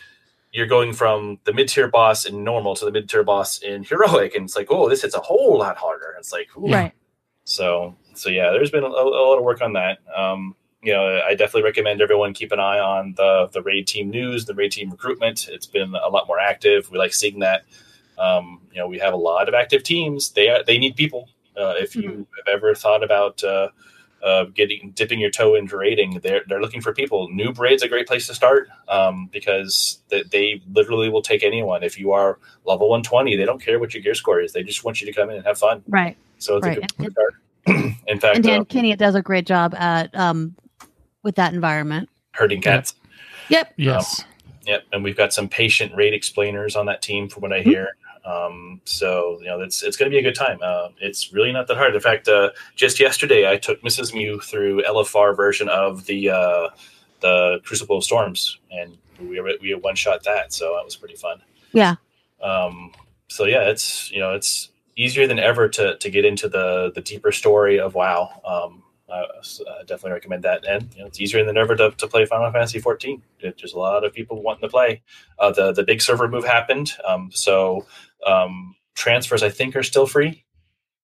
you're 0.50 0.66
going 0.66 0.94
from 0.94 1.38
the 1.44 1.52
mid 1.52 1.68
tier 1.68 1.88
boss 1.88 2.24
in 2.24 2.42
normal 2.42 2.74
to 2.76 2.86
the 2.86 2.90
mid 2.90 3.10
tier 3.10 3.22
boss 3.22 3.58
in 3.58 3.84
heroic, 3.84 4.34
and 4.34 4.44
it's 4.46 4.56
like, 4.56 4.68
oh, 4.70 4.88
this 4.88 5.02
hits 5.02 5.14
a 5.14 5.20
whole 5.20 5.58
lot 5.58 5.76
harder. 5.76 6.14
It's 6.18 6.32
like, 6.32 6.48
ooh, 6.56 6.72
Right. 6.72 6.92
so, 7.44 7.94
so 8.14 8.30
yeah, 8.30 8.50
there's 8.52 8.70
been 8.70 8.82
a, 8.82 8.86
a 8.86 8.88
lot 8.88 9.36
of 9.36 9.44
work 9.44 9.60
on 9.60 9.74
that. 9.74 9.98
Um, 10.16 10.56
you 10.82 10.92
know, 10.92 11.20
I 11.26 11.34
definitely 11.34 11.64
recommend 11.64 12.00
everyone 12.00 12.34
keep 12.34 12.52
an 12.52 12.60
eye 12.60 12.78
on 12.78 13.14
the 13.16 13.48
the 13.52 13.62
raid 13.62 13.86
team 13.86 14.10
news, 14.10 14.46
the 14.46 14.54
raid 14.54 14.72
team 14.72 14.90
recruitment. 14.90 15.48
It's 15.48 15.66
been 15.66 15.94
a 15.94 16.08
lot 16.08 16.26
more 16.28 16.38
active. 16.38 16.90
We 16.90 16.98
like 16.98 17.12
seeing 17.12 17.40
that. 17.40 17.64
Um, 18.18 18.60
you 18.72 18.78
know, 18.78 18.86
we 18.88 18.98
have 18.98 19.12
a 19.12 19.16
lot 19.16 19.48
of 19.48 19.54
active 19.54 19.82
teams. 19.82 20.30
They 20.32 20.48
are, 20.48 20.62
they 20.64 20.78
need 20.78 20.96
people. 20.96 21.28
Uh, 21.56 21.74
if 21.78 21.96
you 21.96 22.26
have 22.36 22.54
ever 22.54 22.74
thought 22.74 23.02
about 23.02 23.42
uh, 23.42 23.68
uh, 24.24 24.44
getting 24.54 24.92
dipping 24.92 25.18
your 25.18 25.30
toe 25.30 25.56
into 25.56 25.76
raiding, 25.76 26.20
they're 26.22 26.42
they're 26.48 26.60
looking 26.60 26.80
for 26.80 26.92
people. 26.92 27.28
New 27.30 27.52
raid's 27.52 27.82
a 27.82 27.88
great 27.88 28.06
place 28.06 28.28
to 28.28 28.34
start 28.34 28.68
um, 28.88 29.28
because 29.32 29.98
they, 30.10 30.22
they 30.24 30.62
literally 30.72 31.08
will 31.08 31.22
take 31.22 31.42
anyone. 31.42 31.82
If 31.82 31.98
you 31.98 32.12
are 32.12 32.38
level 32.64 32.88
one 32.88 33.02
twenty, 33.02 33.36
they 33.36 33.44
don't 33.44 33.60
care 33.62 33.80
what 33.80 33.94
your 33.94 34.02
gear 34.02 34.14
score 34.14 34.40
is. 34.40 34.52
They 34.52 34.62
just 34.62 34.84
want 34.84 35.00
you 35.00 35.06
to 35.06 35.12
come 35.12 35.30
in 35.30 35.36
and 35.36 35.44
have 35.46 35.58
fun. 35.58 35.82
Right. 35.88 36.16
So 36.38 36.56
it's 36.56 36.66
Right. 36.66 36.78
a 36.78 37.02
good 37.02 37.12
start. 37.12 37.34
In 38.06 38.20
fact, 38.20 38.36
And 38.36 38.44
Dan 38.44 38.60
uh, 38.60 38.64
Kenny 38.64 38.94
does 38.94 39.16
a 39.16 39.22
great 39.22 39.46
job 39.46 39.74
at 39.74 40.16
um 40.16 40.54
with 41.22 41.34
that 41.36 41.52
environment. 41.54 42.08
herding 42.32 42.60
cats. 42.60 42.94
Yep. 43.48 43.72
Yes. 43.76 44.24
Yep, 44.64 44.84
and 44.92 45.02
we've 45.02 45.16
got 45.16 45.32
some 45.32 45.48
patient 45.48 45.92
rate 45.96 46.14
explainers 46.14 46.76
on 46.76 46.86
that 46.86 47.02
team, 47.02 47.28
from 47.28 47.42
what 47.42 47.52
I 47.52 47.60
Mhm. 47.60 47.64
hear. 47.64 47.96
Um, 48.24 48.80
so 48.84 49.38
you 49.40 49.46
know, 49.46 49.60
it's 49.60 49.82
it's 49.82 49.96
going 49.96 50.08
to 50.10 50.14
be 50.14 50.18
a 50.18 50.22
good 50.22 50.34
time. 50.36 50.58
Uh, 50.62 50.88
it's 51.00 51.32
really 51.32 51.50
not 51.50 51.66
that 51.66 51.76
hard. 51.78 51.94
In 51.94 52.00
fact, 52.00 52.28
uh, 52.28 52.50
just 52.76 53.00
yesterday 53.00 53.50
I 53.50 53.56
took 53.56 53.80
Mrs. 53.82 54.12
Mew 54.14 54.38
through 54.38 54.82
LFR 54.84 55.34
version 55.34 55.68
of 55.68 56.04
the 56.06 56.30
uh, 56.30 56.68
the 57.20 57.60
Crucible 57.64 57.96
of 57.96 58.04
Storms, 58.04 58.58
and 58.70 58.96
we 59.18 59.40
we 59.60 59.74
one 59.74 59.96
shot 59.96 60.22
that, 60.24 60.52
so 60.52 60.74
that 60.76 60.84
was 60.84 60.94
pretty 60.94 61.16
fun. 61.16 61.40
Yeah. 61.72 61.94
Um, 62.42 62.92
so 63.28 63.46
yeah, 63.46 63.62
it's 63.70 64.10
you 64.12 64.20
know 64.20 64.34
it's 64.34 64.68
easier 64.96 65.26
than 65.26 65.38
ever 65.38 65.68
to 65.70 65.96
to 65.96 66.10
get 66.10 66.24
into 66.24 66.48
the 66.48 66.92
the 66.94 67.00
deeper 67.00 67.32
story 67.32 67.80
of 67.80 67.94
WoW. 67.94 68.30
Um, 68.44 68.82
uh, 69.08 69.24
I 69.80 69.80
definitely 69.80 70.12
recommend 70.12 70.44
that, 70.44 70.64
and 70.66 70.88
you 70.94 71.00
know, 71.00 71.06
it's 71.06 71.20
easier 71.20 71.44
than 71.44 71.56
ever 71.56 71.74
to, 71.76 71.90
to 71.90 72.06
play 72.06 72.26
Final 72.26 72.50
Fantasy 72.52 72.78
14. 72.78 73.22
There's 73.40 73.72
a 73.72 73.78
lot 73.78 74.04
of 74.04 74.12
people 74.12 74.42
wanting 74.42 74.62
to 74.62 74.68
play. 74.68 75.02
Uh, 75.38 75.50
the 75.50 75.72
the 75.72 75.82
big 75.82 76.02
server 76.02 76.28
move 76.28 76.44
happened, 76.44 76.92
um, 77.06 77.30
so 77.32 77.86
um, 78.26 78.74
transfers 78.94 79.42
I 79.42 79.50
think 79.50 79.76
are 79.76 79.82
still 79.82 80.06
free. 80.06 80.44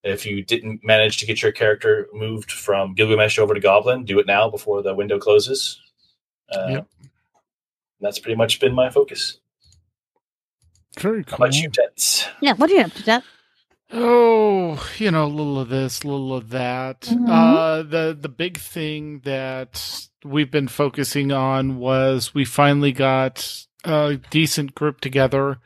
If 0.03 0.27
you 0.27 0.45
didn't 0.45 0.85
manage 0.85 1.17
to 1.19 1.27
get 1.27 1.41
your 1.41 1.53
character 1.53 2.09
moved 2.13 2.53
from 2.53 2.95
Gilgamesh 2.95 3.39
over 3.39 3.55
to 3.55 3.61
Goblin, 3.61 4.05
do 4.05 4.19
it 4.19 4.27
now 4.27 4.51
before 4.51 4.83
the 4.83 4.95
window 4.95 5.19
closes. 5.19 5.81
Uh, 6.53 6.67
Yep. 6.69 6.89
That's 8.01 8.19
pretty 8.19 8.37
much 8.37 8.61
been 8.61 8.75
my 8.75 8.91
focus. 8.91 9.39
Very 10.99 11.25
How 11.27 11.37
about 11.37 11.55
you, 11.55 11.71
Tets? 11.71 12.27
Yeah. 12.43 12.53
What 12.53 12.67
do 12.67 12.75
you 12.75 12.83
have 12.83 12.95
to 12.95 13.03
that? 13.05 13.25
Oh, 13.93 14.85
you 14.99 15.11
know, 15.11 15.25
a 15.25 15.27
little 15.27 15.59
of 15.59 15.69
this, 15.69 16.03
a 16.03 16.09
little 16.09 16.35
of 16.35 16.51
that. 16.51 17.03
Mhm. 17.03 17.29
Uh, 17.29 17.83
the 17.83 18.17
the 18.19 18.29
big 18.29 18.59
thing 18.59 19.21
that 19.25 20.07
we've 20.25 20.51
been 20.51 20.69
focusing 20.69 21.31
on 21.33 21.77
was 21.77 22.35
we 22.35 22.45
finally 22.45 22.93
got 22.93 23.67
a 23.85 24.19
decent 24.31 24.75
group 24.75 25.01
together 25.01 25.59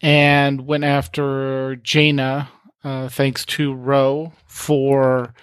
and 0.00 0.66
went 0.66 0.84
after 0.84 1.76
Jaina, 1.76 2.48
uh, 2.82 3.08
thanks 3.08 3.44
to 3.44 3.74
Ro 3.74 4.32
for 4.46 5.34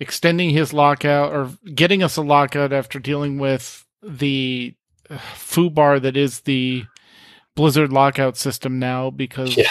extending 0.00 0.50
his 0.50 0.72
lockout 0.72 1.32
or 1.32 1.50
getting 1.74 2.02
us 2.02 2.16
a 2.16 2.22
lockout 2.22 2.72
after 2.72 2.98
dealing 2.98 3.38
with 3.38 3.84
the 4.02 4.74
uh, 5.10 5.18
foobar 5.34 6.00
that 6.00 6.16
is 6.16 6.40
the 6.40 6.84
Blizzard 7.54 7.92
lockout 7.92 8.38
system 8.38 8.78
now 8.78 9.10
because 9.10 9.56
Yeah. 9.56 9.68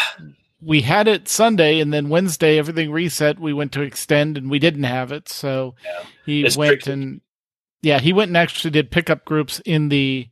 We 0.64 0.82
had 0.82 1.08
it 1.08 1.28
Sunday 1.28 1.80
and 1.80 1.92
then 1.92 2.10
Wednesday 2.10 2.58
everything 2.60 2.92
reset. 2.92 3.40
We 3.40 3.54
went 3.54 3.72
to 3.74 3.82
extend 3.82 4.38
and 4.38 4.50
we 4.50 4.60
didn't 4.60 4.84
have 4.84 5.12
it. 5.12 5.28
So 5.28 5.76
Yeah. 5.84 6.04
he 6.26 6.44
It's 6.44 6.56
went 6.58 6.82
tricky. 6.82 6.92
and 6.92 7.22
yeah, 7.82 8.00
he 8.00 8.14
went 8.14 8.30
and 8.30 8.38
actually 8.38 8.72
did 8.72 8.92
pickup 8.92 9.26
groups 9.26 9.60
in 9.66 9.90
the 9.90 10.30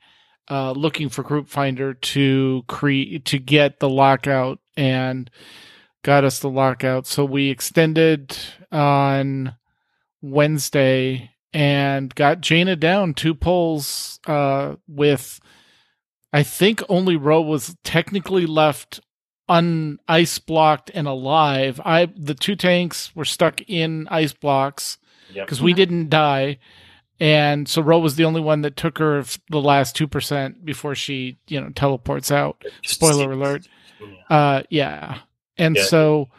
uh, 0.51 0.71
looking 0.71 1.09
for 1.09 1.23
group 1.23 1.47
finder 1.47 1.93
to 1.93 2.63
create 2.67 3.25
to 3.25 3.37
get 3.39 3.79
the 3.79 3.89
lockout 3.89 4.59
and 4.77 5.29
got 6.03 6.23
us 6.23 6.39
the 6.39 6.49
lockout. 6.49 7.05
So 7.07 7.25
we 7.25 7.49
extended 7.49 8.35
on 8.71 9.55
Wednesday 10.21 11.31
and 11.53 12.13
got 12.13 12.41
Jaina 12.41 12.75
down 12.75 13.13
two 13.13 13.33
polls 13.33 14.19
uh, 14.27 14.75
with 14.87 15.39
I 16.31 16.43
think 16.43 16.83
only 16.89 17.15
Ro 17.15 17.41
was 17.41 17.75
technically 17.83 18.45
left 18.45 18.99
un 19.49 19.99
ice 20.07 20.39
blocked 20.39 20.89
and 20.93 21.07
alive. 21.07 21.81
I 21.83 22.05
the 22.15 22.35
two 22.35 22.55
tanks 22.55 23.13
were 23.15 23.25
stuck 23.25 23.61
in 23.67 24.07
ice 24.09 24.31
blocks 24.33 24.97
Yep. 25.33 25.45
because 25.45 25.61
we 25.61 25.73
didn't 25.73 26.09
die. 26.09 26.57
And 27.19 27.67
so 27.67 27.81
Ro 27.81 27.99
was 27.99 28.15
the 28.15 28.23
only 28.23 28.39
one 28.41 28.61
that 28.61 28.77
took 28.77 28.97
her 28.99 29.23
the 29.49 29.59
last 29.61 29.95
two 29.95 30.07
percent 30.07 30.63
before 30.63 30.95
she, 30.95 31.37
you 31.47 31.59
know, 31.59 31.69
teleports 31.69 32.31
out. 32.31 32.63
Spoiler 32.85 33.31
alert. 33.33 33.67
Yeah. 33.99 34.35
Uh, 34.37 34.63
yeah. 34.69 35.17
And 35.57 35.75
Yeah. 35.75 35.83
so 35.83 36.29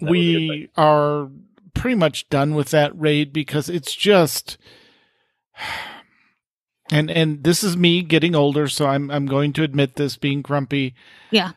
That 0.00 0.06
would 0.08 0.12
be 0.14 0.34
a 0.34 0.48
we 0.48 0.68
are 0.76 1.28
pretty 1.74 1.96
much 1.96 2.28
done 2.30 2.54
with 2.54 2.70
that 2.70 2.98
raid 2.98 3.32
because 3.34 3.68
it's 3.68 3.94
just 3.94 4.56
and 6.92 7.10
and 7.10 7.42
this 7.44 7.64
is 7.64 7.76
me 7.76 8.02
getting 8.02 8.34
older 8.34 8.68
so 8.68 8.86
I'm 8.86 9.10
I'm 9.10 9.26
going 9.26 9.52
to 9.54 9.62
admit 9.62 9.96
this 9.96 10.16
being 10.16 10.42
grumpy. 10.42 10.94
Yeah. 11.30 11.52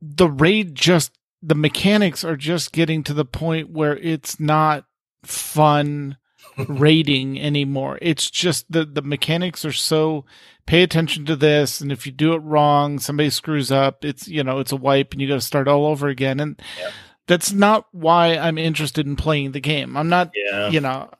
The 0.00 0.28
raid 0.28 0.74
just 0.74 1.12
the 1.42 1.54
mechanics 1.54 2.24
are 2.24 2.36
just 2.36 2.72
getting 2.72 3.02
to 3.04 3.14
the 3.14 3.24
point 3.24 3.70
where 3.70 3.96
it's 3.98 4.38
not 4.40 4.84
fun 5.24 6.16
raiding 6.68 7.40
anymore. 7.40 7.98
It's 8.02 8.30
just 8.30 8.70
the 8.70 8.84
the 8.84 9.02
mechanics 9.02 9.64
are 9.64 9.72
so 9.72 10.24
pay 10.66 10.82
attention 10.82 11.26
to 11.26 11.36
this 11.36 11.80
and 11.80 11.90
if 11.92 12.06
you 12.06 12.12
do 12.12 12.32
it 12.32 12.38
wrong, 12.38 12.98
somebody 12.98 13.30
screws 13.30 13.70
up, 13.70 14.04
it's 14.04 14.28
you 14.28 14.42
know, 14.44 14.58
it's 14.60 14.72
a 14.72 14.76
wipe 14.76 15.12
and 15.12 15.20
you 15.20 15.28
got 15.28 15.34
to 15.34 15.40
start 15.40 15.68
all 15.68 15.86
over 15.86 16.08
again 16.08 16.40
and 16.40 16.60
Yeah. 16.78 16.90
that's 17.26 17.52
not 17.52 17.86
why 17.92 18.36
I'm 18.36 18.56
interested 18.58 19.06
in 19.06 19.16
playing 19.16 19.52
the 19.52 19.60
game. 19.60 19.96
I'm 19.96 20.08
not, 20.08 20.30
Yeah. 20.34 20.68
you 20.70 20.80
know, 20.80 21.10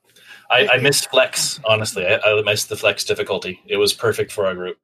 I, 0.51 0.68
I 0.68 0.78
miss 0.78 1.05
flex, 1.07 1.61
honestly. 1.64 2.07
I, 2.07 2.18
I 2.18 2.42
miss 2.42 2.64
the 2.64 2.76
flex 2.76 3.05
difficulty. 3.05 3.61
It 3.66 3.76
was 3.76 3.92
perfect 3.92 4.32
for 4.32 4.47
our 4.47 4.55
group. 4.55 4.78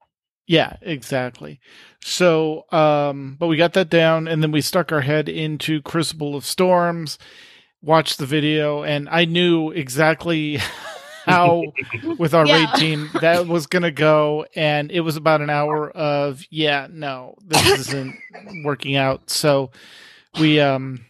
Yeah, 0.46 0.76
exactly. 0.82 1.60
So, 2.02 2.64
um, 2.72 3.36
but 3.38 3.46
we 3.46 3.56
got 3.56 3.74
that 3.74 3.88
down, 3.88 4.26
and 4.26 4.42
then 4.42 4.50
we 4.50 4.60
stuck 4.62 4.90
our 4.90 5.02
head 5.02 5.28
into 5.28 5.80
Crucible 5.82 6.34
of 6.34 6.44
Storms, 6.44 7.18
watched 7.82 8.18
the 8.18 8.26
video, 8.26 8.82
and 8.82 9.08
I 9.08 9.26
knew 9.26 9.70
exactly 9.70 10.56
how, 11.26 11.62
with 12.18 12.34
our 12.34 12.46
Yeah. 12.46 12.54
raid 12.54 12.74
team, 12.74 13.10
that 13.20 13.46
was 13.46 13.66
going 13.68 13.82
to 13.84 13.92
go. 13.92 14.44
And 14.56 14.90
it 14.90 15.00
was 15.00 15.16
about 15.16 15.40
an 15.40 15.50
hour 15.50 15.90
of, 15.90 16.42
yeah, 16.50 16.88
no, 16.90 17.36
this 17.46 17.64
isn't 17.88 18.14
working 18.64 18.96
out. 18.96 19.30
So 19.30 19.70
we, 20.38 20.58
um, 20.58 21.04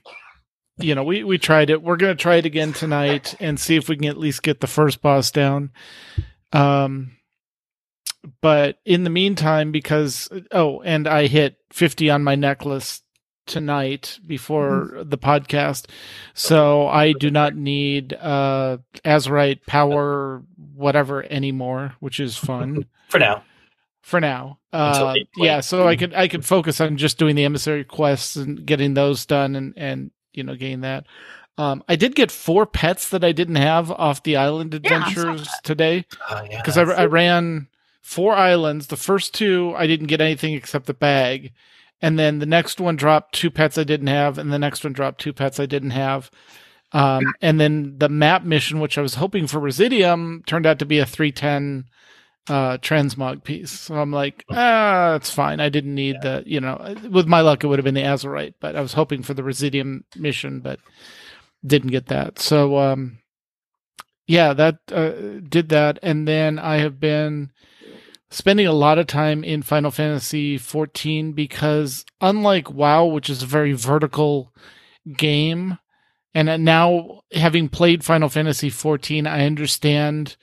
you 0.82 0.94
know, 0.94 1.04
we, 1.04 1.24
we 1.24 1.38
tried 1.38 1.70
it. 1.70 1.82
We're 1.82 1.96
going 1.96 2.16
to 2.16 2.22
try 2.22 2.36
it 2.36 2.46
again 2.46 2.72
tonight 2.72 3.34
and 3.40 3.58
see 3.58 3.76
if 3.76 3.88
we 3.88 3.96
can 3.96 4.08
at 4.08 4.18
least 4.18 4.42
get 4.42 4.60
the 4.60 4.66
first 4.66 5.02
boss 5.02 5.30
down. 5.30 5.70
Um, 6.52 7.12
but 8.40 8.78
in 8.84 9.04
the 9.04 9.10
meantime, 9.10 9.72
because 9.72 10.28
oh, 10.52 10.82
and 10.82 11.06
I 11.06 11.26
hit 11.26 11.56
fifty 11.72 12.10
on 12.10 12.22
my 12.22 12.34
necklace 12.34 13.02
tonight 13.46 14.18
before 14.26 15.02
the 15.02 15.18
podcast, 15.18 15.86
so 16.34 16.86
I 16.86 17.12
do 17.12 17.30
not 17.30 17.56
need 17.56 18.12
uh 18.12 18.78
Azerite 19.04 19.64
power 19.66 20.42
whatever 20.74 21.24
anymore, 21.24 21.94
which 22.00 22.20
is 22.20 22.36
fun 22.36 22.86
For 23.08 23.18
now. 23.18 23.42
for 24.02 24.20
now. 24.20 24.58
Uh, 24.72 25.14
yeah, 25.36 25.60
so 25.60 25.88
I 25.88 25.96
could 25.96 26.14
I 26.14 26.28
could 26.28 26.44
focus 26.44 26.80
on 26.80 26.96
just 26.96 27.18
doing 27.18 27.36
the 27.36 27.44
emissary 27.44 27.84
quests 27.84 28.36
and 28.36 28.64
getting 28.66 28.94
those 28.94 29.26
done 29.26 29.56
and 29.56 29.74
and 29.76 30.10
you 30.32 30.42
know 30.42 30.54
gain 30.54 30.80
that. 30.80 31.06
Um, 31.58 31.82
I 31.88 31.96
did 31.96 32.14
get 32.14 32.30
four 32.30 32.64
pets 32.64 33.08
that 33.10 33.22
I 33.24 33.32
didn't 33.32 33.56
have 33.56 33.90
off 33.90 34.22
the 34.22 34.36
island 34.36 34.72
Yeah, 34.82 34.98
I 35.04 35.12
saw 35.12 35.20
adventures 35.32 35.48
today 35.62 36.06
Uh, 36.30 36.42
yeah. 36.50 36.56
because 36.62 36.78
I, 36.78 36.82
I 36.84 37.04
ran 37.06 37.68
four 38.00 38.34
islands. 38.34 38.86
The 38.86 38.96
first 38.96 39.34
two 39.34 39.74
I 39.76 39.86
didn't 39.86 40.06
get 40.06 40.20
anything 40.20 40.54
except 40.54 40.86
the 40.86 40.94
bag, 40.94 41.52
and 42.00 42.18
then 42.18 42.38
the 42.38 42.46
next 42.46 42.80
one 42.80 42.96
dropped 42.96 43.34
two 43.34 43.50
pets 43.50 43.76
I 43.76 43.84
didn't 43.84 44.06
have, 44.06 44.38
and 44.38 44.52
the 44.52 44.58
next 44.58 44.84
one 44.84 44.92
dropped 44.94 45.20
two 45.20 45.32
pets 45.32 45.60
I 45.60 45.66
didn't 45.66 45.90
have. 45.90 46.30
Um, 46.92 47.22
and 47.40 47.60
then 47.60 47.94
the 47.98 48.08
map 48.08 48.42
mission, 48.42 48.80
which 48.80 48.98
I 48.98 49.00
was 49.02 49.14
hoping 49.16 49.46
for 49.46 49.60
Residuum, 49.60 50.42
turned 50.46 50.66
out 50.66 50.78
to 50.80 50.86
be 50.86 50.98
a 50.98 51.06
three 51.06 51.30
ten 51.30 51.84
uh, 52.48 52.78
transmog 52.78 53.44
piece. 53.44 53.70
So 53.70 53.96
I'm 53.96 54.12
like, 54.12 54.44
ah, 54.50 55.14
it's 55.14 55.30
fine. 55.30 55.60
I 55.60 55.68
didn't 55.68 55.94
need 55.94 56.22
the, 56.22 56.42
you 56.46 56.60
know, 56.60 56.94
with 57.08 57.26
my 57.26 57.40
luck, 57.40 57.62
it 57.62 57.66
would 57.66 57.78
have 57.78 57.84
been 57.84 57.94
the 57.94 58.02
Azerite, 58.02 58.54
but 58.60 58.76
I 58.76 58.80
was 58.80 58.94
hoping 58.94 59.22
for 59.22 59.34
the 59.34 59.44
Residuum 59.44 60.04
mission, 60.16 60.60
but 60.60 60.80
didn't 61.64 61.90
get 61.90 62.06
that. 62.06 62.38
So, 62.38 62.78
um, 62.78 63.18
yeah, 64.26 64.52
that 64.54 64.78
uh, 64.92 65.40
did 65.48 65.70
that, 65.70 65.98
and 66.02 66.26
then 66.26 66.58
I 66.58 66.76
have 66.76 67.00
been 67.00 67.50
spending 68.30 68.66
a 68.66 68.72
lot 68.72 68.98
of 68.98 69.08
time 69.08 69.42
in 69.42 69.62
Final 69.62 69.90
Fantasy 69.90 70.56
14 70.56 71.32
because 71.32 72.04
unlike 72.20 72.70
WoW, 72.70 73.06
which 73.06 73.28
is 73.28 73.42
a 73.42 73.46
very 73.46 73.72
vertical 73.72 74.52
game, 75.16 75.78
and 76.32 76.64
now 76.64 77.22
having 77.32 77.68
played 77.68 78.04
Final 78.04 78.28
Fantasy 78.28 78.70
14, 78.70 79.26
I 79.26 79.44
understand 79.44 80.36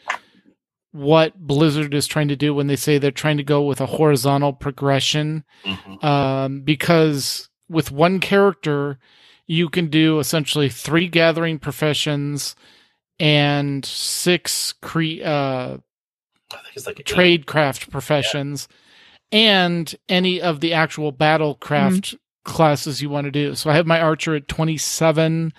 what 0.97 1.37
Blizzard 1.37 1.93
is 1.93 2.07
trying 2.07 2.27
to 2.29 2.35
do 2.35 2.53
when 2.53 2.67
they 2.67 2.75
say 2.75 2.97
they're 2.97 3.11
trying 3.11 3.37
to 3.37 3.43
go 3.43 3.61
with 3.61 3.79
a 3.79 3.85
horizontal 3.85 4.51
progression 4.53 5.43
Mhm. 5.63 6.03
um, 6.03 6.61
because 6.61 7.49
with 7.69 7.91
one 7.91 8.19
character, 8.19 8.97
you 9.45 9.69
can 9.69 9.87
do 9.87 10.19
essentially 10.19 10.69
three 10.69 11.07
gathering 11.07 11.59
professions 11.59 12.55
and 13.19 13.85
six 13.85 14.73
cre- 14.81 15.23
uh, 15.23 15.77
I 16.51 16.55
think 16.63 16.75
it's 16.75 16.87
like 16.87 16.99
eight. 16.99 17.05
tradecraft 17.05 17.89
professions 17.91 18.67
and 19.31 19.93
any 20.09 20.39
of 20.41 20.59
the 20.61 20.73
actual 20.73 21.11
battlecraft 21.13 22.15
classes 22.45 23.01
you 23.01 23.09
want 23.09 23.25
to 23.25 23.31
do. 23.31 23.55
So 23.55 23.69
I 23.69 23.75
have 23.75 23.85
my 23.85 23.99
archer 23.99 24.35
at 24.35 24.47
27. 24.47 25.51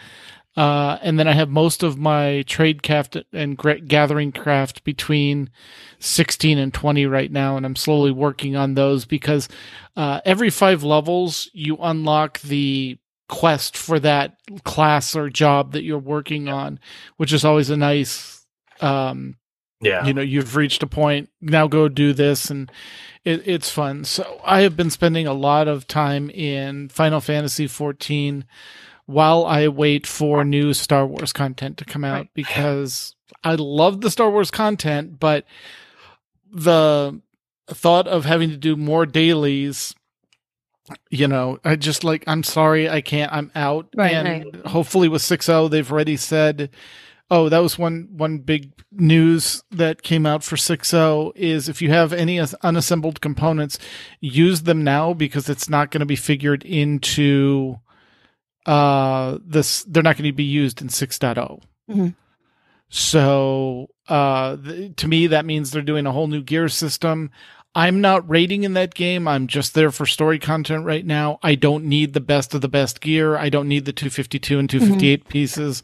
Uh, 0.57 0.99
and 1.03 1.18
then 1.18 1.28
I 1.28 1.32
have 1.34 1.49
most 1.51 1.82
of 1.84 1.99
my 1.99 2.42
trade 2.49 2.82
craft 2.82 3.16
and 3.32 3.57
gathering 3.86 4.32
craft 4.32 4.82
between 4.82 5.51
16 6.01 6.59
and 6.59 6.74
20 6.74 7.07
right 7.07 7.30
now. 7.30 7.57
And 7.57 7.64
I'm 7.64 7.76
slowly 7.76 8.11
working 8.11 8.57
on 8.57 8.74
those 8.74 9.05
because 9.05 9.49
uh, 9.96 10.20
every 10.24 10.51
five 10.51 10.82
levels, 10.82 11.49
you 11.53 11.76
unlock 11.80 12.40
the 12.40 12.99
quest 13.28 13.76
for 13.76 14.01
that 14.01 14.36
class 14.64 15.14
or 15.14 15.28
job 15.30 15.72
that 15.72 15.84
you're 15.84 15.99
working 15.99 16.49
on, 16.49 16.80
which 17.18 17.32
is 17.32 17.44
always 17.44 17.70
a 17.70 17.76
nice 17.76 18.44
um, 18.80 19.36
Yeah. 19.80 20.07
you 20.07 20.14
know 20.14 20.22
you've 20.22 20.57
reached 20.57 20.82
a 20.82 20.86
point 20.86 21.28
now 21.40 21.66
go 21.68 21.88
do 21.88 22.12
this 22.12 22.51
and 22.51 22.70
it, 23.24 23.46
it's 23.46 23.68
fun 23.70 24.05
so 24.05 24.40
i 24.44 24.61
have 24.61 24.76
been 24.76 24.90
spending 24.90 25.26
a 25.26 25.32
lot 25.32 25.68
of 25.68 25.86
time 25.86 26.30
in 26.30 26.88
final 26.88 27.20
fantasy 27.20 27.66
14 27.66 28.44
while 29.09 29.46
i 29.46 29.66
wait 29.66 30.06
for 30.06 30.44
new 30.44 30.72
star 30.74 31.06
wars 31.06 31.32
content 31.32 31.78
to 31.78 31.84
come 31.84 32.04
out 32.04 32.12
Right. 32.14 32.30
because 32.34 33.14
i 33.42 33.54
love 33.54 34.02
the 34.02 34.11
star 34.11 34.30
wars 34.30 34.50
content 34.50 35.18
but 35.18 35.44
the 36.52 37.20
thought 37.68 38.06
of 38.06 38.24
having 38.26 38.50
to 38.50 38.56
do 38.56 38.76
more 38.76 39.06
dailies 39.06 39.94
you 41.11 41.26
know 41.28 41.59
i 41.64 41.74
just 41.76 42.04
like 42.04 42.22
i'm 42.26 42.42
sorry 42.42 42.88
i 42.88 43.00
can't 43.00 43.32
i'm 43.32 43.50
out 43.54 43.88
Right, 43.96 44.12
and 44.12 44.56
hopefully 44.66 45.09
with 45.09 45.22
6.0 45.22 45.70
they've 45.70 45.90
already 45.90 46.16
said 46.16 46.70
Oh, 47.30 47.50
that 47.50 47.59
was 47.59 47.78
one 47.78 48.09
one 48.11 48.38
big 48.38 48.72
news 48.90 49.62
that 49.70 50.00
came 50.00 50.24
out 50.24 50.42
for 50.42 50.56
6.0 50.56 51.32
is 51.36 51.68
if 51.68 51.82
you 51.82 51.90
have 51.90 52.11
any 52.14 52.40
unassembled 52.62 53.20
components, 53.20 53.78
use 54.22 54.62
them 54.62 54.82
now 54.82 55.12
because 55.12 55.50
it's 55.50 55.68
not 55.68 55.90
going 55.90 56.00
to 56.00 56.06
be 56.06 56.16
figured 56.16 56.64
into 56.64 57.76
uh 58.68 59.38
this 59.44 59.82
they're 59.84 60.02
not 60.02 60.16
going 60.16 60.28
to 60.30 60.32
be 60.36 60.44
used 60.44 60.80
in 60.82 60.88
6.0. 60.88 61.60
Mhm. 61.90 62.14
So, 62.90 63.88
uh 64.08 64.56
th- 64.56 64.96
to 64.96 65.08
me 65.08 65.26
that 65.28 65.44
means 65.44 65.70
they're 65.70 65.82
doing 65.82 66.06
a 66.06 66.12
whole 66.12 66.26
new 66.26 66.42
gear 66.42 66.68
system. 66.68 67.30
I'm 67.74 68.00
not 68.00 68.28
rating 68.28 68.64
in 68.64 68.72
that 68.74 68.94
game. 68.94 69.28
I'm 69.28 69.46
just 69.46 69.74
there 69.74 69.90
for 69.90 70.06
story 70.06 70.38
content 70.38 70.84
right 70.84 71.04
now. 71.04 71.38
I 71.42 71.54
don't 71.54 71.84
need 71.84 72.12
the 72.14 72.20
best 72.20 72.54
of 72.54 72.60
the 72.60 72.68
best 72.68 73.00
gear. 73.00 73.36
I 73.36 73.50
don't 73.50 73.68
need 73.68 73.84
the 73.84 73.92
252 73.92 74.58
and 74.58 74.68
258 74.70 75.28
pieces. 75.28 75.82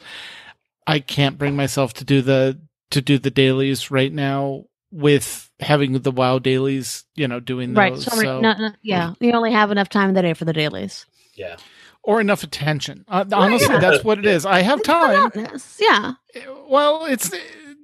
I 0.87 0.99
can't 0.99 1.39
bring 1.39 1.55
myself 1.57 1.93
to 1.95 2.05
do 2.05 2.21
the 2.23 2.59
to 2.91 3.01
do 3.01 3.19
the 3.19 3.31
dailies 3.31 3.91
right 3.91 4.13
now 4.13 4.65
with 4.91 5.51
having 5.61 5.93
the 6.01 6.11
WoW 6.11 6.39
dailies, 6.39 7.05
you 7.17 7.27
know, 7.29 7.41
doing 7.41 7.75
Right. 7.75 7.93
those. 7.95 8.05
So, 8.05 8.17
So, 8.21 8.41
not- 8.41 8.59
not- 8.61 8.77
yeah, 8.83 9.15
you 9.21 9.33
only 9.33 9.53
have 9.53 9.71
enough 9.73 9.89
time 9.89 10.09
in 10.11 10.15
the 10.15 10.23
day 10.23 10.35
for 10.35 10.45
the 10.45 10.53
dailies. 10.53 11.07
yeah. 11.35 11.57
Or 12.05 12.21
enough 12.21 12.43
attention. 12.43 13.05
Uh, 13.09 13.25
honestly, 13.33 13.73
yeah. 13.75 13.81
that's 13.81 14.05
what 14.05 14.19
it 14.19 14.27
is. 14.27 14.45
I 14.47 14.61
have 14.61 14.83
time. 14.83 15.31
Monotonous, 15.35 15.79
Yeah. 15.81 16.15
Well, 16.69 17.05
it's 17.07 17.31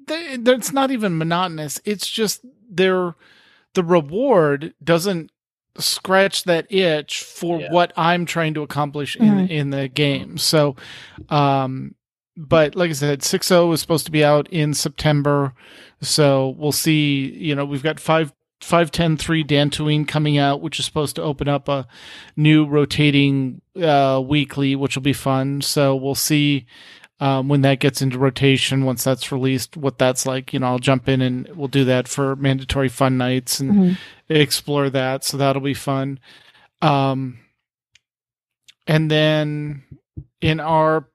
it's 0.09 0.73
not 0.73 0.91
even 0.91 1.16
monotonous. 1.18 1.81
It's 1.85 2.09
just 2.09 2.45
they're 2.71 3.14
the 3.75 3.85
reward 3.85 4.75
doesn't 4.83 5.31
scratch 5.79 6.45
that 6.45 6.71
itch 6.73 7.23
for 7.23 7.61
Yeah. 7.61 7.73
what 7.73 7.93
I'm 7.97 8.27
trying 8.27 8.55
to 8.55 8.62
accomplish 8.62 9.16
in 9.16 9.29
Mhm. 9.47 9.51
in 9.51 9.71
the 9.71 9.89
game. 9.89 10.37
So, 10.37 10.75
um, 11.29 11.95
but 12.37 12.75
like 12.75 12.91
I 12.91 12.95
said, 12.95 13.21
6.0 13.23 13.73
is 13.73 13.81
supposed 13.81 14.07
to 14.07 14.12
be 14.12 14.25
out 14.25 14.49
in 14.51 14.75
September. 14.75 15.55
So 16.01 16.55
we'll 16.59 16.73
see. 16.73 17.31
You 17.37 17.55
know, 17.55 17.64
we've 17.64 17.83
got 17.83 18.01
five 18.01 18.33
5103 18.61 19.44
Dantooine 19.44 20.06
coming 20.06 20.36
out, 20.38 20.61
which 20.61 20.78
is 20.78 20.84
supposed 20.84 21.16
to 21.16 21.22
open 21.22 21.48
up 21.48 21.68
a 21.68 21.86
new 22.36 22.66
rotating 22.66 23.61
uh, 23.80 24.22
weekly, 24.24 24.76
which 24.76 24.96
will 24.96 25.02
be 25.02 25.12
fun. 25.12 25.62
So 25.62 25.96
we'll 25.96 26.14
see 26.14 26.66
um, 27.20 27.48
when 27.48 27.61
that 27.62 27.80
gets 27.80 28.00
into 28.00 28.18
rotation, 28.18 28.84
once 28.84 29.04
that's 29.04 29.30
released, 29.30 29.76
what 29.76 29.98
that's 29.98 30.24
like. 30.26 30.52
You 30.52 30.61
know, 30.61 30.66
I'll 30.68 30.78
jump 30.78 31.08
in 31.08 31.20
and 31.20 31.48
we'll 31.54 31.68
do 31.68 31.84
that 31.84 32.08
for 32.08 32.34
mandatory 32.36 32.88
fun 32.88 33.18
nights 33.18 33.61
and 33.61 33.72
Mhm. 33.72 33.96
explore 34.28 34.88
that. 34.90 35.24
So 35.24 35.36
that'll 35.36 35.61
be 35.62 35.74
fun. 35.74 36.18
Um, 36.80 37.38
and 38.86 39.11
then 39.11 39.82
in 40.40 40.61
our 40.61 41.06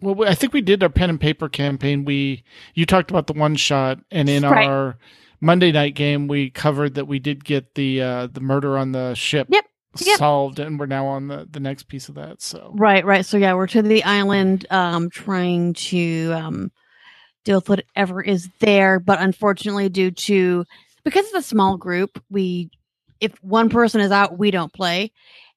well, 0.00 0.28
I 0.28 0.34
think 0.34 0.52
we 0.52 0.60
did 0.60 0.82
our 0.82 0.88
pen 0.90 1.08
and 1.10 1.20
paper 1.20 1.48
campaign. 1.48 2.04
We 2.04 2.44
you 2.74 2.84
talked 2.86 3.10
about 3.10 3.26
the 3.26 3.32
one 3.32 3.56
shot, 3.56 3.98
and 4.10 4.28
in 4.28 4.42
Right. 4.42 4.66
our 4.68 4.98
Monday 5.40 5.72
night 5.72 5.94
game, 5.94 6.28
we 6.28 6.50
covered 6.50 6.94
that 6.94 7.06
we 7.06 7.18
did 7.18 7.44
get 7.44 7.74
the 7.74 8.02
uh, 8.02 8.26
the 8.28 8.40
murder 8.40 8.78
on 8.78 8.92
the 8.92 9.14
ship 9.14 9.48
Yep. 9.50 9.64
Yep. 10.00 10.18
solved, 10.18 10.58
and 10.58 10.78
we're 10.78 10.86
now 10.86 11.06
on 11.06 11.28
the 11.28 11.48
the 11.50 11.60
next 11.60 11.84
piece 11.84 12.08
of 12.08 12.14
that. 12.16 12.42
So 12.42 12.72
Right, 12.76 13.04
right. 13.04 13.24
So 13.24 13.36
yeah, 13.36 13.54
we're 13.54 13.66
to 13.68 13.82
the 13.82 14.04
island, 14.04 14.66
um, 14.70 15.10
trying 15.10 15.74
to 15.74 16.32
um 16.32 16.72
deal 17.44 17.58
with 17.58 17.68
whatever 17.68 18.20
is 18.20 18.48
there, 18.60 18.98
but 18.98 19.20
unfortunately, 19.20 19.88
due 19.88 20.10
to 20.10 20.64
because 21.04 21.24
it's 21.26 21.34
a 21.34 21.42
small 21.42 21.76
group, 21.76 22.22
we 22.30 22.70
if 23.20 23.32
one 23.42 23.68
person 23.70 24.00
is 24.00 24.10
out, 24.12 24.38
we 24.38 24.50
don't 24.50 24.72
play. 24.72 25.12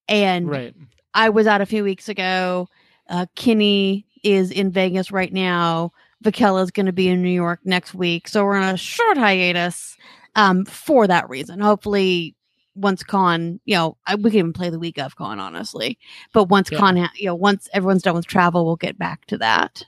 And 0.07 0.47
right, 0.49 0.73
I 1.13 1.29
was 1.29 1.47
out 1.47 1.61
a 1.61 1.65
few 1.65 1.83
weeks 1.83 2.07
ago. 2.07 2.67
Uh, 3.09 3.25
Kinney 3.35 4.05
is 4.23 4.51
in 4.51 4.71
Vegas 4.71 5.11
right 5.11 5.33
now. 5.33 5.91
Vakella 6.23 6.63
is 6.63 6.71
going 6.71 6.85
to 6.87 6.91
be 6.93 7.07
in 7.07 7.21
New 7.21 7.29
York 7.29 7.59
next 7.63 7.93
week, 7.93 8.27
so 8.27 8.43
we're 8.43 8.55
on 8.55 8.73
a 8.73 8.77
short 8.77 9.17
hiatus 9.17 9.95
um, 10.35 10.65
for 10.65 11.07
that 11.07 11.29
reason. 11.29 11.59
Hopefully, 11.59 12.35
once 12.75 13.03
con, 13.03 13.59
you 13.65 13.75
know, 13.75 13.97
I, 14.05 14.15
we 14.15 14.29
can 14.31 14.39
even 14.39 14.53
play 14.53 14.69
the 14.69 14.79
week 14.79 14.97
of 14.99 15.15
con, 15.15 15.39
honestly. 15.39 15.97
But 16.33 16.45
once 16.45 16.69
Yeah. 16.71 16.79
con, 16.79 16.97
ha- 16.97 17.11
you 17.15 17.25
know, 17.27 17.35
once 17.35 17.69
everyone's 17.73 18.03
done 18.03 18.15
with 18.15 18.27
travel, 18.27 18.65
we'll 18.65 18.75
get 18.75 18.97
back 18.97 19.25
to 19.27 19.37
that. 19.37 19.83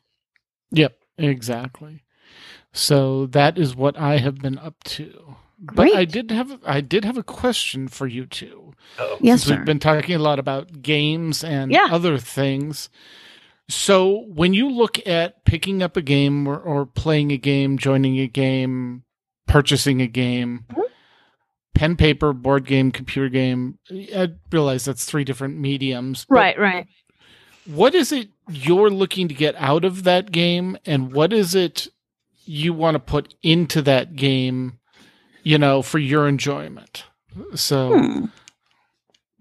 yep, 0.72 0.98
exactly. 1.18 2.04
So 2.74 3.26
that 3.28 3.58
is 3.58 3.76
what 3.76 3.98
I 3.98 4.18
have 4.18 4.40
been 4.40 4.58
up 4.58 4.82
to. 4.86 5.36
But 5.60 5.76
Great. 5.76 5.96
I 5.96 6.06
did 6.06 6.32
have 6.32 6.60
I 6.66 6.82
did 6.82 7.04
have 7.06 7.18
a 7.18 7.24
question 7.24 7.88
for 7.90 8.08
you 8.08 8.26
two. 8.26 8.74
Oh, 8.98 9.18
Yes, 9.22 9.42
since 9.44 9.50
sir. 9.50 9.56
we've 9.58 9.66
been 9.66 9.80
talking 9.80 10.16
a 10.16 10.20
lot 10.20 10.40
about 10.40 10.82
games 10.82 11.44
and 11.44 11.72
Yeah. 11.72 11.88
other 11.92 12.18
things. 12.18 12.90
So 13.72 14.26
when 14.28 14.54
you 14.54 14.70
look 14.70 15.06
at 15.08 15.46
picking 15.46 15.82
up 15.82 15.96
a 15.96 16.02
game 16.02 16.46
or, 16.48 16.58
or 16.58 16.86
playing 16.86 17.32
a 17.32 17.38
game, 17.38 17.78
joining 17.78 18.20
a 18.20 18.28
game, 18.28 19.04
purchasing 19.48 20.02
a 20.02 20.08
game, 20.08 20.66
Mhm. 20.72 20.84
pen, 21.74 21.96
paper, 21.96 22.34
board 22.34 22.66
game, 22.66 22.92
computer 22.92 23.30
game, 23.30 23.80
I 23.90 24.30
realize 24.52 24.86
that's 24.86 25.06
three 25.06 25.24
different 25.24 25.58
mediums. 25.58 26.26
Right, 26.30 26.60
right. 26.60 26.86
What 27.66 27.96
is 27.96 28.12
it 28.12 28.30
you're 28.50 28.90
looking 28.90 29.28
to 29.30 29.34
get 29.34 29.56
out 29.56 29.86
of 29.86 30.04
that 30.04 30.32
game, 30.32 30.78
and 30.86 31.14
what 31.14 31.32
is 31.32 31.56
it 31.56 31.88
you 32.44 32.74
want 32.74 32.96
to 32.96 33.00
put 33.00 33.36
into 33.42 33.82
that 33.84 34.16
game, 34.16 34.80
you 35.44 35.58
know, 35.58 35.82
for 35.82 36.00
your 36.00 36.28
enjoyment? 36.28 37.06
So. 37.56 37.98
Hmm. 37.98 38.26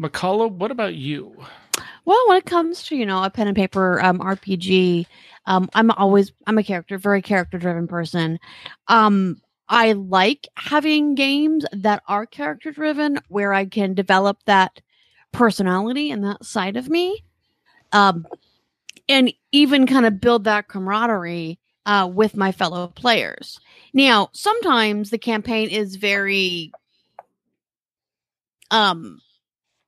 Mkallah, 0.00 0.50
what 0.52 0.70
about 0.70 0.94
you? 0.94 1.44
Well, 2.04 2.22
when 2.28 2.38
it 2.38 2.46
comes 2.46 2.82
to 2.84 2.96
you 2.96 3.06
know 3.06 3.22
a 3.22 3.30
pen 3.30 3.48
and 3.48 3.56
paper 3.56 4.02
um, 4.02 4.18
RPG, 4.20 5.06
um, 5.46 5.68
I'm 5.74 5.90
always 5.92 6.32
I'm 6.46 6.58
a 6.58 6.62
character, 6.62 6.98
very 6.98 7.22
character 7.22 7.58
driven 7.58 7.86
person. 7.86 8.38
Um, 8.88 9.40
I 9.68 9.92
like 9.92 10.48
having 10.56 11.14
games 11.14 11.64
that 11.72 12.02
are 12.08 12.26
character 12.26 12.72
driven, 12.72 13.18
where 13.28 13.52
I 13.52 13.64
can 13.66 13.94
develop 13.94 14.38
that 14.46 14.80
personality 15.32 16.10
and 16.10 16.24
that 16.24 16.44
side 16.44 16.76
of 16.76 16.88
me, 16.88 17.24
um, 17.92 18.26
and 19.08 19.32
even 19.52 19.86
kind 19.86 20.06
of 20.06 20.20
build 20.20 20.44
that 20.44 20.68
camaraderie 20.68 21.58
uh, 21.86 22.10
with 22.12 22.36
my 22.36 22.52
fellow 22.52 22.88
players. 22.88 23.60
Now, 23.92 24.30
sometimes 24.32 25.10
the 25.10 25.18
campaign 25.18 25.68
is 25.68 25.96
very 25.96 26.72
um 28.70 29.20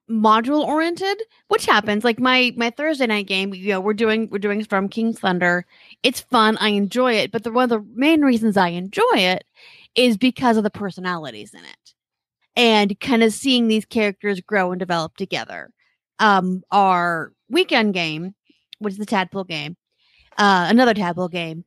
module 0.09 0.65
oriented 0.65 1.21
which 1.47 1.65
happens. 1.65 2.03
Like 2.03 2.19
my 2.19 2.53
my 2.57 2.69
thursday 2.69 3.07
night 3.07 3.27
game 3.27 3.53
you 3.53 3.69
know 3.69 3.79
we're 3.81 3.93
doing 3.93 4.29
we're 4.31 4.39
doing 4.39 4.63
Storm 4.63 4.89
King's 4.89 5.19
Thunder. 5.19 5.65
It's 6.03 6.21
fun. 6.21 6.57
I 6.59 6.69
enjoy 6.69 7.13
it. 7.13 7.31
But 7.31 7.43
the 7.43 7.51
one 7.51 7.63
of 7.65 7.69
the 7.69 7.85
main 7.95 8.21
reasons 8.21 8.57
i 8.57 8.69
enjoy 8.69 9.03
it 9.13 9.45
is 9.95 10.17
because 10.17 10.57
of 10.57 10.63
the 10.63 10.69
personalities 10.69 11.53
in 11.53 11.61
it. 11.61 11.93
And 12.55 12.99
kind 12.99 13.23
of 13.23 13.33
seeing 13.33 13.67
these 13.67 13.85
characters 13.85 14.41
grow 14.41 14.71
and 14.71 14.79
develop 14.79 15.15
together 15.17 15.71
um 16.19 16.63
our 16.71 17.33
weekend 17.49 17.93
game 17.93 18.35
which 18.79 18.93
is 18.93 18.99
the 18.99 19.05
tadpole 19.05 19.43
game 19.43 19.75
uh 20.37 20.67
another 20.69 20.93
tadpole 20.93 21.27
game 21.27 21.65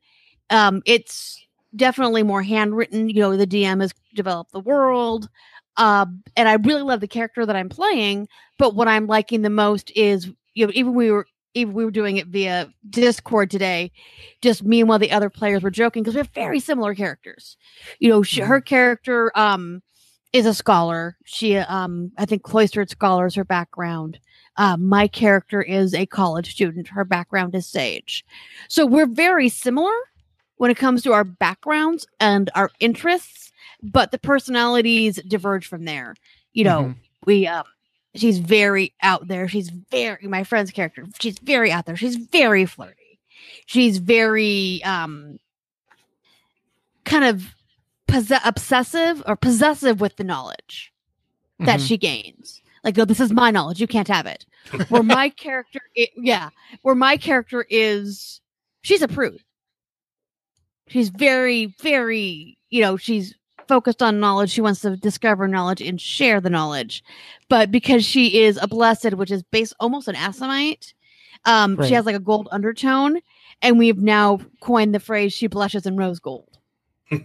um 0.50 0.82
it's 0.86 1.42
definitely 1.74 2.22
more 2.22 2.42
handwritten. 2.42 3.08
You 3.08 3.20
know 3.20 3.36
the 3.36 3.46
dm 3.46 3.80
has 3.80 3.92
developed 4.14 4.52
the 4.52 4.60
world 4.60 5.28
um, 5.76 6.22
and 6.36 6.48
I 6.48 6.54
really 6.54 6.82
love 6.82 7.00
the 7.00 7.08
character 7.08 7.44
that 7.46 7.56
I'm 7.56 7.68
playing. 7.68 8.28
But 8.58 8.74
what 8.74 8.88
I'm 8.88 9.06
liking 9.06 9.42
the 9.42 9.50
most 9.50 9.90
is, 9.94 10.30
you 10.54 10.66
know, 10.66 10.72
even 10.74 10.94
we 10.94 11.10
were 11.10 11.26
even 11.54 11.74
we 11.74 11.84
were 11.84 11.90
doing 11.90 12.16
it 12.18 12.28
via 12.28 12.72
Discord 12.88 13.50
today. 13.50 13.90
Just 14.42 14.62
me 14.62 14.80
and 14.80 14.88
one 14.88 14.96
of 14.96 15.00
the 15.00 15.12
other 15.12 15.30
players 15.30 15.62
were 15.62 15.70
joking 15.70 16.02
because 16.02 16.14
we 16.14 16.20
have 16.20 16.30
very 16.34 16.60
similar 16.60 16.94
characters. 16.94 17.56
You 17.98 18.10
know, 18.10 18.22
she, 18.22 18.40
her 18.42 18.60
character 18.60 19.32
um 19.34 19.82
is 20.32 20.46
a 20.46 20.54
scholar. 20.54 21.16
She 21.24 21.56
um 21.56 22.12
I 22.18 22.26
think 22.26 22.42
cloistered 22.42 22.90
scholar 22.90 23.26
is 23.26 23.34
her 23.34 23.44
background. 23.44 24.18
Uh, 24.58 24.76
my 24.78 25.06
character 25.06 25.60
is 25.60 25.92
a 25.92 26.06
college 26.06 26.52
student. 26.52 26.88
Her 26.88 27.04
background 27.04 27.54
is 27.54 27.66
sage. 27.66 28.24
So 28.68 28.86
we're 28.86 29.06
very 29.06 29.50
similar 29.50 29.92
when 30.56 30.70
it 30.70 30.78
comes 30.78 31.02
to 31.02 31.12
our 31.12 31.24
backgrounds 31.24 32.06
and 32.20 32.50
our 32.54 32.70
interests 32.80 33.45
but 33.92 34.10
the 34.10 34.18
personalities 34.18 35.16
diverge 35.26 35.66
from 35.66 35.84
there. 35.84 36.14
You 36.52 36.64
know, 36.64 36.82
Mhm. 36.82 36.96
we 37.26 37.46
um 37.46 37.64
she's 38.14 38.38
very 38.38 38.94
out 39.02 39.28
there. 39.28 39.48
She's 39.48 39.68
very 39.70 40.26
my 40.26 40.44
friend's 40.44 40.70
character. 40.70 41.06
She's 41.20 41.38
very 41.38 41.70
out 41.72 41.86
there. 41.86 41.96
She's 41.96 42.16
very 42.16 42.66
flirty. 42.66 43.18
She's 43.66 43.98
very 43.98 44.82
um 44.84 45.38
kind 47.04 47.24
of 47.24 47.54
posse- 48.08 48.34
obsessive 48.44 49.22
or 49.26 49.36
possessive 49.36 50.00
with 50.00 50.16
the 50.16 50.24
knowledge 50.24 50.92
that 51.60 51.80
Mhm. 51.80 51.88
she 51.88 51.96
gains. 51.96 52.60
Like, 52.84 52.96
no, 52.96 53.04
this 53.04 53.20
is 53.20 53.32
my 53.32 53.50
knowledge. 53.50 53.80
You 53.80 53.86
can't 53.86 54.08
have 54.08 54.26
it. 54.26 54.44
Where 54.88 55.02
my 55.02 55.28
character, 55.44 55.80
i- 55.96 56.08
yeah, 56.16 56.50
where 56.82 56.94
my 56.94 57.16
character 57.16 57.66
is, 57.68 58.40
she's 58.82 59.02
a 59.02 59.08
prude. 59.08 59.42
She's 60.88 61.08
very, 61.08 61.66
very, 61.80 62.58
you 62.70 62.80
know, 62.80 62.96
she's 62.96 63.34
focused 63.68 64.02
on 64.02 64.20
knowledge. 64.20 64.50
She 64.50 64.60
wants 64.60 64.80
to 64.82 64.96
discover 64.96 65.46
knowledge 65.48 65.80
and 65.82 66.00
share 66.00 66.40
the 66.40 66.50
knowledge. 66.50 67.02
But 67.48 67.70
because 67.70 68.04
she 68.04 68.40
is 68.42 68.58
a 68.60 68.66
blessed, 68.68 69.14
which 69.14 69.30
is 69.30 69.42
based 69.44 69.74
almost 69.80 70.08
an 70.08 70.14
Aasimar, 70.14 70.76
um, 71.44 71.76
Right. 71.76 71.88
she 71.88 71.94
has 71.94 72.06
like 72.06 72.16
a 72.16 72.20
gold 72.20 72.48
undertone. 72.50 73.20
And 73.62 73.78
we've 73.78 73.98
now 73.98 74.40
coined 74.60 74.94
the 74.94 75.00
phrase 75.00 75.32
she 75.32 75.46
blushes 75.46 75.86
in 75.86 75.96
rose 75.96 76.18
gold. 76.20 76.58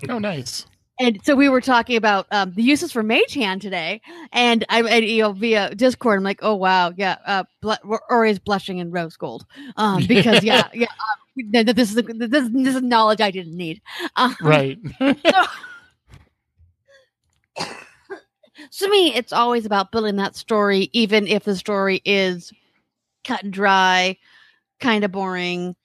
oh, 0.10 0.20
nice. 0.20 0.66
And 1.00 1.20
so 1.26 1.36
we 1.36 1.50
were 1.50 1.62
talking 1.62 1.96
about 1.96 2.28
um, 2.32 2.54
the 2.54 2.62
uses 2.62 2.92
for 2.92 3.02
Mage 3.02 3.34
Hand 3.34 3.62
today, 3.62 4.02
and 4.32 4.64
I, 4.70 4.84
and, 4.84 5.04
you 5.04 5.24
know, 5.24 5.32
via 5.32 5.74
Discord, 5.74 6.20
I'm 6.20 6.24
like, 6.24 6.40
oh 6.44 6.54
wow, 6.56 6.94
yeah, 6.96 7.18
uh, 7.26 7.44
bl- 7.60 7.74
Ori 8.10 8.30
is 8.30 8.38
blushing 8.38 8.78
in 8.78 8.92
rose 8.92 9.18
gold, 9.18 9.46
um, 9.78 10.06
because 10.08 10.44
yeah, 10.44 10.68
yeah, 10.76 10.86
um, 11.40 11.52
th- 11.52 11.66
th- 11.66 11.76
this 11.76 11.90
is 11.90 11.96
this, 11.96 12.50
this 12.54 12.76
is 12.76 12.82
knowledge 12.84 13.20
I 13.20 13.32
didn't 13.32 13.58
need. 13.58 13.82
Um, 14.16 14.36
Right. 14.42 14.78
So 15.00 15.16
to 18.80 18.90
me, 18.90 19.14
it's 19.14 19.34
always 19.34 19.66
about 19.66 19.92
building 19.92 20.16
that 20.18 20.36
story, 20.36 20.90
even 20.94 21.28
if 21.28 21.44
the 21.44 21.56
story 21.56 22.02
is 22.06 22.52
cut 23.24 23.44
and 23.44 23.54
dry, 23.54 24.18
kind 24.80 25.04
of 25.04 25.12
boring. 25.12 25.76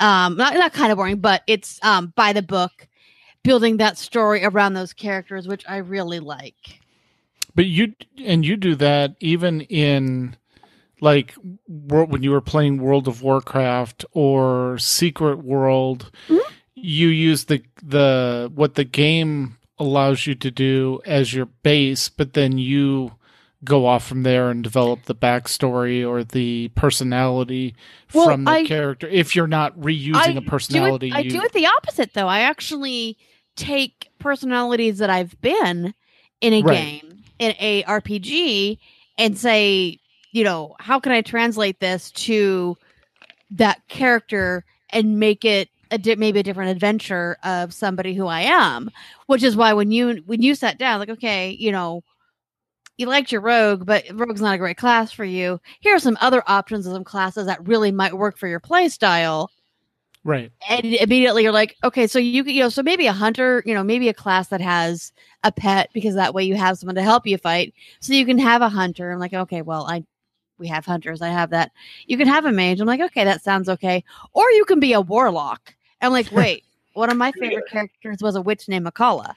Um, 0.00 0.36
not 0.36 0.54
not 0.54 0.72
kind 0.72 0.90
of 0.90 0.96
boring, 0.96 1.20
but 1.20 1.42
it's 1.46 1.78
um 1.84 2.12
by 2.16 2.32
the 2.32 2.42
book, 2.42 2.88
building 3.44 3.76
that 3.78 3.96
story 3.98 4.44
around 4.44 4.74
those 4.74 4.92
characters, 4.92 5.46
which 5.46 5.64
I 5.68 5.76
really 5.78 6.18
like. 6.20 6.80
But 7.54 7.66
you 7.66 7.94
and 8.18 8.44
you 8.44 8.56
do 8.56 8.74
that 8.76 9.14
even 9.20 9.60
in 9.62 10.36
like 11.00 11.34
when 11.68 12.22
you 12.22 12.30
were 12.32 12.40
playing 12.40 12.78
World 12.78 13.06
of 13.06 13.22
Warcraft 13.22 14.04
or 14.12 14.78
Secret 14.78 15.38
World, 15.38 16.10
Mhm. 16.28 16.40
you 16.74 17.08
use 17.08 17.44
the 17.44 17.62
the 17.82 18.50
what 18.54 18.74
the 18.74 18.84
game 18.84 19.56
allows 19.78 20.26
you 20.26 20.34
to 20.36 20.50
do 20.50 21.00
as 21.04 21.34
your 21.34 21.46
base, 21.46 22.08
but 22.08 22.32
then 22.34 22.58
you 22.58 23.12
go 23.64 23.86
off 23.86 24.06
from 24.06 24.22
there 24.24 24.50
and 24.50 24.62
develop 24.62 25.04
the 25.04 25.14
backstory 25.14 26.06
or 26.06 26.22
the 26.22 26.68
personality 26.74 27.74
Well, 28.12 28.26
from 28.26 28.44
the 28.44 28.50
I- 28.50 28.66
character. 28.66 29.08
If 29.08 29.34
you're 29.34 29.46
not 29.46 29.78
reusing 29.78 30.36
a 30.36 30.42
personality, 30.42 31.10
Do 31.10 31.16
it, 31.16 31.18
I 31.18 31.20
you, 31.22 31.30
do 31.30 31.42
it 31.42 31.52
the 31.52 31.66
opposite 31.66 32.12
though. 32.14 32.28
I 32.28 32.40
actually 32.40 33.16
take 33.56 34.10
personalities 34.18 34.98
that 34.98 35.10
I've 35.10 35.40
been 35.40 35.94
in 36.40 36.52
a 36.52 36.62
Right. 36.62 36.74
game, 37.02 37.22
in 37.38 37.54
a 37.58 37.82
RPG, 37.84 38.78
and 39.16 39.38
say, 39.38 39.98
you 40.32 40.44
know, 40.44 40.74
how 40.78 41.00
can 41.00 41.12
I 41.12 41.22
translate 41.22 41.80
this 41.80 42.10
to 42.12 42.76
that 43.52 43.86
character 43.88 44.64
and 44.90 45.18
make 45.18 45.44
it 45.44 45.68
a 45.90 45.98
di- 45.98 46.16
maybe 46.16 46.40
a 46.40 46.42
different 46.42 46.70
adventure 46.70 47.36
of 47.44 47.72
somebody 47.74 48.14
who 48.14 48.26
I 48.26 48.42
am, 48.42 48.90
which 49.26 49.42
is 49.42 49.56
why 49.56 49.72
when 49.74 49.90
you 49.90 50.22
when 50.26 50.42
you 50.42 50.54
sat 50.54 50.78
down, 50.78 51.00
like, 51.00 51.08
okay, 51.10 51.50
you 51.50 51.72
know, 51.72 52.02
you 52.98 53.06
liked 53.06 53.32
your 53.32 53.40
rogue, 53.42 53.86
but 53.86 54.04
rogue's 54.14 54.40
not 54.42 54.54
a 54.54 54.58
great 54.58 54.76
class 54.78 55.12
for 55.12 55.24
you. 55.24 55.60
Here 55.80 55.94
are 55.96 56.00
some 56.00 56.18
other 56.20 56.42
options 56.46 56.86
of 56.86 56.92
some 56.94 57.04
classes 57.04 57.46
that 57.46 57.66
really 57.66 57.92
might 57.92 58.14
work 58.16 58.38
for 58.38 58.48
your 58.48 58.60
play 58.60 58.88
style 58.88 59.50
Right. 60.24 60.52
and 60.70 60.84
immediately 60.84 61.42
you're 61.42 61.52
like, 61.52 61.76
okay, 61.84 62.06
so 62.06 62.18
you 62.18 62.42
you 62.44 62.60
know, 62.62 62.68
so 62.70 62.82
maybe 62.82 63.06
a 63.06 63.12
hunter, 63.12 63.62
you 63.66 63.74
know, 63.74 63.84
maybe 63.84 64.08
a 64.08 64.14
class 64.14 64.48
that 64.48 64.60
has 64.60 65.12
a 65.42 65.52
pet 65.52 65.90
because 65.92 66.14
that 66.14 66.32
way 66.34 66.44
you 66.44 66.54
have 66.56 66.78
someone 66.78 66.94
to 66.94 67.02
help 67.02 67.26
you 67.26 67.36
fight, 67.38 67.74
so 68.00 68.14
you 68.14 68.24
can 68.24 68.38
have 68.38 68.62
a 68.62 68.68
hunter. 68.68 69.10
I'm 69.10 69.18
like, 69.18 69.34
okay, 69.34 69.60
well, 69.62 69.86
I 69.88 70.04
we 70.58 70.68
have 70.68 70.84
hunters, 70.84 71.20
I 71.22 71.28
have 71.28 71.50
that. 71.50 71.72
You 72.06 72.16
can 72.16 72.28
have 72.28 72.44
a 72.44 72.52
mage. 72.52 72.80
I'm 72.80 72.86
like, 72.86 73.00
okay, 73.00 73.24
that 73.24 73.42
sounds 73.42 73.68
okay. 73.68 74.04
Or 74.32 74.50
you 74.52 74.64
can 74.64 74.80
be 74.80 74.92
a 74.92 75.00
warlock. 75.00 75.74
I'm 76.00 76.12
like, 76.12 76.30
wait, 76.32 76.64
one 76.92 77.10
of 77.10 77.16
my 77.16 77.32
favorite 77.32 77.66
characters 77.70 78.18
was 78.20 78.36
a 78.36 78.42
witch 78.42 78.68
named 78.68 78.86
Makala. 78.86 79.34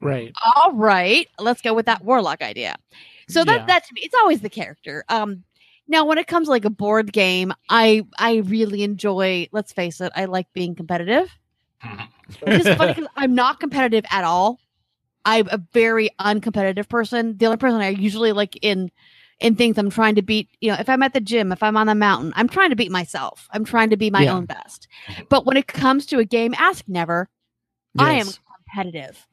Right. 0.00 0.32
All 0.56 0.72
right, 0.72 1.26
let's 1.38 1.60
go 1.62 1.74
with 1.74 1.86
that 1.86 2.04
warlock 2.04 2.42
idea. 2.42 2.76
So 3.28 3.44
that 3.44 3.60
Yeah. 3.60 3.66
that 3.66 3.84
to 3.86 3.94
me, 3.94 4.02
it's 4.04 4.14
always 4.14 4.40
the 4.40 4.50
character. 4.50 5.04
Um, 5.08 5.44
now 5.88 6.04
when 6.04 6.18
it 6.18 6.26
comes 6.26 6.46
to 6.46 6.50
like 6.50 6.64
a 6.64 6.70
board 6.70 7.12
game, 7.12 7.52
I 7.68 8.04
I 8.18 8.36
really 8.36 8.82
enjoy. 8.82 9.48
Let's 9.52 9.72
face 9.72 10.00
it, 10.00 10.12
I 10.14 10.26
like 10.26 10.52
being 10.52 10.74
competitive. 10.74 11.28
Which 12.44 12.58
is 12.58 12.68
funny 12.68 12.92
because 12.94 13.08
I'm 13.16 13.34
not 13.34 13.60
competitive 13.60 14.04
at 14.10 14.24
all. 14.24 14.60
I'm 15.24 15.48
a 15.48 15.58
very 15.72 16.10
uncompetitive 16.20 16.88
person. 16.88 17.36
The 17.36 17.46
only 17.46 17.58
person 17.58 17.80
I 17.80 17.88
usually 17.90 18.32
like 18.32 18.58
in 18.62 18.90
in 19.40 19.54
things 19.54 19.78
I'm 19.78 19.90
trying 19.90 20.14
to 20.16 20.22
beat, 20.22 20.48
you 20.60 20.70
know, 20.72 20.76
if 20.78 20.88
I'm 20.88 21.02
at 21.02 21.12
the 21.12 21.20
gym, 21.20 21.52
if 21.52 21.62
I'm 21.62 21.76
on 21.76 21.86
the 21.86 21.94
mountain, 21.94 22.32
I'm 22.36 22.48
trying 22.48 22.70
to 22.70 22.76
beat 22.76 22.90
myself. 22.90 23.48
I'm 23.52 23.64
trying 23.64 23.90
to 23.90 23.96
be 23.96 24.10
my 24.10 24.24
Yeah. 24.24 24.34
own 24.34 24.46
best. 24.46 24.88
But 25.28 25.46
when 25.46 25.56
it 25.56 25.66
comes 25.68 26.06
to 26.06 26.18
a 26.18 26.24
game, 26.24 26.54
ask 26.58 26.84
never. 26.88 27.28
I 27.98 28.12
am 28.14 28.26
competitive. 28.72 29.26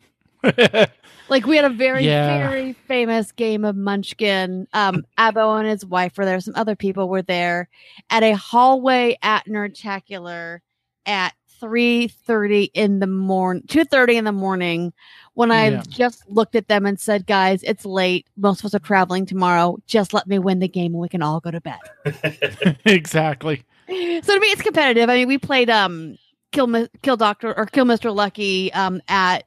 Like 1.27 1.47
we 1.47 1.55
had 1.55 1.65
a 1.65 1.69
very, 1.69 2.05
Yeah. 2.05 2.37
very 2.37 2.73
famous 2.87 3.31
game 3.31 3.65
of 3.65 3.75
Munchkin. 3.75 4.67
Um, 4.73 5.05
Abo 5.17 5.57
and 5.59 5.67
his 5.67 5.83
wife 5.83 6.17
were 6.19 6.25
there. 6.25 6.39
Some 6.39 6.53
other 6.55 6.75
people 6.75 7.09
were 7.09 7.23
there 7.23 7.67
at 8.11 8.21
a 8.21 8.33
hallway 8.35 9.17
at 9.23 9.47
Nerdtacular 9.47 10.59
at 11.07 11.33
three 11.59 12.07
thirty 12.07 12.65
in 12.73 12.99
the 12.99 13.07
morning, 13.07 13.63
two 13.67 13.85
thirty 13.85 14.17
in 14.17 14.25
the 14.25 14.31
morning. 14.31 14.93
When 15.33 15.51
I 15.51 15.69
Yeah. 15.69 15.83
just 15.89 16.23
looked 16.29 16.55
at 16.55 16.67
them 16.67 16.85
and 16.85 16.99
said, 16.99 17.25
"Guys, 17.27 17.61
it's 17.63 17.85
late. 17.85 18.27
Most 18.37 18.61
of 18.61 18.65
us 18.65 18.75
are 18.75 18.79
traveling 18.79 19.25
tomorrow. 19.25 19.77
Just 19.87 20.13
let 20.13 20.27
me 20.27 20.39
win 20.39 20.59
the 20.59 20.67
game, 20.67 20.93
and 20.93 21.01
we 21.01 21.09
can 21.09 21.21
all 21.21 21.39
go 21.39 21.51
to 21.51 21.61
bed." 21.61 21.79
exactly. 22.85 23.63
so 23.87 23.93
to 24.33 24.39
me, 24.39 24.47
it's 24.47 24.61
competitive. 24.61 25.09
I 25.09 25.15
mean, 25.15 25.27
we 25.27 25.37
played 25.37 25.69
um, 25.69 26.17
Kill 26.51 26.87
Kill 27.01 27.17
Doctor 27.17 27.55
or 27.57 27.65
Kill 27.65 27.85
Mister 27.85 28.11
Lucky 28.11 28.71
um 28.73 29.01
at 29.07 29.45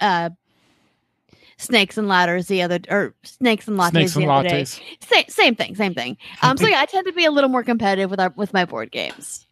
uh. 0.00 0.30
Snakes 1.56 1.96
and 1.96 2.08
ladders 2.08 2.48
the 2.48 2.62
other 2.62 2.80
or 2.90 3.14
snakes 3.22 3.68
and 3.68 3.78
lattes 3.78 3.90
Snakes 3.90 4.16
and 4.16 4.24
the 4.24 4.32
other 4.32 4.48
day. 4.48 4.62
lattes. 4.62 4.80
Same, 5.00 5.24
same 5.28 5.54
thing, 5.54 5.76
same 5.76 5.94
thing. 5.94 6.16
Um, 6.42 6.56
so 6.56 6.66
yeah, 6.68 6.80
I 6.80 6.84
tend 6.84 7.06
to 7.06 7.12
be 7.12 7.24
a 7.24 7.30
little 7.30 7.48
more 7.48 7.62
competitive 7.62 8.10
with 8.10 8.18
our 8.18 8.34
with 8.36 8.52
my 8.52 8.64
board 8.64 8.90
games. 8.90 9.46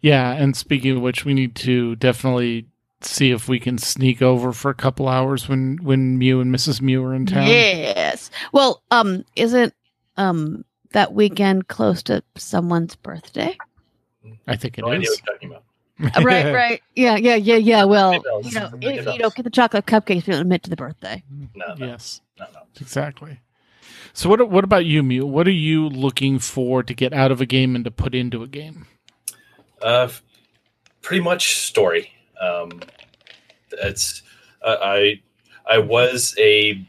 Yeah, 0.00 0.32
and 0.32 0.56
speaking 0.56 0.96
of 0.96 1.02
which, 1.02 1.24
we 1.24 1.34
need 1.34 1.54
to 1.56 1.96
definitely 1.96 2.66
see 3.00 3.30
if 3.30 3.48
we 3.48 3.60
can 3.60 3.78
sneak 3.78 4.20
over 4.22 4.52
for 4.52 4.70
a 4.70 4.74
couple 4.74 5.08
hours 5.08 5.48
when 5.48 5.78
when 5.82 6.18
Mew 6.18 6.40
and 6.40 6.54
Mrs. 6.54 6.80
Mew 6.80 7.02
are 7.04 7.14
in 7.14 7.26
town. 7.26 7.46
Yes. 7.46 8.30
Well, 8.52 8.82
um, 8.90 9.24
isn't 9.36 9.74
um 10.16 10.64
that 10.92 11.12
weekend 11.12 11.68
close 11.68 12.02
to 12.04 12.22
someone's 12.36 12.96
birthday? 12.96 13.56
I 14.46 14.56
think 14.56 14.78
it 14.78 14.82
no 14.82 14.88
idea 14.88 15.02
is. 15.02 15.10
what 15.10 15.26
you're 15.26 15.34
talking 15.34 15.50
about. 15.50 16.16
Uh, 16.16 16.22
right, 16.24 16.54
right. 16.54 16.82
Yeah, 16.94 17.16
yeah, 17.16 17.34
yeah, 17.34 17.56
yeah. 17.56 17.84
Well, 17.84 18.14
you 18.14 18.20
know, 18.52 18.70
if, 18.80 18.96
you 18.96 19.02
bells. 19.02 19.18
know, 19.18 19.30
get 19.30 19.42
the 19.42 19.50
chocolate 19.50 19.86
cupcakes, 19.86 20.26
you'll 20.26 20.40
admit 20.40 20.62
to 20.64 20.70
the 20.70 20.76
birthday. 20.76 21.22
No, 21.54 21.74
no, 21.74 21.86
Yes, 21.86 22.20
no, 22.38 22.46
no. 22.52 22.60
exactly. 22.80 23.40
So 24.12 24.28
what 24.28 24.48
what 24.50 24.64
about 24.64 24.86
you, 24.86 25.02
Mew? 25.02 25.26
What 25.26 25.46
are 25.46 25.52
you 25.52 25.88
looking 25.88 26.38
for 26.38 26.82
to 26.82 26.94
get 26.94 27.12
out 27.12 27.30
of 27.30 27.40
a 27.40 27.46
game 27.46 27.74
and 27.76 27.84
to 27.84 27.90
put 27.90 28.14
into 28.14 28.42
a 28.42 28.46
game? 28.48 28.86
Uh, 29.82 30.08
pretty 31.02 31.22
much 31.22 31.56
story. 31.56 32.10
Um, 32.40 32.80
it's 33.72 34.22
uh, 34.62 34.76
I 34.80 35.20
I 35.66 35.78
was 35.78 36.34
a 36.38 36.86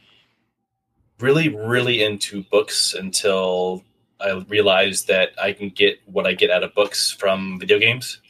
really 1.19 1.49
really 1.49 2.03
into 2.03 2.43
books 2.43 2.93
until 2.93 3.83
I 4.19 4.31
realized 4.47 5.07
that 5.07 5.31
I 5.41 5.53
can 5.53 5.69
get 5.69 5.99
what 6.05 6.25
I 6.25 6.33
get 6.33 6.49
out 6.51 6.63
of 6.63 6.73
books 6.73 7.11
from 7.11 7.59
video 7.59 7.79
games. 7.79 8.21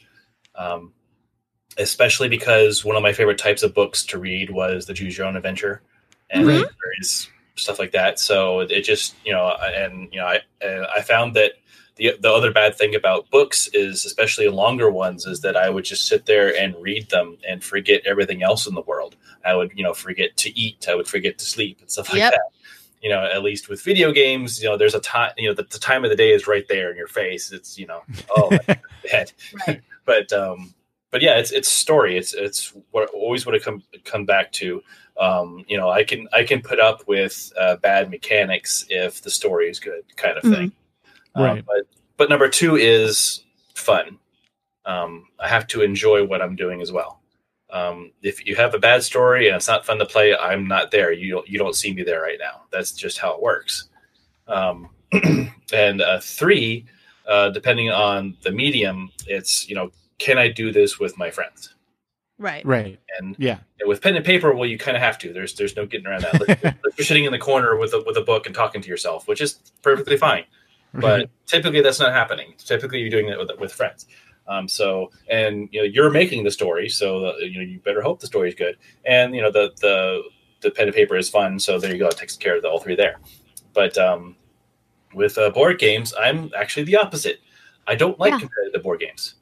Um, 0.54 0.92
especially 1.78 2.28
because 2.28 2.84
one 2.84 2.96
of 2.96 3.02
my 3.02 3.12
favorite 3.12 3.38
types 3.38 3.62
of 3.62 3.74
books 3.74 4.04
to 4.06 4.18
read 4.18 4.50
was 4.50 4.86
the 4.86 4.94
Choose 4.94 5.16
Your 5.16 5.26
Own 5.26 5.36
Adventure 5.36 5.82
and 6.30 6.44
Mhm. 6.46 6.68
various 6.82 7.28
stuff 7.56 7.78
like 7.78 7.92
that. 7.92 8.18
So 8.18 8.60
it 8.60 8.82
just 8.82 9.16
you 9.24 9.32
know, 9.32 9.48
and 9.48 10.08
you 10.12 10.20
know, 10.20 10.26
I 10.26 10.40
I 10.62 11.00
found 11.02 11.34
that 11.36 11.52
the 12.00 12.16
the 12.18 12.32
other 12.32 12.50
bad 12.50 12.76
thing 12.76 12.94
about 12.94 13.30
books 13.30 13.68
is, 13.74 14.06
especially 14.06 14.48
longer 14.48 14.90
ones, 14.90 15.26
is 15.26 15.42
that 15.42 15.54
I 15.54 15.68
would 15.68 15.84
just 15.84 16.06
sit 16.06 16.24
there 16.24 16.56
and 16.56 16.74
read 16.80 17.10
them 17.10 17.36
and 17.46 17.62
forget 17.62 18.00
everything 18.06 18.42
else 18.42 18.66
in 18.66 18.74
the 18.74 18.80
world. 18.80 19.16
I 19.44 19.54
would 19.54 19.72
you 19.76 19.84
know 19.84 19.92
forget 19.92 20.36
to 20.38 20.58
eat, 20.58 20.88
I 20.88 20.94
would 20.94 21.06
forget 21.06 21.36
to 21.38 21.44
sleep 21.44 21.78
and 21.80 21.90
stuff 21.90 22.08
like 22.08 22.18
Yep. 22.18 22.32
that. 22.32 22.40
You 23.02 23.10
know, 23.10 23.24
at 23.24 23.42
least 23.42 23.68
with 23.68 23.82
video 23.82 24.12
games, 24.12 24.62
you 24.62 24.68
know, 24.68 24.76
there's 24.76 24.94
a 24.94 25.00
time, 25.00 25.32
you 25.38 25.48
know, 25.48 25.54
the, 25.54 25.62
the 25.62 25.78
time 25.78 26.04
of 26.04 26.10
the 26.10 26.16
day 26.16 26.32
is 26.32 26.46
right 26.46 26.66
there 26.68 26.90
in 26.90 26.96
your 26.96 27.06
face. 27.06 27.52
It's 27.52 27.78
you 27.78 27.86
know, 27.86 28.02
oh, 28.30 28.50
bad. 29.10 29.32
Right. 29.66 29.82
but 30.06 30.32
um, 30.32 30.74
but 31.10 31.20
yeah, 31.22 31.36
it's 31.38 31.50
it's 31.52 31.68
story. 31.68 32.16
It's 32.16 32.32
it's 32.32 32.72
what 32.92 33.10
always 33.10 33.44
what 33.44 33.54
it 33.54 33.62
come 33.62 33.82
come 34.04 34.24
back 34.24 34.52
to. 34.52 34.82
Um, 35.18 35.64
you 35.68 35.76
know, 35.76 35.90
I 35.90 36.04
can 36.04 36.28
I 36.32 36.44
can 36.44 36.62
put 36.62 36.80
up 36.80 37.06
with 37.06 37.52
uh, 37.58 37.76
bad 37.76 38.10
mechanics 38.10 38.86
if 38.88 39.20
the 39.20 39.30
story 39.30 39.68
is 39.68 39.78
good, 39.78 40.04
kind 40.16 40.38
of 40.38 40.42
thing. 40.42 40.64
Um, 40.64 40.72
Right. 41.36 41.64
but 41.64 41.82
but 42.16 42.28
number 42.28 42.48
two 42.48 42.76
is 42.76 43.44
fun. 43.74 44.18
Um, 44.84 45.26
I 45.38 45.48
have 45.48 45.66
to 45.68 45.82
enjoy 45.82 46.24
what 46.24 46.42
I'm 46.42 46.56
doing 46.56 46.80
as 46.82 46.92
well. 46.92 47.20
Um, 47.70 48.10
if 48.22 48.44
you 48.46 48.56
have 48.56 48.74
a 48.74 48.78
bad 48.78 49.02
story 49.02 49.46
and 49.46 49.56
it's 49.56 49.68
not 49.68 49.86
fun 49.86 49.98
to 49.98 50.06
play, 50.06 50.36
I'm 50.36 50.66
not 50.66 50.90
there. 50.90 51.12
You 51.12 51.30
don't, 51.34 51.48
you 51.48 51.58
don't 51.58 51.76
see 51.76 51.94
me 51.94 52.02
there 52.02 52.20
right 52.20 52.38
now. 52.40 52.62
That's 52.72 52.92
just 52.92 53.18
how 53.18 53.34
it 53.34 53.42
works. 53.42 53.88
Um, 54.48 54.90
and 55.72 56.02
uh, 56.02 56.18
three, 56.20 56.84
uh, 57.28 57.50
depending 57.50 57.90
on 57.90 58.36
the 58.42 58.50
medium, 58.50 59.10
it's 59.26 59.68
you 59.68 59.74
know, 59.74 59.92
can 60.18 60.36
I 60.36 60.48
do 60.48 60.72
this 60.72 60.98
with 60.98 61.16
my 61.16 61.30
friends? 61.30 61.74
Right. 62.38 62.64
Right. 62.66 62.98
And 63.18 63.36
Yeah. 63.38 63.58
with 63.86 64.00
pen 64.02 64.16
and 64.16 64.24
paper, 64.24 64.52
well, 64.54 64.68
you 64.68 64.78
kind 64.78 64.96
of 64.96 65.02
have 65.02 65.18
to. 65.18 65.32
There's 65.32 65.54
there's 65.54 65.76
no 65.76 65.86
getting 65.86 66.06
around 66.06 66.22
that. 66.22 66.48
Like, 66.48 66.64
like 66.84 66.98
you're 66.98 67.04
sitting 67.04 67.24
in 67.24 67.32
the 67.32 67.38
corner 67.38 67.76
with 67.76 67.92
a 67.94 68.02
with 68.04 68.16
a 68.16 68.22
book 68.22 68.46
and 68.46 68.54
talking 68.54 68.82
to 68.82 68.88
yourself, 68.88 69.28
which 69.28 69.40
is 69.40 69.60
perfectly 69.82 70.16
fine 70.16 70.44
but 70.94 71.30
typically 71.46 71.80
that's 71.80 72.00
not 72.00 72.12
happening. 72.12 72.54
Typically, 72.58 73.00
you're 73.00 73.10
doing 73.10 73.28
it 73.28 73.38
with, 73.38 73.50
with 73.58 73.72
friends. 73.72 74.06
Um, 74.48 74.66
so, 74.68 75.10
and 75.28 75.68
you 75.70 75.80
know, 75.80 75.84
you're 75.84 76.10
making 76.10 76.44
the 76.44 76.50
story, 76.50 76.88
so 76.88 77.26
uh, 77.26 77.36
you 77.38 77.58
know 77.58 77.64
you 77.64 77.78
better 77.80 78.02
hope 78.02 78.20
the 78.20 78.26
story 78.26 78.48
is 78.48 78.54
good. 78.54 78.76
And 79.04 79.34
you 79.34 79.42
know, 79.42 79.50
the 79.52 79.70
the 79.80 80.22
the 80.60 80.70
pen 80.70 80.88
and 80.88 80.94
paper 80.94 81.16
is 81.16 81.28
fun, 81.30 81.58
so 81.58 81.78
there 81.78 81.92
you 81.92 81.98
go. 81.98 82.08
It 82.08 82.16
takes 82.16 82.36
care 82.36 82.56
of 82.56 82.62
the 82.62 82.68
all 82.68 82.80
three 82.80 82.96
there. 82.96 83.18
But 83.72 83.96
um, 83.96 84.36
with 85.14 85.38
uh, 85.38 85.50
board 85.50 85.78
games, 85.78 86.12
I'm 86.18 86.50
actually 86.56 86.84
the 86.84 86.96
opposite. 86.96 87.40
I 87.86 87.94
don't 87.94 88.18
like 88.18 88.32
Yeah. 88.32 88.40
competitive 88.40 88.82
board 88.82 89.00
games. 89.00 89.34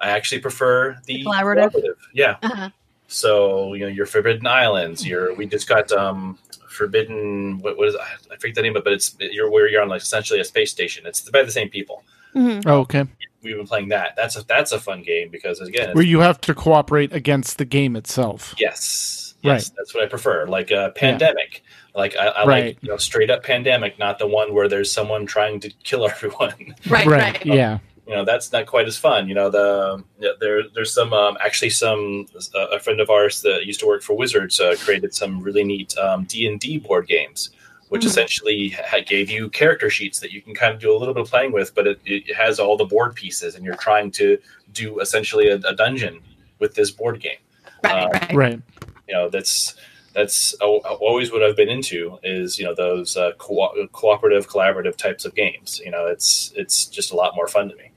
I 0.00 0.10
actually 0.10 0.40
prefer 0.40 0.98
the 1.06 1.18
The 1.18 1.24
collaborative? 1.24 1.94
Yeah. 2.14 2.36
Uh-huh. 2.42 2.70
So 3.06 3.74
you 3.74 3.80
know, 3.80 3.88
your 3.88 4.06
Forbidden 4.06 4.46
Islands. 4.46 5.06
Your 5.06 5.34
we 5.34 5.46
just 5.46 5.68
got 5.68 5.92
um 5.92 6.38
Forbidden. 6.70 7.58
What, 7.58 7.76
what 7.76 7.88
is 7.88 7.96
I 7.96 8.36
forget 8.36 8.54
the 8.54 8.62
name, 8.62 8.76
of 8.76 8.80
it, 8.80 8.84
but 8.84 8.92
it's 8.94 9.16
you're 9.20 9.50
where 9.50 9.68
you're 9.68 9.82
on 9.82 9.88
like 9.88 10.02
essentially 10.02 10.40
a 10.40 10.44
space 10.44 10.70
station. 10.70 11.04
It's 11.06 11.28
by 11.30 11.42
the 11.42 11.50
same 11.50 11.68
people. 11.68 12.02
Mhm. 12.34 12.62
Oh, 12.66 12.80
okay. 12.80 13.04
We've 13.42 13.56
been 13.56 13.66
playing 13.66 13.88
that. 13.88 14.14
That's 14.16 14.36
a 14.36 14.46
that's 14.46 14.72
a 14.72 14.78
fun 14.78 15.02
game 15.02 15.30
because 15.30 15.60
again, 15.60 15.88
it's, 15.90 15.94
Where 15.94 16.04
you 16.04 16.20
have 16.20 16.40
to 16.42 16.54
cooperate 16.54 17.12
against 17.12 17.58
the 17.58 17.64
game 17.64 17.96
itself. 17.96 18.54
yes, 18.58 19.34
yes, 19.42 19.68
Right. 19.70 19.76
that's 19.76 19.94
what 19.94 20.04
I 20.04 20.06
prefer. 20.06 20.46
Like 20.46 20.70
a 20.70 20.92
pandemic. 20.94 21.62
Like 21.94 22.16
I, 22.16 22.26
I 22.28 22.44
Right. 22.46 22.64
like 22.66 22.82
you 22.82 22.88
know 22.90 22.98
straight 22.98 23.30
up 23.30 23.42
pandemic, 23.42 23.98
not 23.98 24.18
the 24.18 24.26
one 24.26 24.54
where 24.54 24.68
there's 24.68 24.92
someone 24.92 25.26
trying 25.26 25.58
to 25.60 25.70
kill 25.82 26.06
everyone. 26.10 26.74
Right. 26.88 27.06
Right. 27.06 27.44
Yeah. 27.46 27.78
You 28.06 28.14
know 28.14 28.24
that's 28.24 28.50
not 28.52 28.66
quite 28.66 28.86
as 28.88 28.96
fun 28.96 29.28
you 29.28 29.34
know 29.34 29.50
the 29.50 30.02
yeah, 30.18 30.30
there 30.40 30.62
there's 30.74 30.92
some 30.92 31.12
um, 31.12 31.36
actually 31.44 31.70
some 31.70 32.26
uh, 32.54 32.66
a 32.68 32.78
friend 32.80 33.00
of 33.00 33.10
ours 33.10 33.42
that 33.42 33.66
used 33.66 33.80
to 33.80 33.86
work 33.86 34.02
for 34.02 34.16
wizards 34.16 34.58
uh, 34.60 34.74
created 34.80 35.14
some 35.14 35.40
really 35.42 35.62
neat 35.64 35.96
um, 35.98 36.24
d&d 36.24 36.78
board 36.78 37.06
games 37.06 37.50
which 37.88 38.02
Mhm. 38.02 38.06
essentially 38.06 38.68
ha- 38.70 39.00
gave 39.04 39.28
you 39.30 39.48
character 39.50 39.90
sheets 39.90 40.20
that 40.20 40.30
you 40.32 40.40
can 40.40 40.54
kind 40.54 40.72
of 40.74 40.80
do 40.80 40.94
a 40.94 40.98
little 40.98 41.12
bit 41.14 41.22
of 41.22 41.28
playing 41.30 41.52
with 41.52 41.74
but 41.74 41.86
it, 41.86 42.00
it 42.06 42.34
has 42.34 42.58
all 42.58 42.76
the 42.76 42.84
board 42.84 43.14
pieces 43.14 43.54
and 43.54 43.64
you're 43.64 43.76
trying 43.76 44.10
to 44.12 44.38
do 44.72 45.00
essentially 45.00 45.48
a, 45.48 45.56
a 45.56 45.74
dungeon 45.74 46.20
with 46.58 46.74
this 46.74 46.90
board 46.90 47.20
game 47.20 47.38
Right. 47.84 48.02
Um, 48.04 48.10
Right. 48.12 48.34
Right. 48.36 48.60
you 49.08 49.14
know 49.14 49.28
that's 49.28 49.74
that's 50.12 50.54
always 50.54 51.30
what 51.30 51.40
I've 51.44 51.56
been 51.56 51.68
into 51.68 52.18
is 52.24 52.58
you 52.58 52.64
know 52.64 52.74
those 52.74 53.16
uh, 53.16 53.30
co- 53.38 53.72
cooperative, 53.92 54.48
collaborative 54.48 54.96
types 54.96 55.24
of 55.24 55.36
games. 55.36 55.80
You 55.84 55.92
know, 55.92 56.06
it's 56.06 56.52
it's 56.56 56.86
just 56.86 57.12
a 57.12 57.14
lot 57.14 57.36
more 57.36 57.46
fun 57.46 57.68
to 57.68 57.76
me. 57.76 57.89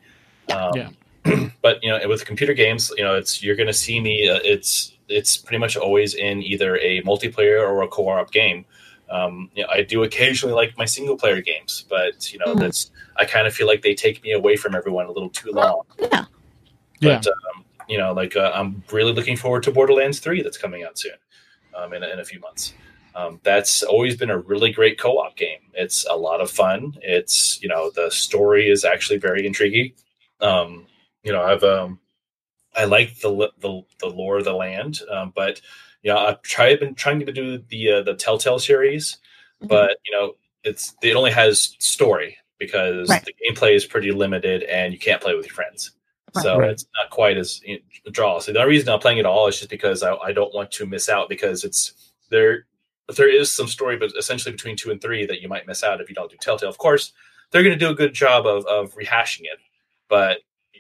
Um, 0.51 0.71
Yeah. 0.75 0.89
but 1.61 1.81
you 1.83 1.89
know, 1.89 1.99
with 2.07 2.25
computer 2.25 2.53
games, 2.53 2.91
you 2.97 3.03
know, 3.03 3.15
it's 3.15 3.41
you're 3.43 3.55
going 3.55 3.67
to 3.67 3.73
see 3.73 3.99
me. 3.99 4.27
Uh, 4.27 4.39
it's 4.43 4.97
it's 5.09 5.37
pretty 5.37 5.57
much 5.59 5.77
always 5.77 6.13
in 6.15 6.41
either 6.43 6.77
a 6.77 7.01
multiplayer 7.03 7.61
or 7.61 7.81
a 7.83 7.87
co-op 7.87 8.31
game. 8.31 8.65
Um, 9.09 9.49
you 9.55 9.63
know, 9.63 9.69
I 9.69 9.83
do 9.83 10.03
occasionally 10.03 10.55
like 10.55 10.77
my 10.77 10.85
single 10.85 11.15
player 11.17 11.41
games, 11.41 11.85
but 11.89 12.31
you 12.33 12.39
know, 12.39 12.53
Mhm. 12.55 12.59
that's 12.59 12.91
I 13.17 13.25
kind 13.25 13.47
of 13.47 13.53
feel 13.53 13.67
like 13.67 13.81
they 13.83 13.93
take 13.93 14.23
me 14.23 14.31
away 14.31 14.55
from 14.55 14.75
everyone 14.75 15.05
a 15.05 15.11
little 15.11 15.29
too 15.29 15.51
long. 15.51 15.83
Yeah. 15.99 16.25
Yeah. 16.99 17.19
But 17.19 17.27
um, 17.27 17.65
you 17.87 17.97
know, 17.97 18.11
like 18.13 18.35
uh, 18.35 18.51
I'm 18.53 18.83
really 18.91 19.13
looking 19.13 19.37
forward 19.37 19.63
to 19.63 19.71
Borderlands 19.71 20.19
Three 20.19 20.41
that's 20.41 20.57
coming 20.57 20.83
out 20.83 20.97
soon, 20.97 21.13
um, 21.75 21.93
in, 21.93 22.03
a- 22.03 22.09
in 22.09 22.19
a 22.19 22.25
few 22.25 22.39
months. 22.39 22.73
Um, 23.15 23.39
that's 23.43 23.83
always 23.83 24.17
been 24.17 24.31
a 24.31 24.39
really 24.39 24.71
great 24.71 24.97
co-op 24.99 25.35
game. 25.37 25.59
It's 25.73 26.05
a 26.09 26.15
lot 26.17 26.41
of 26.41 26.49
fun. 26.49 26.97
It's 27.01 27.61
you 27.61 27.69
know 27.69 27.91
the 27.91 28.09
story 28.09 28.69
is 28.69 28.83
actually 28.83 29.19
very 29.19 29.45
intriguing. 29.45 29.93
Um, 30.43 30.87
you 31.23 31.31
know, 31.31 31.41
I've 31.41 31.63
um, 31.63 31.99
I 32.75 32.85
like 32.85 33.19
the 33.19 33.51
the 33.59 33.81
the 33.99 34.07
lore 34.07 34.37
of 34.37 34.45
the 34.45 34.53
land, 34.53 35.01
um, 35.09 35.31
but 35.35 35.61
you 36.01 36.11
know, 36.11 36.17
I've 36.19 36.41
tried 36.41 36.79
been 36.79 36.95
trying 36.95 37.25
to 37.25 37.31
do 37.31 37.57
the 37.69 37.91
uh, 37.91 38.01
the 38.03 38.13
Telltale 38.15 38.59
series, 38.59 39.17
Mhm. 39.63 39.69
but 39.69 39.97
you 40.05 40.11
know, 40.11 40.35
it's 40.63 40.95
it 41.01 41.15
only 41.15 41.31
has 41.31 41.75
story 41.79 42.37
because 42.59 43.09
Right. 43.09 43.23
the 43.25 43.33
gameplay 43.33 43.75
is 43.75 43.85
pretty 43.85 44.11
limited 44.11 44.63
and 44.63 44.93
you 44.93 44.99
can't 44.99 45.21
play 45.21 45.35
with 45.35 45.45
your 45.45 45.55
friends. 45.55 45.91
Right. 46.35 46.43
So 46.43 46.57
Right. 46.59 46.71
it's 46.71 46.85
not 46.97 47.09
quite 47.09 47.37
as 47.37 47.61
you 47.63 47.79
know, 48.05 48.11
draw. 48.11 48.39
So 48.39 48.51
the 48.53 48.59
only 48.59 48.71
reason 48.71 48.89
I'm 48.89 48.99
playing 48.99 49.17
it 49.19 49.25
all 49.25 49.47
is 49.47 49.57
just 49.57 49.69
because 49.69 50.03
I, 50.03 50.15
I 50.15 50.31
don't 50.33 50.53
want 50.53 50.71
to 50.71 50.85
miss 50.85 51.09
out 51.09 51.29
because 51.29 51.63
it's 51.63 51.93
there. 52.29 52.65
There 53.15 53.27
is 53.29 53.51
some 53.51 53.67
story, 53.67 53.97
but 53.97 54.11
essentially 54.17 54.53
between 54.53 54.77
two 54.77 54.89
and 54.91 55.01
three 55.01 55.25
that 55.25 55.41
you 55.41 55.49
might 55.49 55.67
miss 55.67 55.83
out 55.83 55.99
if 56.01 56.07
you 56.09 56.15
don't 56.15 56.31
do 56.31 56.37
Telltale. 56.37 56.69
Of 56.69 56.77
course, 56.77 57.11
they're 57.51 57.63
going 57.63 57.77
to 57.77 57.85
do 57.85 57.91
a 57.91 57.95
good 57.95 58.13
job 58.13 58.45
of, 58.47 58.65
of 58.65 58.95
rehashing 58.95 59.41
it, 59.41 59.59
but 60.14 60.38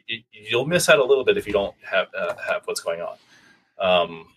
y- 0.07 0.23
you'll 0.31 0.67
miss 0.67 0.89
out 0.89 0.99
a 0.99 1.03
little 1.03 1.23
bit 1.25 1.37
if 1.37 1.47
you 1.47 1.53
don't 1.53 1.73
have 1.89 2.07
uh, 2.15 2.35
have 2.47 2.61
what's 2.65 2.81
going 2.81 3.01
on. 3.01 3.17
Um, 3.79 4.27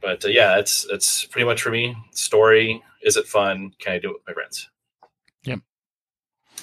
but 0.00 0.24
uh, 0.24 0.28
yeah, 0.28 0.58
it's 0.58 0.86
it's 0.90 1.26
pretty 1.26 1.44
much 1.44 1.60
for 1.60 1.70
me. 1.70 1.94
Story 2.12 2.82
is 3.02 3.18
it 3.18 3.26
fun? 3.26 3.72
Can 3.78 3.92
I 3.92 3.98
do 3.98 4.08
it 4.08 4.14
with 4.14 4.22
my 4.26 4.32
friends? 4.32 4.70
Yep. 5.44 5.60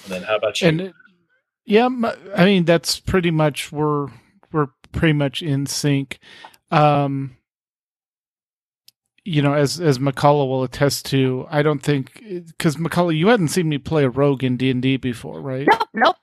And 0.04 0.12
then 0.12 0.22
how 0.22 0.34
about 0.36 0.60
you? 0.60 0.68
and 0.68 0.80
it- 0.80 0.94
yeah, 1.64 1.88
I 2.34 2.44
mean 2.44 2.64
that's 2.64 2.98
pretty 2.98 3.30
much 3.30 3.70
we're 3.70 4.08
we're 4.50 4.70
pretty 4.90 5.12
much 5.12 5.40
in 5.40 5.66
sync. 5.66 6.18
Um, 6.72 7.36
you 9.24 9.40
know, 9.42 9.54
as 9.54 9.80
as 9.80 9.98
Mkallah 10.00 10.48
will 10.48 10.64
attest 10.64 11.06
to, 11.06 11.46
I 11.48 11.62
don't 11.62 11.78
think 11.80 12.20
because 12.48 12.74
Mkallah, 12.74 13.16
you 13.16 13.28
hadn't 13.28 13.48
seen 13.48 13.68
me 13.68 13.78
play 13.78 14.02
a 14.02 14.10
rogue 14.10 14.42
in 14.42 14.56
D 14.56 14.70
and 14.70 14.82
D 14.82 14.96
before, 14.96 15.40
right? 15.40 15.68
Nope, 15.70 15.88
nope. 15.94 16.16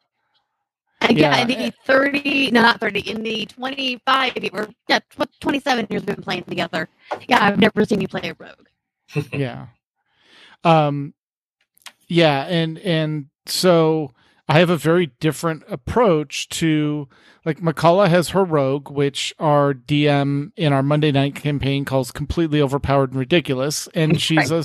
And 1.02 1.18
yeah, 1.18 1.38
Yeah. 1.38 1.42
in 1.44 1.48
the 1.48 1.74
30, 1.86 2.52
no, 2.52 2.62
not 2.62 2.80
30, 2.80 3.00
in 3.02 3.24
the 3.24 3.46
25 3.48 4.34
or 4.54 4.70
yeah, 4.88 5.00
27 5.40 5.88
years 5.90 6.02
we've 6.06 6.16
been 6.16 6.24
playing 6.24 6.44
together. 6.44 6.90
Yeah, 7.28 7.44
I've 7.46 7.60
never 7.60 7.86
seen 7.86 8.02
you 8.02 8.08
play 8.08 8.30
a 8.30 8.36
rogue. 8.38 8.68
yeah 9.34 9.68
um 10.64 11.14
yeah 12.08 12.46
and 12.46 12.78
and 12.80 13.28
so 13.48 14.12
i 14.48 14.60
have 14.60 14.70
a 14.70 14.78
very 14.78 15.08
different 15.20 15.64
approach 15.68 16.48
to 16.50 17.08
like 17.46 17.60
mkallah 17.60 18.08
has 18.10 18.30
her 18.30 18.44
rogue 18.44 18.92
which 18.92 19.34
our 19.40 19.74
dm 19.74 20.52
in 20.58 20.74
our 20.74 20.84
monday 20.84 21.12
night 21.12 21.34
campaign 21.34 21.86
calls 21.86 22.12
completely 22.12 22.62
overpowered 22.62 23.10
and 23.12 23.20
ridiculous 23.20 23.88
and 23.96 24.22
she's 24.22 24.52
a 24.52 24.64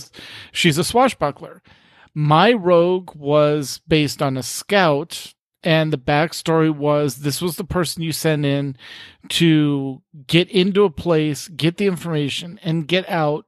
she's 0.53 0.79
a 0.79 0.85
swashbuckler 0.85 1.63
my 2.15 2.53
rogue 2.53 3.15
was 3.15 3.81
based 3.89 4.21
on 4.21 4.37
a 4.37 4.43
scout 4.43 5.33
and 5.65 5.93
the 5.93 5.99
backstory 5.99 6.71
was 6.75 7.17
this 7.17 7.41
was 7.43 7.57
the 7.57 7.65
person 7.65 8.03
you 8.03 8.13
sent 8.13 8.45
in 8.45 8.77
to 9.31 10.03
get 10.27 10.49
into 10.51 10.85
a 10.85 10.91
place 10.91 11.49
get 11.49 11.79
the 11.79 11.87
information 11.87 12.61
and 12.63 12.87
get 12.87 13.09
out 13.09 13.47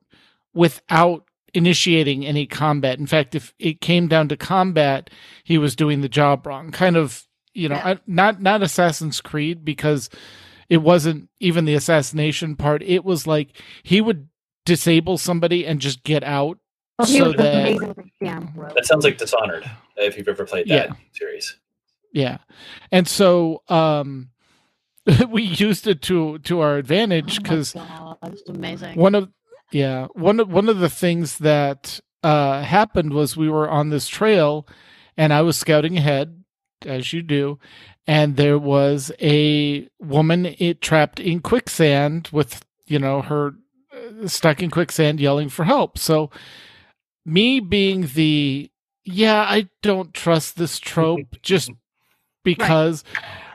without 0.55 1.25
initiating 1.55 2.27
any 2.27 2.47
combat. 2.47 2.99
In 2.99 3.07
fact, 3.07 3.35
if 3.35 3.55
it 3.59 3.81
came 3.81 4.09
down 4.09 4.29
to 4.29 4.37
combat, 4.37 5.11
he 5.45 5.59
was 5.59 5.77
doing 5.77 6.01
the 6.01 6.09
job 6.09 6.47
wrong. 6.47 6.71
Kind 6.71 6.97
of, 6.97 7.25
you 7.55 7.69
know, 7.69 7.77
Yeah. 7.77 7.89
I, 7.93 7.99
not 8.07 8.41
not 8.43 8.63
Assassin's 8.63 9.21
Creed 9.21 9.65
because 9.65 10.11
it 10.69 10.79
wasn't 10.79 11.29
even 11.41 11.65
the 11.65 11.75
assassination 11.75 12.57
part. 12.57 12.83
It 12.83 13.05
was 13.05 13.27
like 13.27 13.61
he 13.83 14.01
would 14.01 14.29
disable 14.65 15.17
somebody 15.19 15.65
and 15.67 15.81
just 15.81 16.03
get 16.03 16.25
out. 16.25 16.59
Well, 16.99 17.07
So 17.07 17.33
that- 17.33 17.55
amazing 17.69 17.89
with 17.89 17.97
the 17.99 18.11
damn 18.21 18.53
rogue. 18.55 18.75
that 18.75 18.87
sounds 18.87 19.05
like 19.05 19.17
Dishonored. 19.19 19.71
If 19.99 20.17
you've 20.19 20.29
ever 20.29 20.45
played 20.45 20.67
that 20.69 20.89
Yeah. 20.89 20.95
series, 21.13 21.57
Yeah. 22.17 22.39
And 22.91 23.07
so 23.07 23.63
um 23.69 24.31
we 25.29 25.43
used 25.43 25.87
it 25.87 26.03
to 26.03 26.39
to 26.41 26.61
our 26.61 26.77
advantage 26.79 27.39
Oh 27.39 27.43
because 27.43 27.73
that's 28.23 28.43
amazing. 28.49 28.99
one 28.99 29.15
of 29.15 29.29
yeah 29.71 30.07
one 30.15 30.41
of 30.41 30.51
one 30.51 30.69
of 30.69 30.79
the 30.79 30.89
things 30.89 31.39
that 31.39 32.01
uh 32.23 32.63
happened 32.63 33.13
was 33.13 33.37
we 33.37 33.49
were 33.49 33.69
on 33.69 33.91
this 33.91 34.09
trail 34.09 34.67
and 35.17 35.33
i 35.33 35.43
was 35.43 35.57
scouting 35.57 35.97
ahead 35.99 36.43
as 36.85 37.13
you 37.13 37.23
do 37.23 37.59
and 38.07 38.37
there 38.37 38.59
was 38.59 39.13
a 39.21 39.89
woman 40.01 40.47
it 40.59 40.81
trapped 40.81 41.21
in 41.21 41.41
quicksand 41.41 42.29
with 42.33 42.65
you 42.87 42.99
know 42.99 43.23
her 43.23 43.53
uh, 43.93 44.27
stuck 44.27 44.63
in 44.63 44.71
quicksand 44.71 45.21
yelling 45.21 45.49
for 45.49 45.65
help 45.65 45.99
so 45.99 46.31
me 47.25 47.61
being 47.61 48.07
the 48.15 48.71
yeah 49.05 49.43
i 49.49 49.69
don't 49.83 50.15
trust 50.15 50.57
this 50.57 50.79
trope 50.81 51.37
just 51.43 51.71
because 52.55 53.05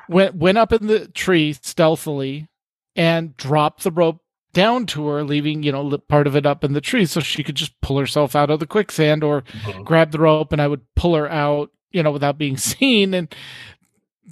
went 0.09 0.35
went 0.35 0.57
up 0.59 0.71
in 0.73 0.85
the 0.87 1.07
tree 1.07 1.53
stealthily 1.53 2.47
and 2.95 3.35
dropped 3.37 3.83
the 3.83 3.91
rope 3.91 4.19
down 4.53 4.85
to 4.85 5.07
her, 5.07 5.23
leaving 5.23 5.63
you 5.63 5.71
know 5.71 5.97
part 6.09 6.27
of 6.27 6.35
it 6.35 6.45
up 6.45 6.63
in 6.63 6.73
the 6.73 6.81
tree, 6.81 7.05
so 7.05 7.19
she 7.21 7.41
could 7.43 7.55
just 7.55 7.79
pull 7.81 7.97
herself 7.97 8.35
out 8.35 8.49
of 8.51 8.59
the 8.59 8.67
quicksand 8.67 9.23
or 9.23 9.41
Mhm. 9.63 9.85
grab 9.85 10.11
the 10.11 10.19
rope, 10.19 10.51
and 10.51 10.61
I 10.61 10.67
would 10.67 10.81
pull 10.95 11.15
her 11.15 11.29
out, 11.31 11.71
you 11.91 12.03
know, 12.03 12.11
without 12.11 12.37
being 12.37 12.57
seen. 12.57 13.13
And 13.13 13.33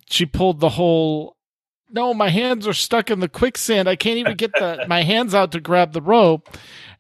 she 0.09 0.25
pulled 0.25 0.59
the 0.59 0.69
whole. 0.69 1.35
No, 1.91 2.13
my 2.13 2.29
hands 2.29 2.67
are 2.67 2.73
stuck 2.73 3.09
in 3.09 3.19
the 3.19 3.29
quicksand. 3.29 3.89
I 3.89 3.95
can't 3.95 4.17
even 4.19 4.35
get 4.35 4.51
the 4.53 4.85
my 4.89 5.01
hands 5.03 5.33
out 5.33 5.51
to 5.53 5.59
grab 5.59 5.93
the 5.93 6.01
rope. 6.01 6.49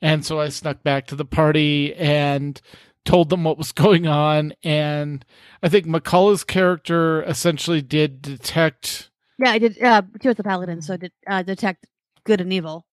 And 0.01 0.25
so 0.25 0.39
I 0.39 0.47
snuck 0.49 0.81
back 0.81 1.05
to 1.07 1.15
the 1.15 1.25
party 1.25 1.93
and 1.95 2.59
told 3.05 3.29
them 3.29 3.43
what 3.43 3.57
was 3.57 3.71
going 3.73 4.07
on. 4.07 4.53
And 4.63 5.25
I 5.63 5.69
think 5.69 5.85
Mkallah's 5.85 6.43
character 6.43 7.23
essentially 7.23 7.81
did 7.81 8.21
detect 8.21 9.09
yeah, 9.39 9.51
I 9.51 9.57
did. 9.57 9.81
Uh, 9.81 10.01
she 10.21 10.27
was 10.27 10.39
a 10.39 10.43
paladin, 10.43 10.81
so 10.81 10.97
did 10.97 11.13
uh, 11.25 11.41
detect 11.43 11.87
good 12.25 12.41
and 12.41 12.51
evil. 12.51 12.85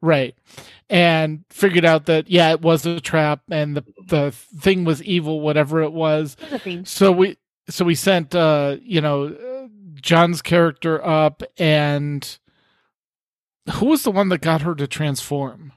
Right. 0.00 0.34
And 0.90 1.44
figured 1.48 1.84
out 1.84 2.06
that 2.06 2.28
yeah, 2.28 2.50
it 2.50 2.60
was 2.60 2.84
a 2.84 3.00
trap 3.00 3.42
and 3.50 3.76
the 3.76 3.84
the 4.04 4.32
thing 4.32 4.84
was 4.84 5.02
evil 5.04 5.40
whatever 5.40 5.80
it 5.80 5.92
was. 5.92 6.36
It 6.50 6.64
was. 6.66 6.88
So 6.90 7.12
we 7.12 7.36
so 7.68 7.84
we 7.84 7.94
sent 7.94 8.34
uh 8.34 8.78
you 8.82 9.00
know 9.00 9.68
John's 9.94 10.42
character 10.42 11.04
up 11.06 11.44
and 11.56 12.38
who 13.74 13.86
was 13.86 14.02
the 14.02 14.10
one 14.10 14.28
that 14.30 14.40
got 14.40 14.62
her 14.62 14.74
to 14.74 14.88
transform? 14.88 15.72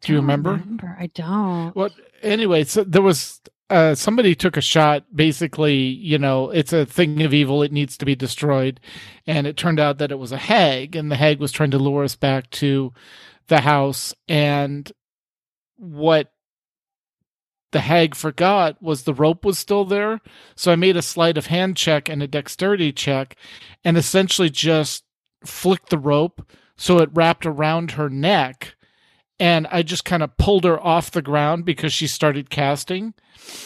Do 0.00 0.12
you 0.12 0.18
Don't 0.18 0.24
remember? 0.24 0.96
I 0.98 1.06
don't. 1.08 1.74
Well, 1.74 1.90
anyway, 2.22 2.64
so 2.64 2.84
there 2.84 3.02
was 3.02 3.40
uh, 3.70 3.94
somebody 3.94 4.34
took 4.34 4.56
a 4.56 4.60
shot. 4.60 5.04
Basically, 5.14 5.76
you 5.76 6.18
know, 6.18 6.50
it's 6.50 6.72
a 6.72 6.86
thing 6.86 7.22
of 7.22 7.34
evil; 7.34 7.62
it 7.62 7.72
needs 7.72 7.96
to 7.98 8.04
be 8.04 8.14
destroyed. 8.14 8.80
And 9.26 9.46
it 9.46 9.56
turned 9.56 9.80
out 9.80 9.98
that 9.98 10.12
it 10.12 10.18
was 10.18 10.32
a 10.32 10.38
hag, 10.38 10.96
and 10.96 11.10
the 11.10 11.16
hag 11.16 11.40
was 11.40 11.52
trying 11.52 11.72
to 11.72 11.78
lure 11.78 12.04
us 12.04 12.16
back 12.16 12.50
to 12.50 12.92
the 13.48 13.60
house. 13.60 14.14
And 14.28 14.90
what 15.76 16.32
the 17.72 17.80
hag 17.80 18.14
forgot 18.14 18.80
was 18.80 19.02
the 19.02 19.14
rope 19.14 19.44
was 19.44 19.58
still 19.58 19.84
there. 19.84 20.20
So 20.54 20.72
I 20.72 20.76
made 20.76 20.96
a 20.96 21.02
sleight 21.02 21.36
of 21.36 21.46
hand 21.46 21.76
check 21.76 22.08
and 22.08 22.22
a 22.22 22.28
dexterity 22.28 22.92
check, 22.92 23.36
and 23.84 23.96
essentially 23.96 24.50
just 24.50 25.04
flicked 25.44 25.90
the 25.90 25.98
rope 25.98 26.50
so 26.76 26.98
it 26.98 27.10
wrapped 27.12 27.46
around 27.46 27.92
her 27.92 28.08
neck 28.10 28.75
and 29.38 29.66
I 29.70 29.82
just 29.82 30.04
kind 30.04 30.22
of 30.22 30.36
pulled 30.38 30.64
her 30.64 30.80
off 30.80 31.10
the 31.10 31.22
ground 31.22 31.64
because 31.64 31.92
she 31.92 32.06
started 32.06 32.50
casting. 32.50 33.14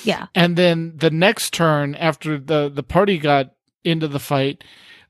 Yeah. 0.04 0.26
And 0.34 0.56
then 0.56 0.94
the 0.96 1.10
next 1.10 1.52
turn, 1.52 1.94
after 1.94 2.38
the 2.38 2.70
the 2.72 2.82
party 2.82 3.18
got 3.18 3.52
into 3.84 4.08
the 4.08 4.18
fight, 4.20 4.64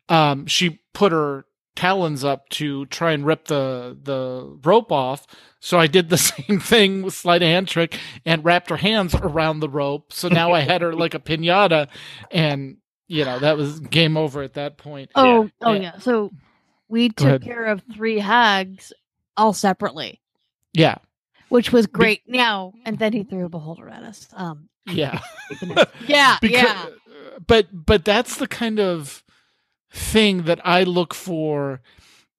um, 0.08 0.46
she 0.46 0.80
put 0.92 1.12
her 1.12 1.44
talons 1.76 2.24
up 2.24 2.48
to 2.50 2.84
try 2.86 3.12
and 3.12 3.24
rip 3.24 3.46
the 3.46 3.96
the 4.02 4.58
rope 4.64 4.92
off. 4.92 5.26
So 5.60 5.78
I 5.78 5.86
did 5.86 6.08
the 6.10 6.18
same 6.18 6.60
thing 6.60 7.02
with 7.02 7.14
sleight 7.14 7.42
of 7.42 7.48
hand 7.48 7.68
trick 7.68 7.98
and 8.26 8.44
wrapped 8.44 8.70
her 8.70 8.76
hands 8.76 9.14
around 9.14 9.60
the 9.60 9.68
rope. 9.68 10.12
So 10.12 10.28
now 10.28 10.52
I 10.52 10.60
had 10.60 10.82
her 10.82 10.92
like 10.92 11.14
a 11.14 11.18
pinata, 11.20 11.88
and 12.30 12.76
you 13.08 13.24
know 13.24 13.38
that 13.38 13.56
was 13.56 13.80
game 13.80 14.16
over 14.16 14.42
at 14.42 14.54
that 14.54 14.76
point. 14.76 15.10
Oh, 15.14 15.48
oh 15.62 15.72
Yeah. 15.72 15.80
yeah. 15.80 15.98
So 15.98 16.30
we 16.88 17.08
took 17.08 17.42
care 17.42 17.66
of 17.66 17.82
three 17.94 18.18
hags 18.18 18.92
all 19.36 19.52
separately, 19.52 20.20
Yeah, 20.72 20.96
which 21.48 21.72
was 21.72 21.86
great. 21.86 22.22
Now 22.26 22.72
and 22.84 22.98
then 22.98 23.12
he 23.12 23.24
threw 23.24 23.46
a 23.46 23.48
beholder 23.48 23.88
at 23.88 24.02
us. 24.02 24.28
Um, 24.32 24.68
yeah. 24.86 25.20
yeah, 26.06 26.38
Becau- 26.42 26.50
yeah, 26.50 26.86
but 27.46 27.68
but 27.72 28.04
that's 28.04 28.36
the 28.36 28.48
kind 28.48 28.78
of 28.80 29.22
thing 29.92 30.42
that 30.44 30.60
I 30.64 30.84
look 30.84 31.12
for 31.14 31.80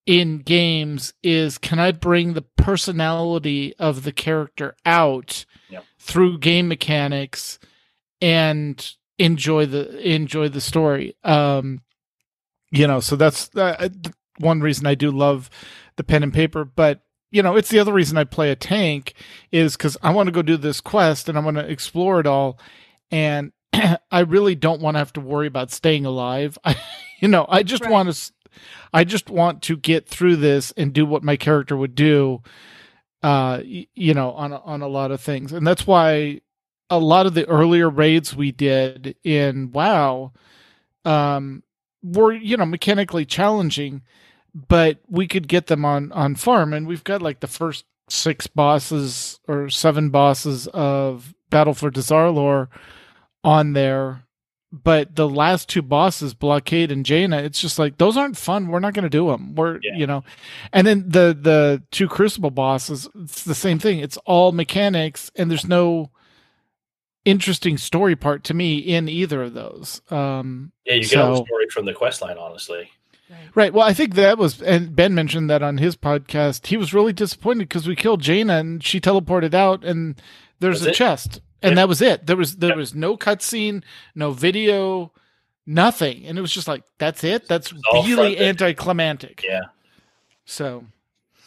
in 0.06 0.40
games 0.40 1.14
is 1.22 1.58
can 1.58 1.78
I 1.80 1.92
bring 1.92 2.34
the 2.34 2.42
personality 2.42 3.74
of 3.78 4.04
the 4.04 4.12
character 4.12 4.76
out 4.86 5.46
Yep. 5.70 5.84
through 6.00 6.40
game 6.40 6.68
mechanics 6.68 7.60
and 8.20 8.94
enjoy 9.20 9.66
the 9.68 9.98
enjoy 10.00 10.50
the 10.50 10.60
story 10.60 11.16
um 11.24 11.82
you 12.72 12.88
know 12.88 13.00
so 13.00 13.16
that's 13.16 13.56
uh, 13.56 13.88
one 14.40 14.60
reason 14.62 14.86
I 14.88 14.96
do 14.96 15.12
love 15.12 15.50
the 15.98 16.04
pen 16.04 16.24
and 16.24 16.34
paper 16.34 16.66
but 16.66 17.02
you 17.32 17.42
know 17.42 17.56
it's 17.56 17.70
the 17.70 17.80
other 17.80 17.94
reason 17.94 18.18
I 18.18 18.24
play 18.26 18.52
a 18.52 18.56
tank 18.56 19.14
is 19.52 19.78
cuz 19.78 19.98
I 20.04 20.12
want 20.12 20.28
to 20.28 20.32
go 20.32 20.42
do 20.42 20.58
this 20.58 20.82
quest 20.82 21.30
and 21.30 21.38
I 21.38 21.42
want 21.42 21.58
to 21.58 21.70
explore 21.70 22.20
it 22.20 22.28
all 22.28 22.60
and 23.12 23.52
I 24.12 24.20
really 24.22 24.56
don't 24.56 24.82
want 24.82 24.96
to 24.96 25.00
have 25.00 25.14
to 25.14 25.22
worry 25.22 25.48
about 25.48 25.72
staying 25.72 26.06
alive. 26.06 26.58
I, 26.66 26.76
you 27.20 27.28
know, 27.28 27.46
I 27.50 27.64
just 27.64 27.84
Right. 27.84 27.92
want 27.92 28.14
to, 28.14 28.32
I 28.94 29.04
just 29.04 29.30
want 29.30 29.62
to 29.64 29.78
get 29.78 30.08
through 30.08 30.38
this 30.38 30.72
and 30.78 30.94
do 30.94 31.06
what 31.06 31.24
my 31.24 31.38
character 31.38 31.78
would 31.78 31.96
do. 31.96 32.42
Uh, 33.24 33.62
you 33.64 34.14
know, 34.16 34.32
on 34.32 34.52
on 34.52 34.82
a 34.82 34.88
lot 34.88 35.12
of 35.12 35.22
things, 35.22 35.52
and 35.54 35.66
that's 35.66 35.86
why 35.86 36.42
a 36.90 36.98
lot 36.98 37.28
of 37.28 37.36
the 37.36 37.48
earlier 37.48 37.88
raids 37.88 38.36
we 38.36 38.52
did 38.52 39.16
in 39.24 39.72
WoW, 39.72 40.32
um, 41.06 41.62
were 42.04 42.34
you 42.34 42.58
know 42.58 42.66
mechanically 42.66 43.26
challenging, 43.26 44.02
but 44.54 45.00
we 45.10 45.28
could 45.28 45.48
get 45.48 45.68
them 45.68 45.86
on 45.86 46.12
on 46.12 46.36
farm, 46.36 46.74
and 46.74 46.88
we've 46.88 47.04
got 47.04 47.22
like 47.22 47.40
the 47.40 47.48
first 47.48 47.86
six 48.10 48.48
bosses 48.48 49.40
or 49.48 49.70
seven 49.70 50.10
bosses 50.10 50.68
of 50.68 51.34
Battle 51.50 51.74
for 51.74 51.90
Dazar'alor 51.92 52.68
on 53.44 53.74
there. 53.74 54.24
But 54.74 55.18
the 55.18 55.28
last 55.28 55.68
two 55.68 55.82
bosses, 55.82 56.34
Blockade 56.34 56.94
and 56.94 57.06
Jaina, 57.06 57.40
it's 57.40 57.60
just 57.60 57.78
like 57.78 57.98
those 57.98 58.16
aren't 58.16 58.38
fun. 58.38 58.68
We're 58.68 58.80
not 58.80 58.94
going 58.94 59.04
to 59.04 59.10
do 59.10 59.28
them. 59.28 59.54
We're 59.54 59.80
Yeah. 59.84 59.98
you 59.98 60.08
know, 60.08 60.24
and 60.72 60.88
then 60.88 61.04
the 61.10 61.38
the 61.40 61.84
two 61.92 62.08
Crucible 62.08 62.52
bosses, 62.52 63.10
it's 63.16 63.44
the 63.44 63.56
same 63.56 63.80
thing. 63.80 64.00
It's 64.00 64.16
all 64.26 64.54
mechanics, 64.54 65.30
and 65.36 65.52
there's 65.52 65.68
no 65.68 66.12
interesting 67.26 67.78
story 67.78 68.16
part 68.16 68.44
to 68.46 68.54
me 68.54 68.78
in 68.78 69.08
either 69.10 69.44
of 69.44 69.54
those. 69.54 70.02
Um, 70.10 70.72
Yeah, 70.86 70.96
you 70.96 71.08
get 71.08 71.20
all 71.20 71.40
the 71.42 71.46
story 71.46 71.68
from 71.70 71.86
the 71.86 71.94
quest 71.94 72.22
line, 72.22 72.38
honestly. 72.38 72.90
Right. 73.56 73.74
Well, 73.74 73.86
I 73.88 73.94
think 73.94 74.16
that 74.16 74.38
was, 74.38 74.62
and 74.62 74.96
Ben 74.96 75.14
mentioned 75.14 75.50
that 75.50 75.62
on 75.62 75.78
his 75.78 75.96
podcast. 75.96 76.68
He 76.68 76.78
was 76.78 76.94
really 76.94 77.14
disappointed 77.14 77.68
because 77.70 77.88
we 77.88 77.96
killed 77.96 78.22
Jaina 78.22 78.58
and 78.58 78.84
she 78.84 79.00
teleported 79.02 79.54
out, 79.54 79.84
and 79.84 80.16
there's 80.60 80.80
That's 80.82 80.88
a 80.88 80.92
it? 80.92 80.96
chest, 80.96 81.42
and 81.62 81.72
Yeah. 81.72 81.76
that 81.76 81.90
was 81.90 82.02
it. 82.02 82.28
There 82.28 82.38
was 82.38 82.58
there 82.58 82.70
Yeah. 82.72 82.76
was 82.78 82.96
no 82.96 83.18
cutscene, 83.18 83.84
no 84.16 84.32
video, 84.32 85.12
nothing, 85.66 86.26
and 86.26 86.38
it 86.38 86.42
was 86.42 86.54
just 86.54 86.68
like 86.68 86.84
that's 86.98 87.24
it. 87.24 87.48
That's 87.48 87.74
all 87.92 88.04
really 88.04 88.36
front-end. 88.36 88.62
anticlimactic. 88.62 89.44
Yeah. 89.44 89.62
So, 90.46 90.86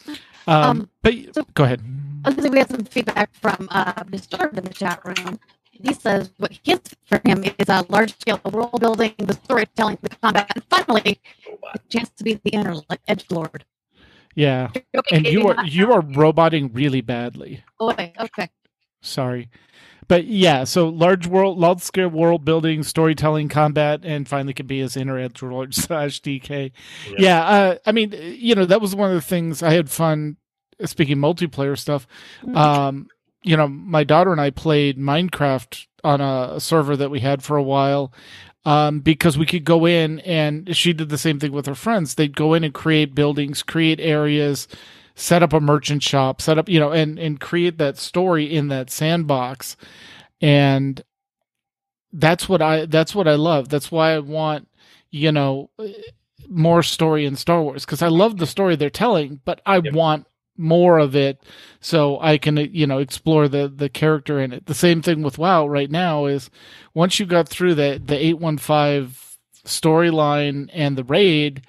um, 0.07 0.15
Um, 0.47 0.89
but 1.01 1.13
so- 1.33 1.45
go 1.53 1.63
ahead. 1.63 1.81
I 2.23 2.29
was 2.29 2.43
say 2.43 2.49
we 2.49 2.57
had 2.57 2.69
some 2.69 2.85
feedback 2.85 3.33
from 3.35 3.67
uh, 3.71 4.03
Disturbed 4.03 4.57
in 4.57 4.63
the 4.63 4.73
chat 4.73 4.99
room. 5.05 5.39
He 5.83 5.93
says 5.93 6.31
what 6.37 6.57
his 6.63 6.79
for 7.05 7.21
him 7.25 7.43
is 7.43 7.69
a 7.69 7.85
large 7.89 8.17
scale 8.19 8.39
world 8.51 8.79
building, 8.79 9.13
the 9.17 9.33
storytelling, 9.43 9.97
the 10.01 10.09
combat, 10.09 10.51
and 10.55 10.63
finally 10.69 11.19
Oh, 11.49 11.57
wow. 11.61 11.71
a 11.75 11.79
chance 11.89 12.09
to 12.17 12.23
be 12.23 12.39
the 12.43 12.51
inner 12.51 12.75
edge 13.07 13.25
lord. 13.29 13.65
Yeah, 14.35 14.69
and 15.11 15.25
you 15.25 15.43
maybe 15.43 15.57
are 15.59 15.65
you 15.65 15.91
are 15.93 16.01
roboting 16.01 16.71
really 16.73 17.01
badly. 17.01 17.63
boy. 17.79 18.11
Okay. 18.19 18.49
Sorry. 19.01 19.49
But 20.07 20.25
yeah, 20.25 20.65
so 20.65 20.87
large 20.89 21.25
world, 21.25 21.57
large 21.57 21.79
scale 21.81 22.09
world 22.09 22.45
building, 22.45 22.83
storytelling, 22.83 23.49
combat, 23.49 24.01
and 24.03 24.27
finally 24.27 24.53
can 24.53 24.67
be 24.67 24.81
as 24.81 24.95
inner 24.95 25.17
edge 25.17 25.41
lord 25.41 25.73
slash 25.75 26.21
DK. 26.21 26.71
Yeah. 27.07 27.13
Yeah, 27.17 27.43
uh, 27.45 27.77
I 27.85 27.91
mean, 27.91 28.13
you 28.13 28.53
know, 28.55 28.65
that 28.65 28.81
was 28.81 28.95
one 28.95 29.09
of 29.09 29.15
the 29.15 29.21
things 29.21 29.63
I 29.63 29.73
had 29.73 29.89
fun. 29.89 30.37
uh, 30.81 30.85
Speaking 30.85 31.17
multiplayer 31.17 31.77
stuff, 31.77 32.05
um, 32.53 33.07
you 33.45 33.55
know, 33.55 33.67
my 33.67 34.03
daughter 34.03 34.31
and 34.31 34.41
I 34.41 34.49
played 34.49 34.97
Minecraft 34.97 35.85
on 36.03 36.21
a, 36.21 36.55
a 36.55 36.59
server 36.61 36.97
that 36.97 37.11
we 37.11 37.19
had 37.21 37.43
for 37.43 37.57
a 37.57 37.63
while. 37.63 38.11
Um, 38.65 38.99
because 39.01 39.37
we 39.37 39.45
could 39.45 39.63
go 39.63 39.85
in 39.85 40.21
and 40.21 40.75
she 40.75 40.91
did 40.91 41.09
the 41.09 41.19
same 41.19 41.39
thing 41.39 41.51
with 41.51 41.67
her 41.67 41.75
friends. 41.75 42.15
They'd 42.15 42.35
go 42.35 42.55
in 42.55 42.63
and 42.63 42.73
create 42.73 43.13
buildings, 43.13 43.61
create 43.61 43.99
areas, 43.99 44.67
set 45.13 45.43
up 45.43 45.53
a 45.53 45.59
merchant 45.59 46.01
shop, 46.01 46.41
set 46.41 46.57
up, 46.57 46.67
you 46.67 46.79
know, 46.79 46.91
and, 46.91 47.19
and 47.19 47.39
create 47.39 47.77
that 47.77 47.97
story 47.99 48.45
in 48.51 48.69
that 48.69 48.89
sandbox. 48.89 49.77
And 50.41 51.03
that's 52.11 52.49
what 52.49 52.61
I, 52.61 52.85
that's 52.87 53.13
what 53.13 53.27
I 53.27 53.35
love. 53.35 53.69
That's 53.69 53.91
why 53.91 54.13
I 54.15 54.19
want, 54.19 54.67
you 55.11 55.31
know, 55.31 55.69
more 56.49 56.83
story 56.83 57.25
in 57.25 57.35
Star 57.35 57.61
Wars 57.61 57.85
because 57.85 58.01
I 58.01 58.07
love 58.07 58.37
the 58.37 58.47
story 58.47 58.75
they're 58.75 58.89
telling, 58.89 59.41
but 59.45 59.61
I 59.65 59.79
Yep. 59.79 59.93
want 59.93 60.27
more 60.57 60.99
of 60.99 61.15
it 61.15 61.43
so 61.79 62.19
I 62.19 62.37
can, 62.37 62.57
you 62.57 62.87
know, 62.87 62.99
explore 62.99 63.47
the, 63.47 63.71
the 63.73 63.89
character 63.89 64.39
in 64.39 64.51
it. 64.53 64.65
The 64.65 64.73
same 64.73 65.01
thing 65.01 65.21
with 65.21 65.37
WoW 65.37 65.67
right 65.67 65.91
now 65.91 66.25
is 66.25 66.49
once 66.93 67.19
you 67.19 67.25
got 67.25 67.47
through 67.47 67.75
the, 67.75 68.01
the 68.03 68.17
815 68.17 69.15
storyline 69.65 70.69
and 70.73 70.97
the 70.97 71.03
raid, 71.03 71.65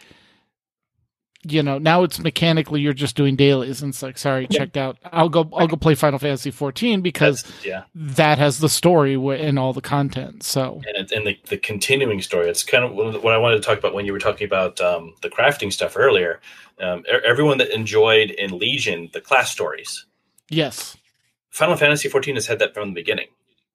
you 1.53 1.62
know, 1.62 1.78
now 1.78 2.03
it's 2.03 2.18
mechanically 2.18 2.80
you're 2.80 2.92
just 2.92 3.16
doing 3.16 3.36
dailies 3.36 3.82
and 3.82 3.92
it's 3.92 4.03
like, 4.03 4.18
sorry, 4.18 4.47
Yeah. 4.51 4.59
checked 4.59 4.76
out. 4.76 4.99
I'll 5.12 5.28
go, 5.28 5.49
I'll 5.55 5.66
go 5.68 5.76
play 5.76 5.94
Final 5.94 6.18
Fantasy 6.18 6.51
14 6.51 7.01
because 7.03 7.42
That's- 7.42 7.64
yeah, 7.66 7.82
that 7.94 8.38
has 8.38 8.59
the 8.59 8.68
story 8.68 9.14
and 9.14 9.59
all 9.59 9.72
the 9.72 9.80
content. 9.80 10.42
So 10.42 10.82
and 10.86 10.97
it's 10.97 11.12
and 11.12 11.26
the, 11.26 11.38
the 11.49 11.59
continuing 11.59 12.20
story. 12.22 12.49
It's 12.49 12.62
kind 12.62 12.84
of 12.84 12.92
what 12.92 13.32
I 13.32 13.38
wanted 13.38 13.57
to 13.57 13.62
talk 13.62 13.78
about 13.78 13.94
when 13.94 14.07
you 14.07 14.12
were 14.12 14.18
talking 14.18 14.47
about 14.47 14.80
um, 14.80 15.14
the 15.22 15.28
crafting 15.30 15.72
stuff 15.72 15.97
earlier. 15.97 16.40
Um, 16.80 17.05
everyone 17.24 17.59
that 17.59 17.74
enjoyed 17.74 18.30
in 18.30 18.59
Legion 18.59 19.09
the 19.14 19.20
class 19.20 19.51
stories, 19.51 20.05
yes, 20.51 20.97
Final 21.51 21.76
Fantasy 21.76 22.09
XIV 22.09 22.34
has 22.34 22.47
had 22.47 22.59
that 22.59 22.74
from 22.74 22.88
the 22.90 22.94
beginning. 22.94 23.28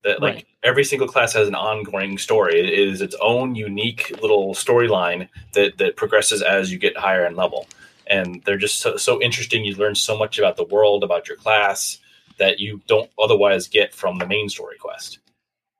That 0.04 0.22
like 0.22 0.36
Right. 0.36 0.47
every 0.64 0.84
single 0.84 1.08
class 1.08 1.34
has 1.34 1.47
an 1.47 1.56
ongoing 1.56 2.18
story. 2.18 2.60
It 2.60 2.70
is 2.70 3.02
its 3.02 3.16
own 3.22 3.56
unique 3.56 4.12
little 4.22 4.54
storyline 4.54 5.30
that 5.54 5.78
that 5.78 5.95
progresses 5.95 6.41
as 6.41 6.72
you 6.72 6.80
get 6.80 6.97
higher 6.97 7.26
in 7.26 7.36
level. 7.36 7.68
And 8.08 8.41
they're 8.43 8.58
just 8.58 8.80
so, 8.80 8.97
so 8.97 9.22
interesting. 9.22 9.64
You 9.64 9.76
learn 9.76 9.95
so 9.95 10.18
much 10.18 10.38
about 10.39 10.58
the 10.58 10.66
world, 10.66 11.04
about 11.04 11.28
your 11.28 11.38
class 11.38 11.99
that 12.39 12.60
you 12.60 12.82
don't 12.88 13.10
otherwise 13.22 13.68
get 13.68 13.93
from 13.93 14.18
the 14.18 14.26
main 14.26 14.49
story 14.49 14.78
quest. 14.78 15.20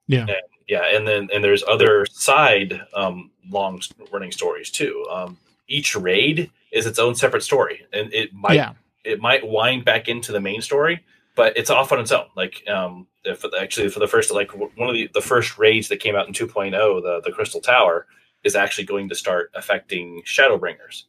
Yeah. 0.06 0.20
And, 0.20 0.36
yeah, 0.68 0.96
and 0.96 1.06
then 1.06 1.28
and 1.34 1.42
there's 1.42 1.64
other 1.64 2.06
side 2.06 2.80
um, 2.94 3.30
long 3.50 3.82
running 4.12 4.32
stories 4.32 4.70
too. 4.70 5.06
Um, 5.10 5.36
each 5.68 5.94
raid 5.96 6.50
is 6.70 6.86
its 6.86 6.98
own 6.98 7.14
separate 7.14 7.42
story, 7.42 7.84
and 7.92 8.12
it 8.14 8.32
might 8.32 8.54
yeah, 8.54 8.72
it 9.04 9.20
might 9.20 9.46
wind 9.46 9.84
back 9.84 10.08
into 10.08 10.32
the 10.32 10.40
main 10.40 10.62
story, 10.62 11.04
but 11.34 11.56
it's 11.56 11.70
off 11.70 11.92
on 11.92 12.00
its 12.00 12.12
own. 12.12 12.26
Like 12.36 12.62
um, 12.68 13.06
if, 13.24 13.44
actually 13.58 13.88
for 13.88 14.00
the 14.00 14.08
first 14.08 14.32
like 14.32 14.52
one 14.54 14.88
of 14.88 14.94
the, 14.94 15.08
the 15.14 15.20
first 15.20 15.58
raids 15.58 15.88
that 15.88 15.98
came 16.00 16.16
out 16.16 16.26
in 16.26 16.34
2.0, 16.34 16.70
the 17.02 17.20
the 17.24 17.32
Crystal 17.32 17.60
Tower 17.60 18.06
is 18.44 18.56
actually 18.56 18.84
going 18.84 19.08
to 19.08 19.14
start 19.14 19.50
affecting 19.54 20.22
Shadowbringers. 20.26 21.04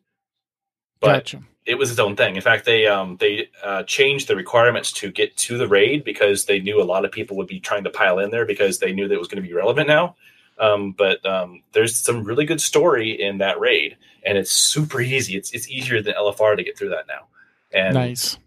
But 1.00 1.26
gotcha. 1.26 1.44
it 1.66 1.76
was 1.76 1.92
its 1.92 2.00
own 2.00 2.16
thing. 2.16 2.36
In 2.36 2.42
fact, 2.42 2.66
they 2.66 2.88
um 2.88 3.18
they 3.20 3.50
uh, 3.64 3.84
changed 3.84 4.28
the 4.28 4.36
requirements 4.36 4.92
to 4.94 5.12
get 5.12 5.36
to 5.38 5.58
the 5.58 5.68
raid 5.68 6.04
because 6.04 6.46
they 6.46 6.60
knew 6.60 6.82
a 6.82 6.86
lot 6.86 7.06
of 7.06 7.12
people 7.12 7.36
would 7.38 7.48
be 7.48 7.60
trying 7.60 7.84
to 7.84 7.90
pile 7.90 8.20
in 8.20 8.32
there 8.32 8.46
because 8.46 8.80
they 8.80 8.94
knew 8.94 9.08
that 9.08 9.14
it 9.16 9.20
was 9.20 9.28
going 9.28 9.42
to 9.42 9.48
be 9.48 9.54
relevant 9.54 9.88
now. 9.88 10.16
Um, 10.60 10.92
but 10.92 11.26
um, 11.26 11.64
there's 11.74 11.98
some 11.98 12.24
really 12.24 12.46
good 12.46 12.62
story 12.62 13.20
in 13.22 13.40
that 13.40 13.60
raid, 13.60 13.98
and 14.24 14.38
it's 14.38 14.52
super 14.52 15.02
easy. 15.02 15.36
It's 15.36 15.52
it's 15.52 15.70
easier 15.70 16.02
than 16.02 16.14
LFR 16.14 16.56
to 16.56 16.64
get 16.64 16.78
through 16.78 16.90
that 16.90 17.08
now. 17.08 17.28
And 17.72 17.96
Nice. 17.96 18.38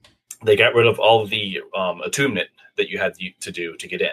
They 0.44 0.56
got 0.56 0.74
rid 0.74 0.86
of 0.86 0.98
all 0.98 1.26
the 1.26 1.62
um, 1.76 2.00
attunement 2.02 2.48
that 2.76 2.90
you 2.90 2.98
had 2.98 3.14
to 3.40 3.52
do 3.52 3.76
to 3.76 3.88
get 3.88 4.00
in. 4.00 4.10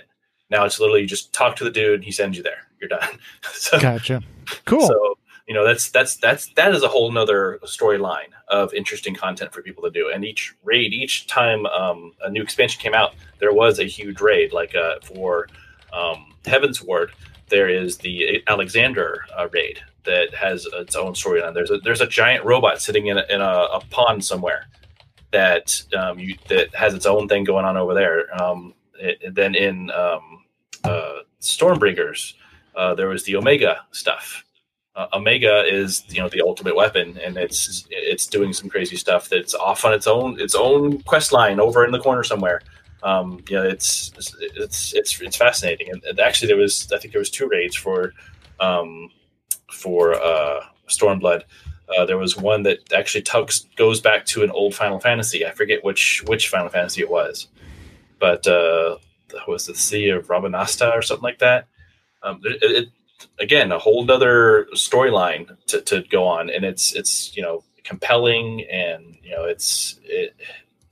Now 0.49 0.65
it's 0.65 0.79
literally 0.79 1.01
you 1.01 1.07
just 1.07 1.33
talk 1.33 1.55
to 1.57 1.63
the 1.63 1.71
dude, 1.71 2.03
he 2.03 2.11
sends 2.11 2.37
you 2.37 2.43
there. 2.43 2.67
You're 2.79 2.89
done. 2.89 3.07
so, 3.53 3.79
Gotcha. 3.79 4.21
Cool. 4.65 4.87
so 4.87 5.17
you 5.47 5.53
know 5.53 5.65
that's 5.65 5.89
that's 5.89 6.15
that's 6.17 6.47
that 6.53 6.73
is 6.73 6.83
a 6.83 6.87
whole 6.87 7.11
nother 7.11 7.59
storyline 7.63 8.29
of 8.49 8.73
interesting 8.73 9.15
content 9.15 9.53
for 9.53 9.61
people 9.61 9.83
to 9.83 9.89
do. 9.89 10.11
And 10.13 10.23
each 10.23 10.53
raid, 10.63 10.93
each 10.93 11.27
time 11.27 11.65
um, 11.65 12.13
a 12.21 12.29
new 12.29 12.41
expansion 12.41 12.81
came 12.81 12.93
out, 12.93 13.15
there 13.39 13.53
was 13.53 13.79
a 13.79 13.85
huge 13.85 14.21
raid. 14.21 14.53
Like 14.53 14.75
uh, 14.75 14.95
for 15.03 15.47
um, 15.91 16.33
Heavensward, 16.43 17.09
there 17.49 17.67
is 17.67 17.97
the 17.97 18.43
Alexander 18.47 19.25
uh, 19.37 19.47
raid 19.51 19.79
that 20.05 20.33
has 20.33 20.67
its 20.73 20.95
own 20.95 21.13
storyline. 21.13 21.53
There's 21.53 21.71
a 21.71 21.79
there's 21.79 22.01
a 22.01 22.07
giant 22.07 22.45
robot 22.45 22.81
sitting 22.81 23.07
in 23.07 23.17
a, 23.17 23.25
in 23.29 23.41
a, 23.41 23.67
a 23.73 23.81
pond 23.89 24.23
somewhere 24.23 24.67
that 25.33 25.83
um, 25.97 26.17
you, 26.17 26.37
that 26.47 26.73
has 26.73 26.93
its 26.93 27.05
own 27.05 27.27
thing 27.27 27.43
going 27.43 27.65
on 27.65 27.75
over 27.75 27.93
there. 27.93 28.41
Um, 28.41 28.73
it, 28.97 29.35
then 29.35 29.53
in 29.55 29.91
um, 29.91 30.45
uh, 30.85 31.19
Stormbringers, 31.41 32.35
uh, 32.75 32.95
there 32.95 33.09
was 33.09 33.25
the 33.25 33.35
Omega 33.35 33.81
stuff 33.91 34.45
uh, 34.95 35.07
Omega 35.13 35.63
is 35.65 36.03
you 36.09 36.21
know 36.21 36.29
the 36.29 36.41
ultimate 36.41 36.75
weapon, 36.75 37.17
and 37.23 37.37
it's 37.37 37.85
it's 37.89 38.27
doing 38.27 38.53
some 38.53 38.69
crazy 38.69 38.95
stuff 38.95 39.27
that's 39.27 39.55
off 39.55 39.85
on 39.85 39.93
its 39.93 40.07
own 40.07 40.39
its 40.39 40.55
own 40.55 41.01
quest 41.01 41.31
line 41.31 41.59
over 41.59 41.85
in 41.85 41.91
the 41.91 41.99
corner 41.99 42.23
somewhere. 42.23 42.61
Um, 43.01 43.43
yeah, 43.49 43.63
it's 43.63 44.11
it's 44.55 44.93
it's 44.93 45.21
it's 45.21 45.35
fascinating, 45.35 45.89
and, 45.89 46.03
and 46.03 46.19
actually 46.19 46.47
there 46.47 46.57
was 46.57 46.91
I 46.91 46.99
think 46.99 47.11
there 47.13 47.19
was 47.19 47.31
two 47.31 47.47
raids 47.47 47.75
for 47.75 48.13
um, 48.59 49.09
for 49.71 50.13
uh, 50.13 50.61
Stormblood. 50.87 51.43
Uh, 51.97 52.05
there 52.05 52.17
was 52.17 52.37
one 52.37 52.63
that 52.63 52.91
actually 52.93 53.21
tugs 53.21 53.67
goes 53.75 54.01
back 54.01 54.25
to 54.25 54.43
an 54.43 54.51
old 54.51 54.73
Final 54.73 54.99
Fantasy. 54.99 55.45
I 55.45 55.51
forget 55.51 55.83
which 55.83 56.23
which 56.27 56.49
Final 56.49 56.69
Fantasy 56.69 57.01
it 57.01 57.09
was, 57.09 57.47
but 58.19 58.45
uh, 58.47 58.97
was 59.47 59.65
the 59.65 59.75
Sea 59.75 60.09
of 60.09 60.27
Rabanastre 60.27 60.95
or 60.95 61.01
something 61.01 61.23
like 61.23 61.39
that. 61.39 61.67
Um, 62.21 62.41
it, 62.43 62.59
it, 62.61 62.89
again 63.39 63.71
a 63.71 63.79
whole 63.79 64.09
other 64.09 64.67
storyline 64.73 65.55
to, 65.67 65.81
to 65.81 66.03
go 66.09 66.25
on. 66.25 66.49
And 66.49 66.63
it's 66.65 66.93
it's 66.93 67.35
you 67.35 67.43
know 67.43 67.63
compelling 67.83 68.65
and 68.69 69.17
you 69.23 69.31
know 69.31 69.45
it's 69.45 69.99
it, 70.03 70.35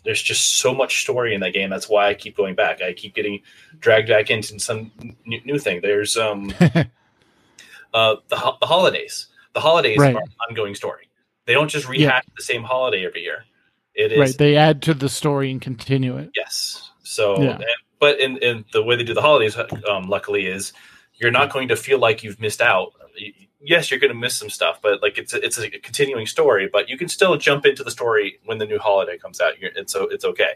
there's 0.04 0.22
just 0.22 0.58
so 0.58 0.74
much 0.74 1.02
story 1.02 1.36
in 1.36 1.42
that 1.42 1.54
game. 1.54 1.70
That's 1.70 1.88
why 1.88 2.08
i 2.08 2.14
keep 2.14 2.36
going 2.36 2.56
back. 2.56 2.82
I 2.82 2.94
keep 2.94 3.14
getting 3.14 3.42
dragged 3.80 4.10
back 4.10 4.32
into 4.32 4.60
some 4.60 4.92
new, 5.26 5.42
new 5.46 5.60
thing. 5.60 5.82
There's 5.82 6.18
um 6.18 6.54
uh 7.94 8.16
the, 8.28 8.36
ho- 8.36 8.58
the 8.60 8.68
holidays 8.68 9.28
the 9.54 9.60
holidays 9.60 9.98
Right. 10.00 10.16
are 10.16 10.22
an 10.22 10.32
ongoing 10.50 10.76
story 10.76 11.08
they 11.46 11.54
don't 11.54 11.70
just 11.70 11.88
rehash 11.88 12.24
the 12.38 12.44
same 12.44 12.64
holiday 12.64 13.06
every 13.06 13.22
year 13.22 13.46
it 13.94 14.12
is 14.14 14.20
right. 14.20 14.38
They 14.38 14.56
add 14.56 14.82
to 14.84 14.94
the 14.94 15.10
story 15.10 15.52
and 15.52 15.62
continue 15.62 16.18
it. 16.18 16.30
Yes. 16.36 16.92
So, 17.04 17.42
Yeah. 17.42 17.56
and- 17.56 17.66
but 18.00 18.20
in, 18.22 18.38
in 18.38 18.64
the 18.72 18.82
way 18.82 18.96
they 18.96 19.04
do 19.04 19.14
the 19.14 19.22
holidays, 19.22 19.58
um, 19.90 20.08
luckily, 20.08 20.48
is 20.48 20.72
you're 21.16 21.30
not 21.30 21.52
going 21.52 21.68
to 21.68 21.76
feel 21.76 22.00
like 22.00 22.24
you've 22.24 22.40
missed 22.40 22.62
out. 22.62 22.94
Yes, 23.62 23.92
you're 23.92 24.00
going 24.00 24.14
to 24.14 24.18
miss 24.18 24.34
some 24.34 24.50
stuff, 24.50 24.80
but 24.82 25.02
like 25.04 25.18
it's 25.18 25.34
a, 25.34 25.46
it's 25.46 25.58
a 25.60 25.70
continuing 25.70 26.26
story. 26.26 26.70
But 26.72 26.88
you 26.90 26.98
can 26.98 27.10
still 27.10 27.36
jump 27.38 27.66
into 27.66 27.84
the 27.84 27.92
story 27.92 28.40
when 28.46 28.58
the 28.60 28.66
new 28.66 28.80
holiday 28.80 29.18
comes 29.18 29.42
out. 29.42 29.60
You're, 29.60 29.72
it's 29.76 29.92
so 29.92 30.06
it's 30.08 30.24
okay. 30.26 30.54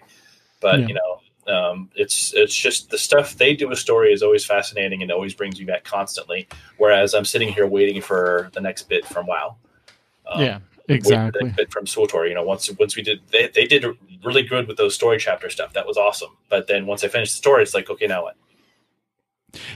But 0.61 0.79
Yeah. 0.79 0.87
you 0.87 0.93
know, 0.93 1.19
um, 1.47 1.89
it's 1.95 2.33
it's 2.35 2.55
just 2.55 2.89
the 2.89 2.97
stuff 2.97 3.35
they 3.35 3.55
do 3.55 3.67
with 3.67 3.77
story 3.77 4.11
is 4.11 4.23
always 4.23 4.45
fascinating 4.45 5.01
and 5.01 5.11
always 5.11 5.33
brings 5.33 5.59
me 5.59 5.65
back 5.65 5.83
constantly. 5.83 6.47
Whereas 6.77 7.13
I'm 7.13 7.25
sitting 7.25 7.49
here 7.49 7.67
waiting 7.67 8.01
for 8.01 8.49
the 8.53 8.61
next 8.61 8.89
bit 8.89 9.05
from 9.05 9.27
WoW. 9.27 9.55
Um, 10.27 10.41
yeah, 10.41 10.59
exactly. 10.87 11.43
next 11.43 11.57
bit 11.57 11.71
from 11.71 11.85
SWTOR. 11.85 12.27
You 12.27 12.35
know, 12.35 12.43
once 12.43 12.69
once 12.79 12.95
we 12.95 13.03
did, 13.03 13.21
they, 13.31 13.47
they 13.47 13.65
did 13.65 13.85
really 14.23 14.43
good 14.43 14.67
with 14.67 14.77
those 14.77 14.95
story 14.95 15.19
chapter 15.19 15.49
stuff. 15.49 15.73
That 15.73 15.85
was 15.85 15.97
awesome. 15.97 16.35
But 16.49 16.67
then 16.67 16.87
once 16.87 17.03
I 17.03 17.09
finished 17.09 17.33
the 17.33 17.37
story, 17.37 17.61
it's 17.61 17.73
like, 17.73 17.89
okay, 17.89 18.07
now 18.07 18.23
what? 18.23 18.35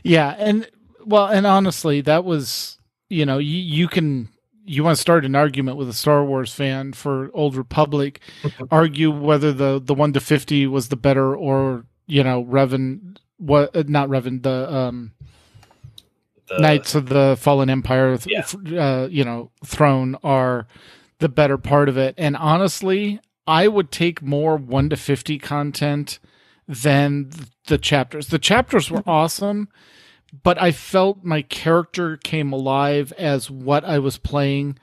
Yeah, 0.03 0.35
and 0.37 0.67
well, 1.05 1.27
and 1.27 1.45
honestly, 1.45 2.01
that 2.01 2.25
was 2.25 2.79
you 3.09 3.25
know 3.25 3.37
you, 3.37 3.57
you 3.57 3.87
can 3.87 4.29
you 4.69 4.83
want 4.83 4.95
to 4.95 5.01
start 5.01 5.25
an 5.25 5.35
argument 5.35 5.77
with 5.77 5.89
a 5.89 5.93
Star 5.93 6.23
Wars 6.23 6.53
fan 6.53 6.93
for 6.93 7.31
Old 7.33 7.55
Republic, 7.55 8.21
argue 8.71 9.09
whether 9.11 9.51
the 9.51 9.81
the 9.83 9.93
one 9.93 10.13
to 10.13 10.19
fifty 10.19 10.67
was 10.67 10.89
the 10.89 10.95
better 10.95 11.35
or 11.35 11.85
you 12.07 12.23
know 12.23 12.43
Revan 12.43 13.17
what 13.37 13.75
uh, 13.75 13.83
not 13.87 14.09
Revan 14.09 14.43
the 14.43 14.73
um 14.73 15.11
The, 16.47 16.59
Knights 16.59 16.95
of 16.95 17.09
the 17.09 17.37
Fallen 17.39 17.69
Empire, 17.69 18.17
Yeah. 18.27 18.45
uh, 18.77 19.07
you 19.09 19.23
know, 19.23 19.51
throne 19.65 20.15
are 20.23 20.67
the 21.19 21.29
better 21.29 21.57
part 21.57 21.89
of 21.89 21.97
it. 21.97 22.15
And 22.17 22.35
honestly, 22.35 23.19
I 23.45 23.67
would 23.67 23.91
take 23.91 24.21
more 24.21 24.57
one 24.57 24.89
to 24.89 24.95
fifty 24.97 25.37
content 25.39 26.19
than 26.67 27.29
the 27.67 27.77
chapters. 27.77 28.27
The 28.27 28.39
chapters 28.39 28.89
were 28.91 29.03
awesome, 29.07 29.67
but 30.43 30.61
I 30.61 30.71
felt 30.71 31.23
my 31.23 31.41
character 31.41 32.17
came 32.17 32.51
alive 32.51 33.11
as 33.17 33.49
what 33.49 33.83
I 33.83 33.99
was 33.99 34.17
playing 34.17 34.77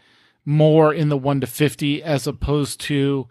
more 0.45 0.93
in 0.93 1.09
the 1.09 1.17
one 1.17 1.41
to 1.41 1.47
fifty 1.47 2.03
as 2.03 2.27
opposed 2.27 2.81
to 2.83 3.29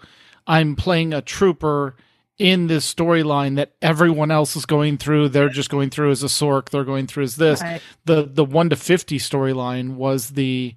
I'm 0.48 0.76
playing 0.76 1.14
a 1.14 1.22
trooper 1.22 1.96
in 2.38 2.68
this 2.68 2.94
storyline 2.94 3.56
that 3.56 3.74
everyone 3.82 4.30
else 4.30 4.56
is 4.56 4.66
going 4.66 4.98
through. 4.98 5.30
They're 5.30 5.50
just 5.50 5.70
going 5.70 5.90
through 5.90 6.12
as 6.12 6.24
a 6.24 6.28
Sork. 6.28 6.70
They're 6.70 6.84
going 6.84 7.08
through 7.08 7.24
as 7.24 7.38
this 7.38 7.62
Right. 7.62 7.82
the 8.06 8.24
the 8.24 8.46
one 8.46 8.70
to 8.70 8.76
fifty 8.76 9.18
storyline 9.18 9.96
was 9.96 10.32
the 10.32 10.76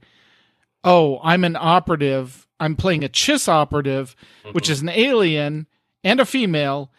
oh 0.85 1.21
I'm 1.23 1.45
an 1.45 1.57
operative 1.59 2.47
I'm 2.61 2.77
playing 2.77 3.05
a 3.05 3.09
Chiss 3.09 3.49
operative 3.49 4.15
which 4.53 4.65
mm-hmm. 4.65 4.73
is 4.73 4.83
an 4.83 4.89
alien 4.91 5.67
and 6.05 6.21
a 6.21 6.25
female 6.25 6.93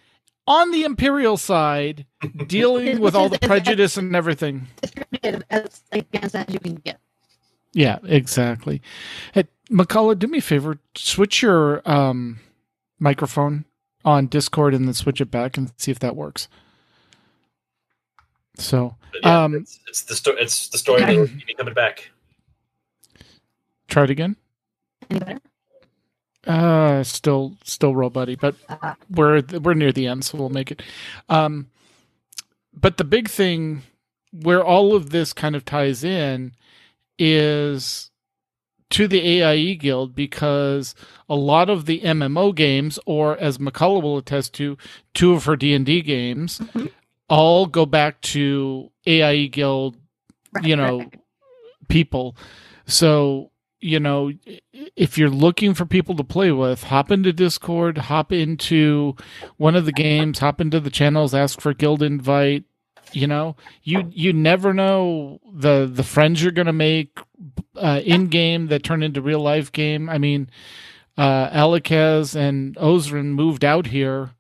on 0.50 0.72
the 0.72 0.84
Imperial 0.84 1.38
side 1.38 2.06
dealing 2.48 3.00
with 3.00 3.16
all 3.16 3.30
the 3.30 3.40
prejudice 3.48 3.96
and 3.96 4.16
everything. 4.16 4.68
As 5.50 5.84
against 5.92 6.36
as 6.36 6.46
you 6.50 6.60
can 6.60 6.76
get. 6.76 7.00
Yeah, 7.72 8.00
exactly. 8.04 8.82
Hey, 9.34 9.46
Mkallah, 9.70 10.18
do 10.18 10.28
me 10.28 10.40
a 10.40 10.42
favor, 10.42 10.80
switch 10.96 11.44
your 11.44 11.88
um, 11.90 12.40
microphone 13.00 13.66
on 14.04 14.26
Discord 14.26 14.74
and 14.74 14.88
then 14.88 14.94
switch 14.96 15.22
it 15.22 15.30
back 15.30 15.56
and 15.56 15.72
see 15.78 15.92
if 15.92 16.00
that 16.00 16.16
works. 16.16 16.48
So, 18.58 18.96
yeah, 19.22 19.44
um, 19.44 19.54
it's, 19.56 19.80
it's 19.88 20.02
the 20.02 20.16
story. 20.16 20.42
It's 20.42 20.68
the 20.70 20.80
story 20.80 21.02
that 21.02 21.16
will 21.16 21.28
keep 21.28 21.48
me 21.48 21.54
coming 21.54 21.74
back. 21.76 22.10
try 23.88 24.04
it 24.04 24.10
again. 24.10 24.36
Any 25.10 25.20
better? 25.20 25.40
Uh, 26.48 27.04
still, 27.04 27.56
still 27.64 27.96
roll 27.96 28.10
buddy, 28.10 28.36
but 28.36 28.56
we're 29.10 29.42
we're 29.62 29.74
near 29.74 29.92
the 29.92 30.08
end, 30.08 30.24
so 30.24 30.38
we'll 30.38 30.50
make 30.50 30.72
it. 30.72 30.82
Um, 31.28 31.68
but 32.74 32.98
the 32.98 33.04
big 33.04 33.30
thing 33.30 33.82
where 34.32 34.64
all 34.64 34.96
of 34.96 35.10
this 35.10 35.34
kind 35.34 35.56
of 35.56 35.66
ties 35.66 36.04
in 36.04 36.54
is 37.18 38.10
to 38.92 39.08
the 39.08 39.42
AIE 39.42 39.76
Guild 39.76 40.16
because 40.16 40.96
a 41.28 41.36
lot 41.36 41.70
of 41.70 41.86
the 41.86 42.02
MMO 42.02 42.56
games, 42.56 43.00
or 43.06 43.38
as 43.38 43.58
Mkallah 43.58 44.02
will 44.02 44.18
attest 44.18 44.54
to, 44.56 44.78
two 45.14 45.34
of 45.34 45.46
her 45.46 45.56
D 45.56 45.74
and 45.74 45.86
D 45.86 46.02
games, 46.02 46.62
all 47.30 47.66
go 47.66 47.86
back 47.86 48.22
to 48.22 48.92
AIE 49.06 49.48
Guild 49.48 49.98
right, 50.54 50.66
you 50.66 50.76
know 50.76 51.00
right. 51.00 51.20
people 51.88 52.36
so 52.86 53.52
you 53.82 54.00
know 54.00 54.32
if 54.96 55.18
you're 55.18 55.30
looking 55.30 55.74
for 55.74 55.86
people 55.86 56.16
to 56.16 56.24
play 56.24 56.52
with 56.52 56.84
hop 56.84 57.12
into 57.12 57.32
discord 57.32 57.98
hop 57.98 58.32
into 58.32 59.16
one 59.58 59.76
of 59.76 59.86
the 59.86 59.92
games 59.92 60.40
hop 60.40 60.60
into 60.60 60.80
the 60.80 60.90
channels 60.90 61.34
ask 61.34 61.62
for 61.62 61.74
guild 61.74 62.04
invite 62.04 62.64
you 63.14 63.28
know? 63.28 63.56
You 63.84 64.10
you 64.12 64.34
never 64.34 64.74
know 64.74 65.40
the 65.52 65.90
the 65.92 66.04
friends 66.04 66.42
you're 66.42 66.52
gonna 66.52 66.74
make 66.74 67.20
uh, 67.76 68.02
in 68.04 68.28
game 68.28 68.68
that 68.68 68.84
turn 68.84 69.04
into 69.04 69.22
real 69.22 69.40
life 69.40 69.72
game. 69.72 70.10
I 70.10 70.18
mean 70.18 70.50
uh 71.18 71.50
Alakaz 71.50 72.36
and 72.36 72.76
Ozrin 72.76 73.28
moved 73.28 73.66
out 73.66 73.88
here 73.88 74.32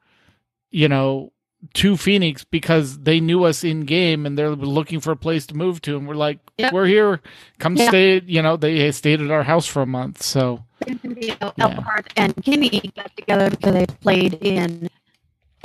you 0.72 0.88
know 0.88 1.32
to 1.74 1.97
Phoenix 1.97 2.43
because 2.43 2.99
they 2.99 3.20
knew 3.20 3.43
us 3.43 3.64
in 3.64 3.82
game 3.82 4.26
and 4.26 4.38
they're 4.38 4.55
looking 4.55 4.99
for 4.99 5.12
a 5.12 5.16
place 5.18 5.45
to 5.47 5.55
move 5.55 5.82
to, 5.82 5.97
and 5.97 6.07
we're 6.07 6.16
like, 6.16 6.39
Yep. 6.57 6.74
we're 6.74 6.86
here, 6.86 7.22
come 7.57 7.76
Yeah. 7.76 7.88
stay. 7.89 8.22
You 8.26 8.41
know, 8.41 8.55
they 8.57 8.91
stayed 8.91 9.22
at 9.22 9.30
our 9.32 9.43
house 9.43 9.66
for 9.66 9.82
a 9.82 9.86
month, 9.86 10.22
so 10.24 10.64
Yeah. 10.88 11.36
Elkhart 11.41 12.14
and 12.16 12.36
Kimmy 12.38 12.93
got 12.95 13.16
together 13.18 13.49
because 13.49 13.74
they 13.74 13.86
played 14.01 14.36
in 14.36 14.89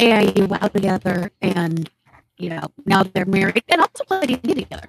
AIE 0.00 0.44
WoW 0.46 0.66
together, 0.68 1.30
and 1.40 1.88
you 2.38 2.50
know 2.50 2.66
now 2.84 3.04
they're 3.04 3.24
married 3.24 3.62
and 3.68 3.80
also 3.80 4.02
played 4.04 4.42
together. 4.42 4.88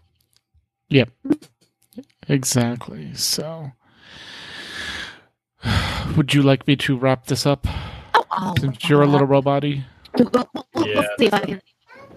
Yep. 0.90 1.10
Exactly. 2.28 3.14
So, 3.14 3.72
would 6.18 6.34
you 6.34 6.42
like 6.42 6.66
me 6.68 6.76
to 6.78 6.98
wrap 6.98 7.28
this 7.28 7.46
up 7.46 7.68
Oh, 8.16 8.26
oh 8.32 8.54
since 8.60 8.90
you're 8.90 9.02
a 9.04 9.08
little 9.08 9.28
robot-y? 9.28 9.86
We'll, 10.18 10.30
we'll- 10.34 10.68
we'll 10.76 10.88
Yeah. 10.88 11.08
see 11.20 11.26
if 11.26 11.34
I 11.34 11.40
can. 11.40 11.62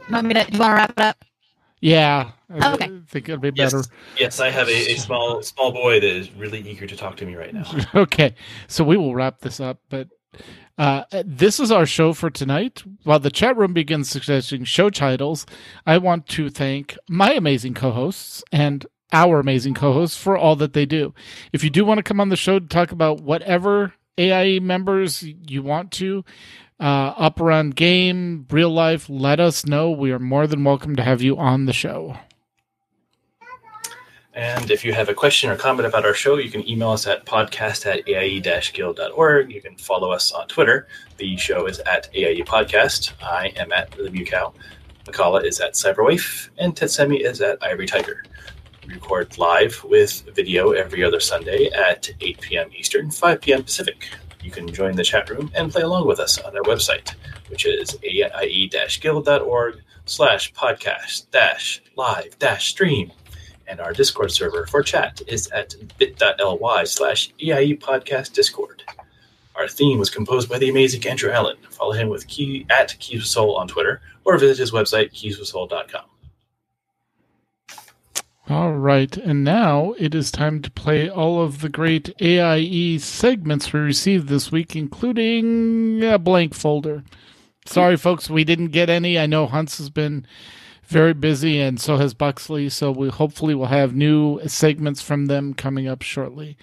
You 0.09 0.15
want 0.15 0.27
me 0.27 0.35
to? 0.35 0.45
Do 0.45 0.53
you 0.53 0.59
want 0.61 0.71
to 0.71 0.75
wrap 0.77 0.91
it 0.91 1.01
up? 1.01 1.25
Yeah, 1.81 2.31
I 2.51 2.75
Okay. 2.75 2.91
think 3.09 3.29
it'd 3.29 3.41
be 3.41 3.51
Yes, 3.55 3.73
better. 3.73 3.85
yes, 4.19 4.41
I 4.41 4.51
have 4.51 4.69
a, 4.69 4.93
a 4.93 4.97
small 4.97 5.43
small 5.43 5.71
boy 5.73 6.01
that 6.01 6.05
is 6.09 6.31
really 6.33 6.61
eager 6.61 6.87
to 6.87 6.97
talk 6.97 7.17
to 7.19 7.27
me 7.27 7.37
right 7.37 7.55
now. 7.55 7.65
okay, 7.95 8.35
so 8.67 8.83
we 8.83 8.97
will 8.97 9.15
wrap 9.15 9.41
this 9.41 9.61
up, 9.61 9.79
but 9.89 10.09
uh, 10.77 11.05
this 11.25 11.61
is 11.61 11.71
our 11.71 11.87
show 11.87 12.13
for 12.13 12.31
tonight. 12.31 12.83
While 13.05 13.21
the 13.21 13.31
chat 13.31 13.57
room 13.57 13.73
begins 13.75 14.09
suggesting 14.09 14.65
show 14.65 14.91
titles, 14.91 15.47
I 15.87 15.99
want 15.99 16.27
to 16.29 16.51
thank 16.51 16.97
my 17.09 17.33
amazing 17.33 17.75
co-hosts 17.75 18.43
and 18.51 18.85
our 19.13 19.39
amazing 19.39 19.75
co-hosts 19.75 20.17
for 20.17 20.37
all 20.37 20.57
that 20.57 20.73
they 20.73 20.85
do. 20.87 21.15
If 21.53 21.63
you 21.63 21.71
do 21.71 21.85
want 21.85 21.99
to 21.99 22.03
come 22.03 22.21
on 22.21 22.29
the 22.29 22.37
show 22.37 22.59
to 22.59 22.67
talk 22.67 22.91
about 22.93 23.21
whatever 23.21 23.95
AIE 24.19 24.59
members 24.59 25.23
you 25.23 25.63
want 25.63 25.93
to, 25.93 26.25
uh, 26.81 27.15
up 27.17 27.41
around 27.41 27.77
game, 27.77 28.47
real 28.51 28.71
life, 28.71 29.09
let 29.09 29.41
us 29.41 29.67
know. 29.67 29.91
We 29.91 30.13
are 30.13 30.19
more 30.19 30.47
than 30.47 30.65
welcome 30.65 30.97
to 30.97 31.03
have 31.03 31.23
you 31.23 31.37
on 31.37 31.67
the 31.67 31.73
show. 31.73 32.17
And 34.39 34.71
if 34.71 34.85
you 34.85 34.93
have 34.93 35.09
a 35.09 35.15
question 35.15 35.51
or 35.51 35.57
comment 35.57 35.89
about 35.89 36.05
our 36.05 36.15
show, 36.15 36.37
you 36.37 36.49
can 36.49 36.67
email 36.69 36.91
us 36.91 37.09
at 37.09 37.27
podcast 37.27 37.87
at 37.87 38.09
aie-guild.org. 38.09 39.51
You 39.51 39.61
can 39.61 39.77
follow 39.77 40.13
us 40.13 40.31
on 40.31 40.47
Twitter. 40.47 40.87
The 41.17 41.37
show 41.37 41.67
is 41.67 41.81
at 41.81 42.09
AIE 42.15 42.45
Podcast. 42.45 43.15
I 43.21 43.49
am 43.57 43.73
at 43.73 43.91
the 43.91 44.11
Mewkow. 44.11 44.55
Mkallah 45.07 45.45
is 45.45 45.59
at 45.61 45.73
Cyberwaif. 45.73 46.51
And 46.59 46.77
Tetsemi 46.77 47.21
is 47.21 47.41
at 47.41 47.59
Ivory 47.65 47.87
Tiger. 47.87 48.23
We 48.87 48.95
record 48.95 49.37
live 49.39 49.83
with 49.83 50.23
video 50.37 50.71
every 50.71 51.03
other 51.03 51.19
Sunday 51.19 51.71
at 51.73 52.09
8 52.21 52.41
p.m. 52.41 52.71
Eastern, 52.77 53.11
5 53.11 53.41
p.m. 53.41 53.65
Pacific. 53.65 54.09
You 54.43 54.51
can 54.51 54.69
join 54.69 54.97
the 54.97 55.05
chat 55.05 55.29
room 55.31 55.51
and 55.55 55.71
play 55.71 55.83
along 55.83 56.07
with 56.07 56.21
us 56.21 56.39
on 56.39 56.57
our 56.57 56.63
website, 56.63 57.15
which 57.49 57.67
is 57.67 57.99
aie-guild.org 58.05 59.83
slash 60.07 60.53
podcast 60.55 61.31
dash 61.31 61.83
live 61.97 62.39
dash 62.39 62.69
stream. 62.69 63.13
And 63.67 63.81
our 63.81 63.93
Discord 63.93 64.33
server 64.33 64.67
for 64.67 64.83
chat 64.83 65.21
is 65.27 65.49
at 65.49 65.75
bit.ly 65.99 66.85
slash 66.85 67.31
AIE 67.41 67.77
podcast 67.79 68.33
discord. 68.33 68.83
Our 69.57 69.69
theme 69.69 69.99
was 69.99 70.09
composed 70.09 70.49
by 70.49 70.59
the 70.59 70.71
amazing 70.71 71.07
Andrew 71.07 71.31
Allen. 71.31 71.57
Follow 71.71 71.93
him 71.93 72.09
with 72.09 72.29
key 72.29 72.65
at 72.71 72.97
Keys 73.01 73.21
with 73.21 73.27
Soul 73.27 73.57
on 73.57 73.69
Twitter 73.69 74.01
or 74.25 74.39
visit 74.39 74.59
his 74.59 74.71
website, 74.73 75.13
keyswithsoul.com. 75.13 76.05
All 78.51 78.73
right, 78.73 79.15
and 79.15 79.45
now 79.45 79.93
it 79.99 80.15
is 80.15 80.31
time 80.31 80.63
to 80.63 80.71
play 80.71 81.07
all 81.07 81.43
of 81.43 81.61
the 81.61 81.69
great 81.69 82.15
AIE 82.19 82.97
segments 82.97 83.75
we 83.75 83.81
received 83.81 84.29
this 84.29 84.51
week, 84.51 84.75
including 84.75 86.03
a 86.03 86.19
blank 86.19 86.55
folder. 86.55 87.05
Sorry, 87.67 87.99
folks, 87.99 88.31
we 88.31 88.45
didn't 88.45 88.69
get 88.69 88.89
any. 88.89 89.19
I 89.19 89.27
know 89.27 89.47
Hunts 89.47 89.77
has 89.77 89.91
been 89.91 90.27
very 90.85 91.13
busy, 91.13 91.61
and 91.61 91.79
so 91.79 91.99
has 91.99 92.15
Buxley. 92.15 92.71
So 92.71 92.91
we 92.91 93.11
hopefully 93.11 93.55
will 93.55 93.67
have 93.67 93.95
new 93.95 94.41
segments 94.49 95.03
from 95.03 95.27
them 95.27 95.53
coming 95.53 95.87
up 95.87 96.01
shortly. 96.01 96.57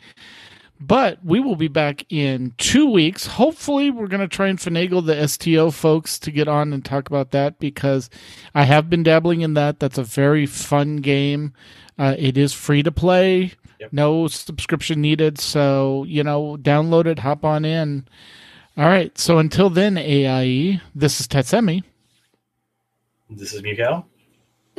But 0.87 1.23
we 1.23 1.39
will 1.39 1.55
be 1.55 1.67
back 1.67 2.05
in 2.11 2.53
two 2.57 2.89
weeks. 2.91 3.25
Hopefully, 3.25 3.89
we're 3.89 4.07
going 4.07 4.21
to 4.21 4.27
try 4.27 4.47
and 4.47 4.59
finagle 4.59 5.03
the 5.05 5.27
STO 5.27 5.71
folks 5.71 6.19
to 6.19 6.31
get 6.31 6.47
on 6.47 6.73
and 6.73 6.83
talk 6.83 7.07
about 7.07 7.31
that 7.31 7.57
because 7.59 8.09
I 8.53 8.63
have 8.63 8.89
been 8.89 9.01
dabbling 9.01 9.41
in 9.41 9.53
that. 9.55 9.79
That's 9.79 9.97
a 9.97 10.03
very 10.03 10.45
fun 10.45 10.97
game. 10.97 11.53
Uh, 11.97 12.15
it 12.19 12.37
is 12.37 12.53
free 12.53 12.83
to 12.83 12.91
play, 12.91 13.53
Yep. 13.79 13.93
no 13.93 14.27
subscription 14.27 15.01
needed. 15.01 15.39
So, 15.39 16.03
you 16.07 16.23
know, 16.23 16.57
download 16.61 17.05
it, 17.07 17.19
hop 17.19 17.45
on 17.45 17.63
in. 17.65 18.05
All 18.77 18.85
right. 18.85 19.17
So 19.17 19.39
until 19.39 19.69
then, 19.69 19.97
AIE, 19.97 20.81
this 20.93 21.19
is 21.21 21.27
Tetsemi. 21.27 21.83
This 23.29 23.53
is 23.53 23.63
Miguel. 23.63 24.05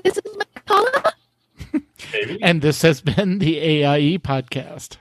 This 0.05 0.19
is 0.19 0.37
Paula. 0.67 1.15
Maybe. 2.13 2.39
And 2.43 2.61
this 2.63 2.83
has 2.83 3.01
been 3.01 3.39
the 3.39 3.59
AIE 3.59 4.19
podcast. 4.19 4.99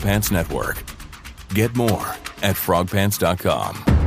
Frog 0.00 0.08
Pants 0.08 0.30
Network. 0.30 0.82
Get 1.54 1.76
more 1.76 2.06
at 2.42 2.56
frogpants.com. 2.56 3.99